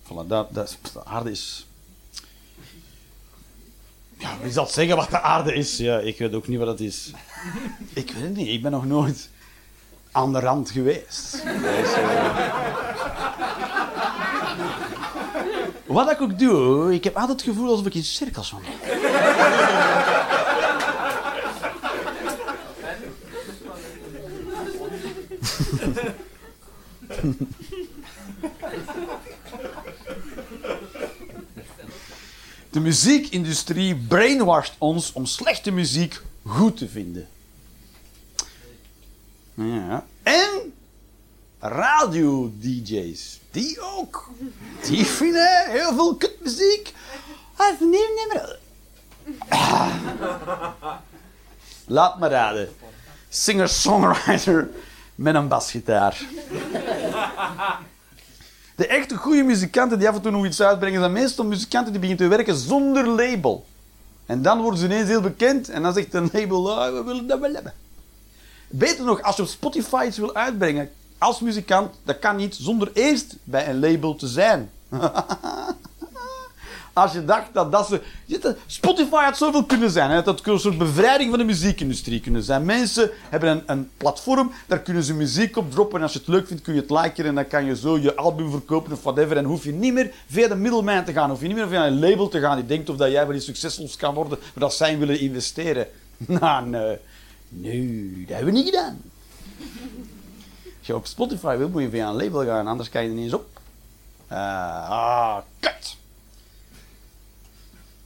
[0.04, 1.66] Voilà, dat, dat, de aarde is...
[4.22, 5.78] Ja, wie zal zeggen wat de aarde is?
[5.78, 7.12] Ja, ik weet ook niet wat dat is.
[7.94, 8.48] Ik weet het niet.
[8.48, 9.30] Ik ben nog nooit
[10.12, 11.44] aan de rand geweest.
[15.86, 18.72] Wat ik ook doe, ik heb altijd het gevoel alsof ik in cirkels wandel.
[32.72, 37.28] De muziekindustrie brainwasht ons om slechte muziek goed te vinden.
[39.54, 40.06] Ja.
[40.24, 40.74] En
[41.60, 43.40] radio-dj's.
[43.52, 44.30] Die ook.
[44.88, 46.94] Die vinden heel veel kutmuziek.
[47.56, 48.60] Als nieuw nummer.
[49.48, 49.96] Ah.
[51.86, 52.70] Laat me raden.
[53.30, 54.70] Singer-songwriter
[55.16, 56.22] met een basgitaar.
[58.76, 62.02] De echte goede muzikanten die af en toe nog iets uitbrengen, zijn meestal muzikanten die
[62.02, 63.66] beginnen te werken zonder label.
[64.26, 67.28] En dan worden ze ineens heel bekend en dan zegt een label, ah, we willen
[67.28, 67.74] dat wel hebben.
[68.70, 72.90] Beter nog, als je op Spotify iets wil uitbrengen als muzikant, dat kan niet zonder
[72.94, 74.70] eerst bij een label te zijn.
[77.02, 78.02] Als je dacht dat dat ze...
[78.66, 80.10] Spotify had zoveel kunnen zijn.
[80.10, 82.66] Dat had een soort bevrijding van de muziekindustrie kunnen zijn.
[82.66, 85.98] Mensen hebben een, een platform, daar kunnen ze muziek op droppen.
[85.98, 87.26] En als je het leuk vindt, kun je het liken.
[87.26, 89.38] En dan kan je zo je album verkopen of whatever.
[89.38, 91.30] En hoef je niet meer via de middelman te gaan.
[91.30, 93.36] Hoef je niet meer via een label te gaan die denkt of dat jij wel
[93.36, 94.38] eens succesvol kan worden.
[94.40, 95.88] Maar dat zij willen investeren.
[96.28, 96.98] Nou, nee.
[97.54, 99.02] Nee, dat hebben we niet gedaan.
[100.78, 102.68] Als je op Spotify wil, moet je via een label gaan.
[102.68, 103.46] Anders kan je er niet eens op.
[104.28, 105.98] Ah, ah, kut.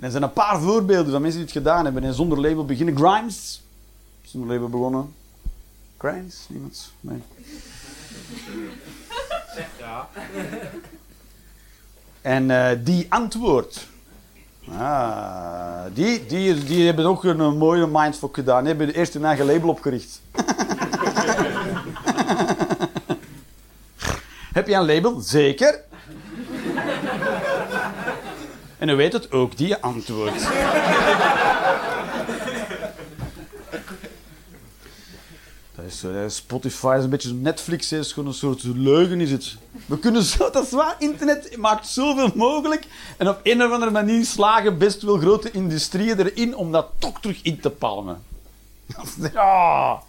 [0.06, 2.98] Er zijn een paar voorbeelden van mensen die het gedaan hebben en zonder label beginnen.
[2.98, 3.62] Grimes,
[4.24, 5.14] zonder label begonnen.
[5.98, 6.92] Grimes, niemand?
[7.00, 7.22] Nee.
[9.80, 10.10] Ja.
[12.22, 13.88] En eh, die antwoord.
[14.78, 18.64] Ah, die, die, die hebben ook een, een mooie mindfuck gedaan.
[18.64, 20.22] Die hebben eerst hun eigen label opgericht.
[24.54, 25.20] Heb je een label?
[25.20, 25.84] Zeker.
[28.86, 30.42] En u weet het ook, die antwoord.
[35.76, 36.30] Dat is, hè.
[36.30, 39.58] Spotify is een beetje Netflix, is gewoon een soort leugen is het.
[39.86, 42.88] We kunnen zo, dat is waar, internet maakt zoveel mogelijk.
[43.18, 47.22] En op een of andere manier slagen best wel grote industrieën erin om dat toch
[47.22, 48.24] terug in te palmen.
[49.34, 50.02] Ja.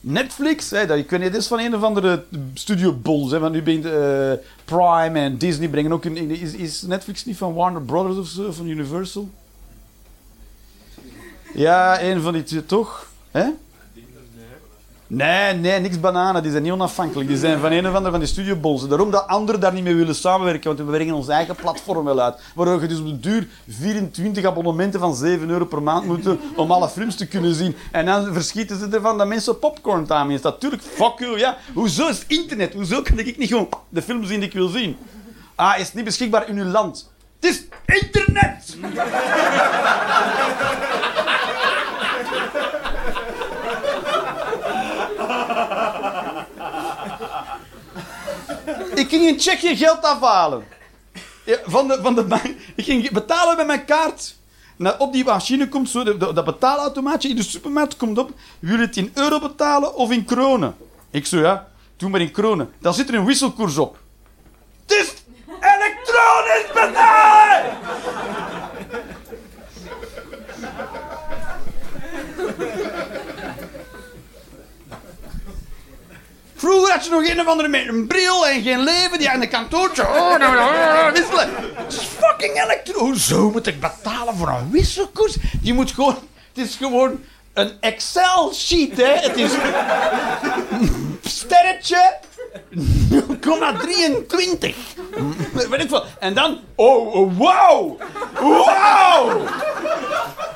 [0.00, 2.24] Netflix, hè, ik weet niet, dit is van een of andere
[2.54, 3.30] studio Bols.
[3.30, 4.32] Hè, want nu eh,
[4.64, 6.30] Prime en Disney brengen ook een.
[6.30, 9.30] Is, is Netflix niet van Warner Brothers of zo, van Universal?
[11.54, 13.10] Ja, een van die twee toch?
[13.30, 13.48] Hè?
[15.12, 16.42] Nee, nee, niks bananen.
[16.42, 17.28] Die zijn niet onafhankelijk.
[17.28, 18.88] Die zijn van een of andere van die studiobolzen.
[18.88, 22.20] Daarom dat anderen daar niet mee willen samenwerken, want we brengen ons eigen platform wel
[22.20, 22.40] uit.
[22.54, 26.40] Waardoor je dus op de duur 24 abonnementen van 7 euro per maand moet doen
[26.56, 27.76] om alle films te kunnen zien.
[27.92, 30.40] En dan verschieten ze ervan dat mensen popcorn time is.
[30.40, 31.56] Natuurlijk, fuck you, ja.
[31.74, 32.74] Hoezo is internet?
[32.74, 34.96] Hoezo kan ik niet gewoon de film zien die ik wil zien?
[35.54, 37.10] Ah, is niet beschikbaar in uw land?
[37.40, 38.76] Het is internet!
[49.00, 50.64] Ik ging in Tsjechië geld afhalen.
[51.64, 52.44] Van de, van de bank.
[52.74, 54.34] Ik ging betalen met mijn kaart.
[54.98, 58.30] Op die machine komt zo, de- dat betaalautomaatje in de supermarkt komt op.
[58.58, 60.76] Wil je het in euro betalen of in kronen?
[61.10, 62.72] Ik zo, ja, doe maar in kronen.
[62.78, 63.98] Dan zit er een wisselkoers op.
[64.86, 65.12] Het is
[65.60, 67.78] elektronisch betalen!
[76.60, 79.40] Vroeger had je nog een of andere met een bril en geen leven die aan
[79.40, 80.02] de kantoortje.
[80.02, 81.50] Oh, nou, nou, nou, wisselen.
[81.74, 82.98] Het is fucking elektro.
[82.98, 85.36] Hoezo moet ik betalen voor een wisselkoers?
[85.62, 86.16] Je moet gewoon.
[86.52, 89.14] Het is gewoon een Excel-sheet, hè?
[89.14, 89.50] Het is.
[91.40, 92.18] sterretje
[92.70, 92.76] 0,23.
[95.52, 96.04] Weet ik veel.
[96.18, 98.00] En dan, oh, oh, wow!
[98.40, 99.48] Wow!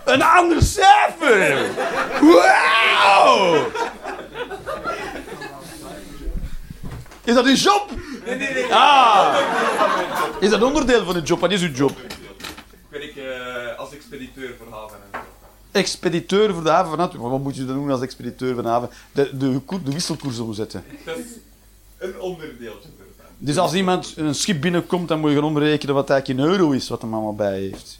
[0.05, 1.71] Een ander cijfer!
[2.21, 3.57] Wow!
[7.25, 7.91] Is dat uw job?
[8.25, 8.75] Nee, nee, nee.
[8.75, 9.37] Ah!
[10.41, 11.41] Is dat onderdeel van uw job?
[11.41, 11.99] Wat is uw job?
[12.91, 15.21] Ik eh, als expediteur voor haven en.
[15.71, 17.31] Expediteur voor de haven van Antwerpen.
[17.31, 18.91] Wat moet je dan doen als expediteur van de haven?
[19.13, 20.85] De, de, de wisselkoers omzetten.
[21.05, 21.25] Dat is
[21.99, 22.89] een onderdeeltje.
[23.39, 26.71] Dus als iemand een schip binnenkomt, dan moet je gaan omrekenen wat eigenlijk in euro
[26.71, 27.99] is, wat hem allemaal bij heeft.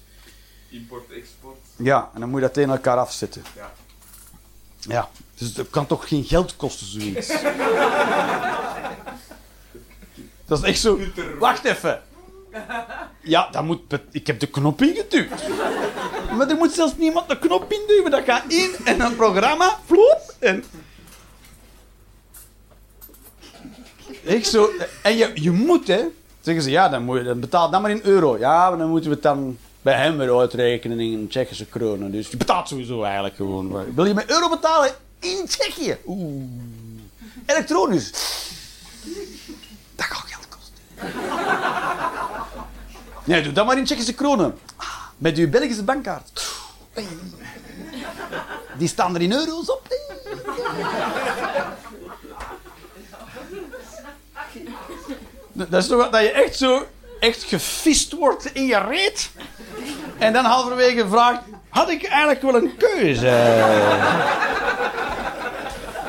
[0.69, 1.57] Import, export.
[1.77, 3.43] Ja, en dan moet je dat tegen elkaar afzetten.
[3.57, 3.73] Ja.
[4.81, 7.29] Ja, dus het kan toch geen geld kosten, zoiets?
[10.47, 10.99] dat is echt zo...
[11.39, 12.03] Wacht even.
[13.21, 13.81] Ja, dat moet...
[14.11, 15.49] ik heb de knop ingeduwd.
[16.37, 18.11] Maar er moet zelfs niemand de knop induwen.
[18.11, 20.65] Dat gaat in en een programma, vloep, en...
[24.27, 24.71] Echt zo.
[25.03, 26.05] En je, je moet, hè.
[26.41, 28.39] Zeggen ze, ja, dan, moet je, dan betaal dan maar in euro.
[28.39, 32.11] Ja, maar dan moeten we het dan bij hem weer uitrekenen in Tsjechische kronen.
[32.11, 33.95] Dus je betaalt sowieso eigenlijk gewoon.
[33.95, 34.91] Wil je met euro betalen
[35.21, 35.97] in Tsjechië?
[36.07, 36.45] Oeh.
[37.47, 38.11] Elektronisch.
[39.95, 40.34] Dat kosten.
[43.25, 44.59] Nee, doe dat maar in Tsjechische kronen.
[45.19, 46.53] Met uw Belgische bankkaart.
[48.77, 49.83] Die staan er in euro's op.
[55.53, 56.87] Dat is toch wat dat je echt zo
[57.21, 59.31] echt gefist wordt in je reet.
[60.19, 63.63] En dan halverwege vraagt: had ik eigenlijk wel een keuze?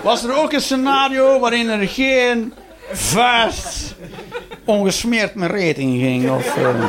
[0.03, 2.53] Was er ook een scenario waarin er geen
[2.91, 3.84] vuist
[4.65, 6.31] ongesmeerd mijn reet in ging?
[6.31, 6.83] Of, eh,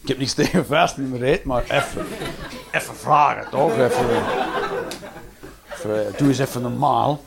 [0.00, 2.06] Ik heb niks tegen vuist in mijn reet, maar even,
[2.70, 3.72] even vragen toch?
[3.72, 4.06] Even,
[5.72, 7.24] even, doe eens even normaal.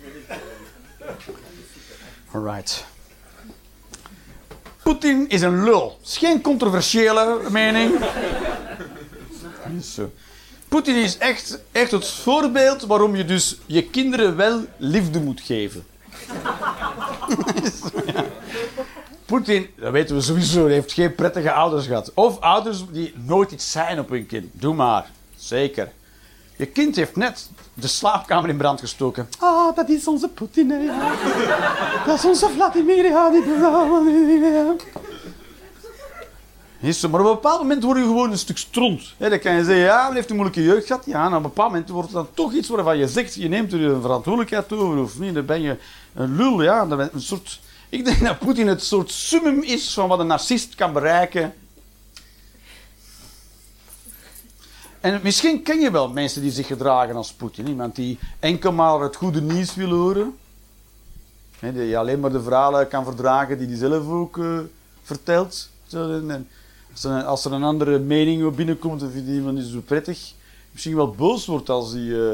[2.31, 2.85] Alright.
[4.83, 5.99] Poetin is een lul.
[6.03, 7.99] Is geen controversiële mening.
[10.67, 15.85] Poetin is echt, echt het voorbeeld waarom je dus je kinderen wel liefde moet geven.
[18.05, 18.25] Ja.
[19.25, 22.11] Poetin, dat weten we sowieso, heeft geen prettige ouders gehad.
[22.13, 24.45] Of ouders die nooit iets zijn op hun kind.
[24.51, 25.11] Doe maar.
[25.35, 25.91] Zeker.
[26.55, 29.29] Je kind heeft net de slaapkamer in brand gestoken.
[29.39, 30.91] Ah, dat is onze Poetin.
[32.05, 33.05] Dat is onze Vladimir.
[33.05, 33.43] Ja, die
[36.81, 39.13] maar op een bepaald moment word je gewoon een stuk stront.
[39.17, 41.05] Hè, dan kan je zeggen, ja, hij heeft een moeilijke jeugd gehad.
[41.05, 43.73] Ja, op een bepaald moment wordt het dan toch iets waarvan je zegt, je neemt
[43.73, 45.33] er een verantwoordelijkheid over of niet.
[45.33, 45.77] Dan ben je
[46.13, 46.85] een lul, ja.
[46.85, 47.59] Dan ben je een soort...
[47.89, 51.53] Ik denk dat Poetin het soort summum is van wat een narcist kan bereiken.
[54.99, 57.67] En misschien ken je wel mensen die zich gedragen als Poetin.
[57.67, 60.37] Iemand die enkel maar het goede nieuws wil horen.
[61.59, 64.59] Hè, die alleen maar de verhalen kan verdragen die hij zelf ook eh,
[65.03, 65.69] vertelt.
[65.91, 66.47] En
[67.25, 70.33] als, er, een andere mening binnenkomt, hij iemand niet zo prettig.
[70.71, 72.31] Misschien wel boos wordt als hij eh,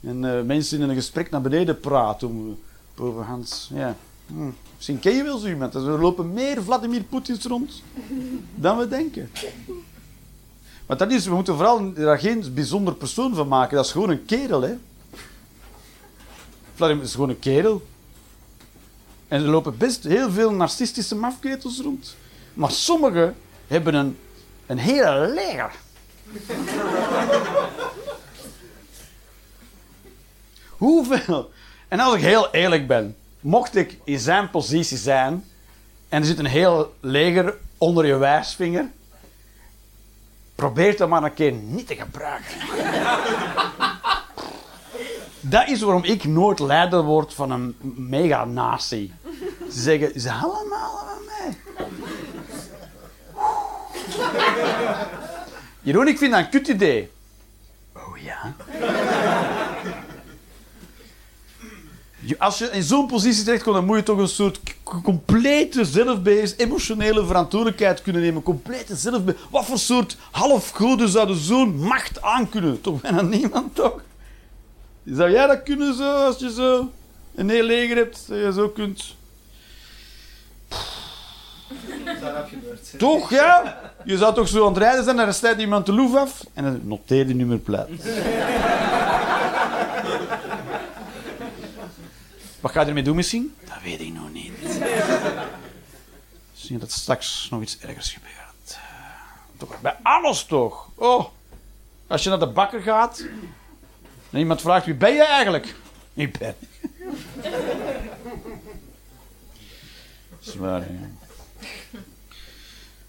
[0.00, 2.22] en, eh, mensen in een gesprek naar beneden praat.
[2.22, 3.96] Om, uh, overhands, ja.
[4.26, 4.50] Hm.
[4.76, 5.74] Misschien ken je wel zo iemand.
[5.74, 7.82] Er lopen meer Vladimir Poetins rond
[8.54, 9.30] dan we denken.
[10.86, 13.76] Maar dat is, we moeten vooral daar geen bijzonder persoon van maken.
[13.76, 14.74] Dat is gewoon een kerel, hè.
[16.74, 17.82] Vladimir is gewoon een kerel.
[19.28, 22.16] En er lopen best heel veel narcistische mafketels rond.
[22.54, 23.34] Maar sommigen
[23.66, 24.18] hebben een,
[24.66, 25.70] een hele leger.
[30.84, 31.50] Hoeveel?
[31.88, 35.44] En als ik heel eerlijk ben, mocht ik in zijn positie zijn
[36.08, 38.90] en er zit een heel leger onder je wijsvinger,
[40.54, 42.56] probeer dat maar een keer niet te gebruiken.
[45.46, 49.12] Dat is waarom ik nooit leider word van een mega-natie.
[49.70, 51.56] Ze zeggen, ze allemaal van mij.
[55.82, 57.10] Jeroen, ik vind dat een kut idee.
[57.92, 58.54] Oh ja?
[62.38, 67.26] Als je in zo'n positie terechtkomt, dan moet je toch een soort complete zelfbeheers, emotionele
[67.26, 68.42] verantwoordelijkheid kunnen nemen.
[68.42, 69.42] Complete zelfbeheers.
[69.50, 72.80] Wat voor soort halfgoden zouden zo'n macht aankunnen?
[72.80, 74.02] Toch bijna niemand, toch?
[75.04, 76.90] Zou jij dat kunnen zo, als je zo
[77.34, 79.14] een heel leger hebt, dat je zo kunt...
[82.98, 83.80] Toch, ja?
[84.04, 86.44] Je zou toch zo aan het rijden zijn, en dan snijdt iemand de loef af
[86.54, 87.88] en dan noteer die nummerplaat.
[92.60, 93.54] Wat ga je ermee doen misschien?
[93.64, 94.52] Dat weet ik nog niet.
[96.52, 98.78] Misschien dat straks nog iets ergers gebeurt.
[99.56, 100.88] Toch, bij alles toch?
[100.94, 101.24] Oh,
[102.06, 103.24] als je naar de bakker gaat
[104.30, 105.74] en iemand vraagt wie ben je eigenlijk?
[106.14, 106.54] Ik ben.
[110.40, 111.23] Zwaar, ja.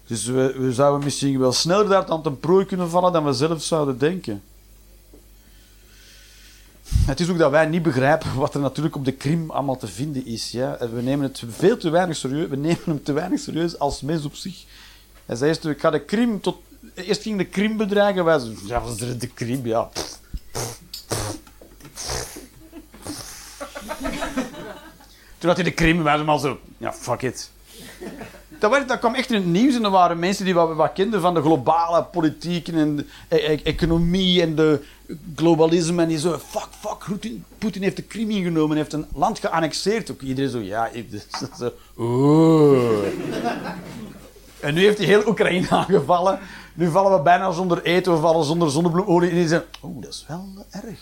[0.06, 3.62] Dus we, zouden misschien wel sneller daar aan ten prooi kunnen vallen dan we zelf
[3.62, 4.42] zouden denken.
[6.88, 9.86] Het is ook dat wij niet begrijpen wat er natuurlijk op de Krim allemaal te
[9.86, 10.50] vinden is.
[10.50, 10.78] Ja?
[10.94, 12.48] We nemen het veel te weinig serieus.
[12.48, 14.64] We nemen hem te weinig serieus als mens op zich.
[15.26, 16.56] Hij zei eerst, ik ga de Krim tot...
[16.94, 18.24] Eerst ging de Krim bedreigen.
[18.24, 19.66] Wij zeiden, ja, wat is er de Krim?
[19.66, 19.90] Ja,
[25.38, 27.50] Toen had hij de Krim, wij allemaal zo, ja, fuck it.
[28.58, 30.92] Dat, werd, dat kwam echt in het nieuws en er waren mensen die wat, wat
[30.92, 34.82] kenden van de globale politiek en de e- e- economie en de
[35.36, 36.02] globalisme.
[36.02, 37.18] En die zo, fuck, fuck,
[37.58, 40.10] Poetin, heeft de Krim ingenomen, heeft een land geannexeerd.
[40.10, 41.26] Ook iedereen zo, ja, dus,
[41.58, 41.72] zo.
[44.60, 46.38] En nu heeft hij heel Oekraïne aangevallen.
[46.74, 49.30] Nu vallen we bijna zonder eten, we vallen zonder zonnebloemolie.
[49.30, 50.98] En die zeggen, oeh, dat is wel erg.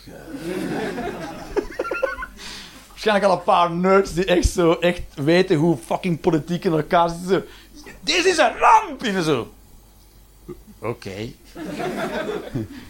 [3.05, 6.71] Eh." Waarschijnlijk al een paar nerds die echt zo echt weten hoe fucking politiek in
[6.71, 7.29] elkaar zit.
[7.29, 7.41] Zo,
[7.99, 9.03] Dit is een ramp!
[9.03, 9.53] En zo.
[10.79, 11.09] Oké.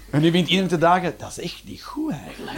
[0.09, 2.57] en nu wint iedereen te dagen, dat is echt niet goed eigenlijk.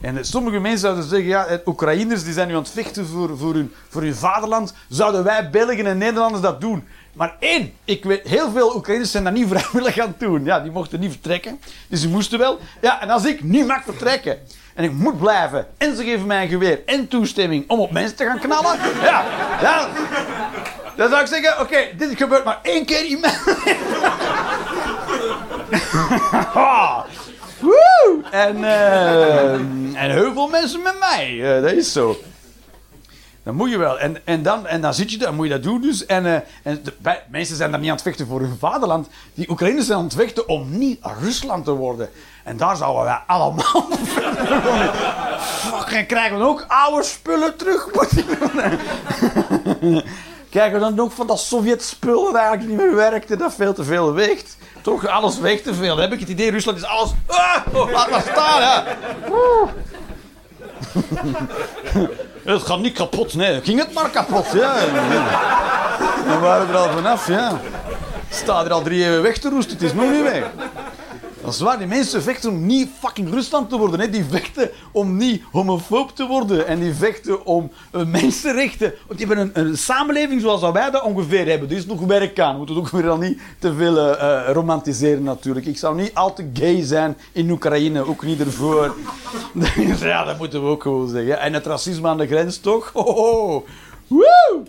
[0.00, 3.38] En sommige mensen zouden zeggen, ja, eh, Oekraïners die zijn nu aan het vechten voor,
[3.38, 4.74] voor, hun, voor hun vaderland.
[4.88, 6.84] Zouden wij Belgen en Nederlanders dat doen?
[7.16, 10.44] Maar één, ik weet, heel veel Oekraïners zijn dat niet vrijwillig aan doen.
[10.44, 11.60] Ja, die mochten niet vertrekken.
[11.88, 12.58] Dus die moesten wel.
[12.80, 14.38] Ja, en als ik niet mag vertrekken
[14.74, 18.16] en ik moet blijven en ze geven mij een geweer en toestemming om op mensen
[18.16, 18.78] te gaan knallen.
[19.02, 19.24] Ja,
[19.60, 19.88] ja
[20.96, 23.34] dan zou ik zeggen, oké, dit gebeurt maar één keer in mijn
[26.54, 27.04] Ah!
[28.30, 31.56] En, eh, en heel veel mensen met mij.
[31.56, 32.16] Eh, dat is zo.
[33.46, 33.98] Dan moet je wel.
[33.98, 36.06] En, en, dan, en dan zit je daar, moet je dat doen dus.
[36.06, 39.08] En, eh, en de, bij- mensen zijn daar niet aan het vechten voor hun vaderland.
[39.34, 42.08] Die Oekraïners zijn aan het vechten om niet Rusland te worden.
[42.44, 43.64] En daar zouden wij allemaal
[45.40, 47.88] Fuck, en krijgen we ook oude spullen terug.
[50.50, 53.84] Krijgen we dan ook van dat Sovjet-spul dat eigenlijk niet meer werkte, dat veel te
[53.84, 54.56] veel weegt.
[54.82, 55.94] Toch, alles weegt te veel.
[55.94, 57.10] Dan heb ik het idee, Rusland is alles...
[57.26, 58.84] Ah, oh, laat maar staan, ja.
[62.46, 63.60] Het gaat niet kapot, nee.
[63.62, 64.74] Ging het maar kapot, ja.
[66.26, 67.60] Dan waren we er al vanaf, ja.
[68.30, 70.44] Staat er al drie eeuwen weg te roesten, het is nog niet weg.
[71.46, 74.00] Dat waar, die mensen vechten om niet fucking Rusland te worden.
[74.00, 74.10] Hè.
[74.10, 76.66] Die vechten om niet homofoob te worden.
[76.66, 78.94] En die vechten om eh, mensenrechten.
[79.06, 81.70] Want die hebben een, samenleving zoals wij dat ongeveer hebben.
[81.70, 82.52] Er is nog werk aan.
[82.52, 85.66] We moeten het ook weer al niet te veel eh, eh, romantiseren natuurlijk.
[85.66, 88.06] Ik zou niet al te gay zijn in Oekraïne.
[88.06, 88.94] Ook niet ervoor.
[90.00, 91.40] Ja, dat moeten we ook gewoon zeggen.
[91.40, 92.90] En het racisme aan de grens toch?
[92.92, 93.64] Ho, ho.
[94.06, 94.62] Woe!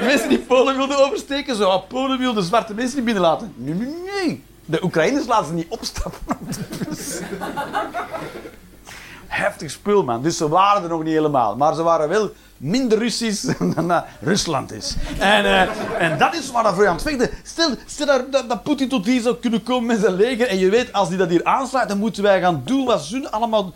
[0.00, 3.52] Mensen die Polen wilden oversteken, zo Polen wilden zwarte mensen niet binnenlaten.
[3.56, 3.94] Nee, nee,
[4.24, 4.42] nee.
[4.66, 7.20] De Oekraïners laten ze niet opstappen op de bus.
[9.26, 10.22] Heftig spul, man.
[10.22, 11.56] Dus ze waren er nog niet helemaal.
[11.56, 13.42] Maar ze waren wel minder Russisch
[13.74, 14.96] dan dat Rusland is.
[15.18, 17.30] En, eh, en dat is waar voor aan het vechten.
[17.42, 20.48] Stel, stel dat, dat, Poetin tot hier zou kunnen komen met zijn leger.
[20.48, 23.30] En je weet, als die dat hier aansluit, dan moeten wij gaan doen wat ze.
[23.30, 23.72] Allemaal...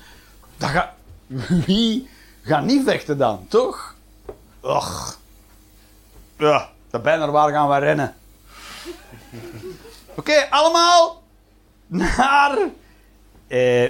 [0.57, 0.89] Dat gaat...
[1.67, 2.09] Wie
[2.43, 3.95] gaat niet vechten dan, toch?
[4.61, 5.19] Och.
[6.37, 8.15] Ja, dat bijna waar gaan we rennen.
[10.15, 11.23] Oké, allemaal
[11.87, 12.59] naar.
[13.47, 13.85] Eh.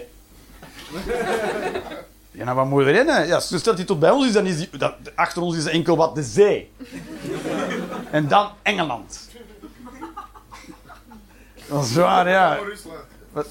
[2.30, 3.26] Ja, nou, wat moet je rennen?
[3.26, 5.96] Ja, stel hij tot bij ons is, dan is die, dat, achter ons is enkel
[5.96, 6.72] wat de zee.
[8.10, 9.28] En dan Engeland.
[11.68, 12.58] Dat is waar, ja.
[13.32, 13.46] Wat?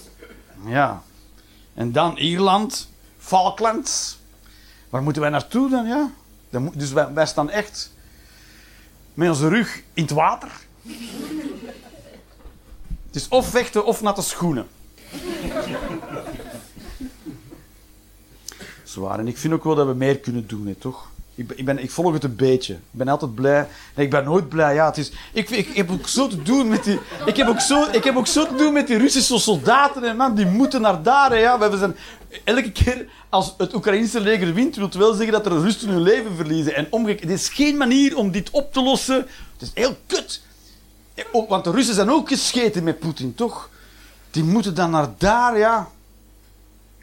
[0.65, 1.01] Ja.
[1.73, 4.19] En dan Ierland, Falklands.
[4.89, 6.09] Waar moeten wij naartoe dan, ja?
[6.49, 7.91] Dan dus wij, wij staan echt
[9.13, 10.51] met onze rug in het water.
[13.11, 14.67] Het is of vechten of natte schoenen.
[18.83, 19.19] Zwaar.
[19.19, 21.09] En ik vind ook wel dat we meer kunnen doen, hè, toch?
[21.35, 22.73] Ik, ik, ben, ik volg het een beetje.
[22.73, 23.67] Ik ben altijd blij.
[23.95, 24.73] Nee, ik ben nooit blij.
[24.73, 26.99] Ja, het is, ik, ik, heb ook zo te doen met die...
[27.25, 30.03] Ik heb ook zo, ik heb ook zo te doen met die Russische soldaten.
[30.03, 31.39] En man, die moeten naar daar.
[31.39, 31.69] Ja.
[31.69, 31.95] We zijn,
[32.43, 36.01] elke keer als het Oekraïnse leger wint, wil het wel zeggen dat er Russen hun
[36.01, 36.75] leven verliezen.
[36.75, 37.29] En omgekeerd.
[37.29, 39.27] Het is geen manier om dit op te lossen.
[39.57, 40.41] Het is heel kut.
[41.31, 43.69] Ook- Want de Russen zijn ook gescheten met Poetin, toch?
[44.31, 45.89] Die moeten dan naar daar, ja.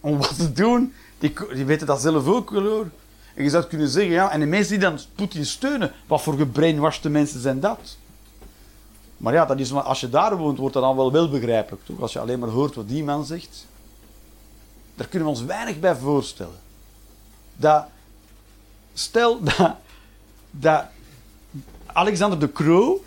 [0.00, 0.94] Om wat te doen.
[1.18, 2.86] Die, die weten dat zelf ook wel, hoor.
[3.34, 6.36] En je zou kunnen zeggen, ja, en de mensen die dan Poetin steunen, wat voor
[6.36, 7.96] gebrainwashte mensen zijn dat?
[9.16, 12.00] Maar ja, dat is, als je daar woont, wordt dat dan wel wel begrijpelijk, toch?
[12.00, 13.66] Als je alleen maar hoort wat die man zegt.
[14.94, 16.58] Daar kunnen we ons weinig bij voorstellen.
[17.56, 17.84] Dat,
[18.94, 19.74] stel dat,
[20.50, 20.84] dat
[21.86, 23.04] Alexander de Croo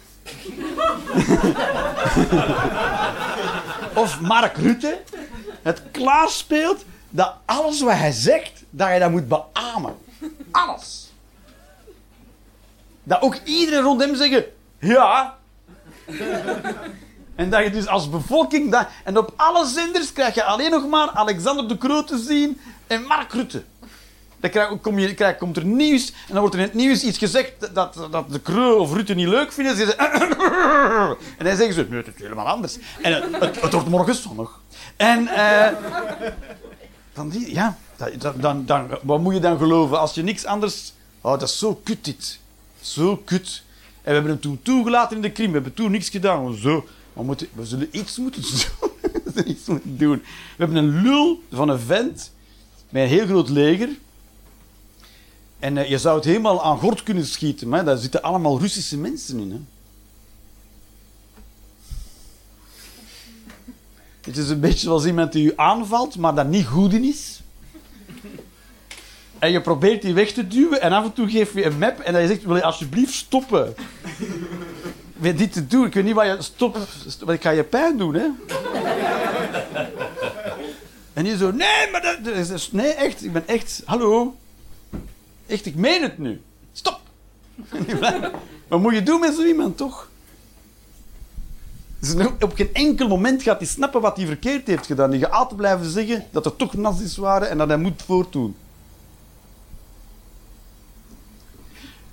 [4.03, 5.01] of Mark Rutte
[5.61, 9.97] het klaarspeelt dat alles wat hij zegt, dat je dat moet beamen.
[10.51, 11.11] Alles.
[13.03, 14.45] Dat ook iedereen rond hem zeggen,
[14.79, 15.37] ja.
[17.35, 18.71] En dat je dus als bevolking...
[18.71, 22.61] Dat, en op alle zenders krijg je alleen nog maar Alexander de Croo te zien
[22.87, 23.63] en Mark Rutte.
[24.39, 27.03] Dan krijg, kom je, krijg, komt er nieuws en dan wordt er in het nieuws
[27.03, 29.75] iets gezegd dat, dat de Croo of Rutte niet leuk vinden.
[29.75, 29.95] Ze
[31.37, 32.77] en dan zeggen ze, nee, het is helemaal anders.
[33.01, 34.59] En het, wordt morgen zonnig.
[34.95, 35.67] En eh,
[37.13, 37.77] dan die, ja,
[38.17, 40.93] dat- dan, dan, wat moet je dan geloven als je niks anders...
[41.21, 42.39] Oh, dat is zo kut dit.
[42.81, 43.63] Zo kut.
[43.95, 45.47] En we hebben hem toen toegelaten in de Krim.
[45.47, 46.55] We hebben toen niks gedaan.
[46.55, 46.85] Zo.
[47.13, 48.89] We, moeten, we zullen iets moeten doen.
[49.23, 50.17] we zullen iets moeten doen.
[50.57, 52.31] We hebben een lul van een vent
[52.89, 53.89] met een heel groot leger.
[55.59, 57.69] En eh, je zou het helemaal aan gort kunnen schieten.
[57.69, 59.51] Maar daar zitten allemaal Russische mensen in.
[59.51, 59.59] Hè.
[64.21, 67.41] Het is een beetje zoals iemand die u aanvalt, maar dat niet goed is.
[69.39, 71.99] En je probeert die weg te duwen en af en toe geef je een map
[71.99, 73.75] en dan je zegt, wil je alsjeblieft stoppen?
[75.13, 76.35] Weet dit te doen, ik weet niet wat je...
[76.39, 76.77] Stop,
[77.07, 78.27] stop ik ga je pijn doen, hè?
[81.13, 82.71] En die zo, nee, maar dat.
[82.71, 83.81] Nee, echt, ik ben echt...
[83.85, 84.35] Hallo?
[85.49, 86.41] Echt, ik meen het nu.
[86.73, 86.99] Stop!
[88.67, 90.09] Wat moet je doen met zo iemand, toch?
[91.99, 95.11] Dus op geen enkel moment gaat hij snappen wat hij verkeerd heeft gedaan.
[95.11, 98.55] Die gaat altijd blijven zeggen dat er toch nazi's waren en dat hij moet voortdoen.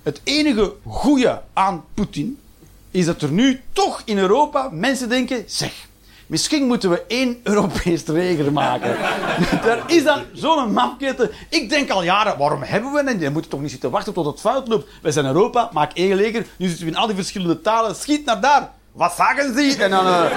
[0.03, 2.39] Het enige goede aan Poetin
[2.91, 5.87] is dat er nu toch in Europa mensen denken: zeg,
[6.27, 8.97] misschien moeten we één Europees leger maken.
[9.71, 11.31] er is dan zo'n mafketen.
[11.49, 13.21] Ik denk al jaren: waarom hebben we dat?
[13.21, 14.89] Je moet toch niet zitten wachten tot het fout loopt.
[15.01, 16.45] Wij zijn Europa, maak één leger.
[16.57, 17.95] Nu zitten we in al die verschillende talen.
[17.95, 18.71] Schiet naar daar.
[18.91, 19.75] Wat zagen ze?
[19.83, 20.05] En dan.
[20.07, 20.31] eh,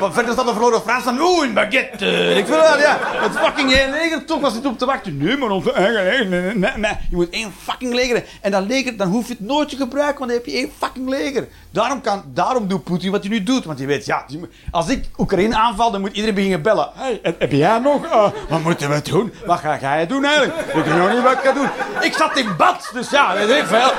[0.00, 2.34] wat verder staat de verloren Frans van, oeh, een baguette.
[2.36, 5.16] Ik wil wel, ja, het fucking leger, toch was het op te wachten.
[5.16, 6.92] Nee, maar onze eigen leger, nee, nee.
[7.10, 8.24] Je moet één fucking leger.
[8.40, 10.70] En dat leger, dan hoef je het nooit te gebruiken, want dan heb je één
[10.78, 11.48] fucking leger.
[11.70, 13.64] Daarom, kan, daarom doet Poetin wat hij nu doet.
[13.64, 14.24] Want hij weet, ja,
[14.70, 16.90] als ik Oekraïne aanval, dan moet iedereen beginnen bellen.
[16.94, 18.04] Hey, heb jij nog?
[18.04, 19.32] eh, wat moeten we doen?
[19.46, 20.58] Wat ga jij doen eigenlijk?
[20.60, 21.68] Ik weet nog niet wat ik ga doen.
[22.00, 23.92] Ik zat in bad, dus ja, weet ik veel.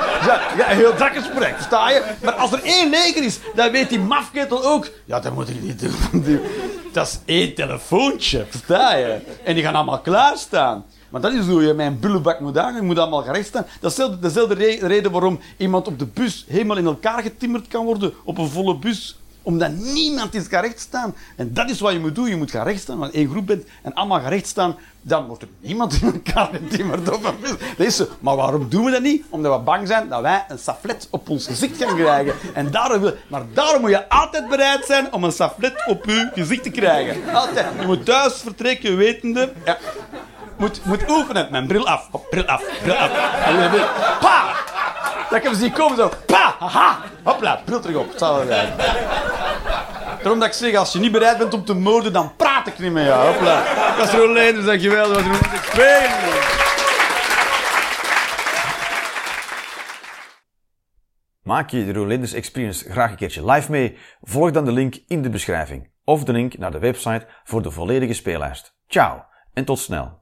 [0.56, 2.02] Ja, heel dat gesprek, versta je?
[2.22, 4.88] Maar als er één leger is, dan weet die mafketel ook.
[5.04, 5.91] Ja, dat moet ik niet doen.
[6.12, 6.40] Die-
[6.92, 9.18] Dat is één telefoontje, versta je?
[9.44, 10.84] En die gaan allemaal klaarstaan.
[11.10, 12.74] Maar dat is hoe je mijn bullebak moet aan.
[12.74, 13.66] Je moet allemaal gerecht staan.
[13.80, 17.68] Dat is dezelfde- dezelfde re- reden waarom iemand op de bus helemaal in elkaar getimmerd
[17.68, 18.12] kan worden.
[18.24, 19.18] Op een volle bus.
[19.42, 21.14] Omdat niemand is gaan recht staan.
[21.36, 22.28] En dat is wat je moet doen.
[22.28, 22.98] Je moet gaan recht staan.
[22.98, 24.76] Want één groep bent en allemaal gaan recht staan.
[25.04, 27.08] Dan wordt er niemand in elkaar getimmerd
[27.76, 28.02] is.
[28.20, 29.24] Maar waarom doen we dat niet?
[29.30, 32.34] Omdat we bang zijn dat wij een saflet op ons gezicht gaan krijgen.
[32.54, 36.30] En daarom wil, maar daarom moet je altijd bereid zijn om een saflet op je
[36.34, 37.34] gezicht te krijgen.
[37.34, 37.66] Altijd.
[37.80, 39.52] Je moet thuis vertrekken wetende...
[39.64, 39.78] Ja.
[40.56, 41.48] Moet, moet oefenen.
[41.50, 42.08] Mijn bril af.
[42.30, 42.62] Bril af.
[42.82, 43.10] Bril af.
[44.20, 44.54] Pa!
[45.32, 46.10] Dat ik hem zie komen zo.
[46.26, 46.56] Pa!
[46.58, 46.98] Haha!
[47.22, 48.08] Hopla, bril terug op.
[48.08, 48.76] Het zal wel zijn.
[50.22, 52.78] Daarom dat ik zeg, als je niet bereid bent om te moorden, dan praat ik
[52.78, 53.32] niet met jou.
[53.32, 53.62] Hopla.
[53.96, 55.08] Dat is Roleenders, dankjewel.
[55.08, 56.10] Dat was Roleenders Experience.
[61.42, 63.98] Maak je de Rolanders Experience graag een keertje live mee?
[64.20, 67.70] Volg dan de link in de beschrijving of de link naar de website voor de
[67.70, 68.74] volledige speellijst.
[68.86, 70.21] Ciao en tot snel.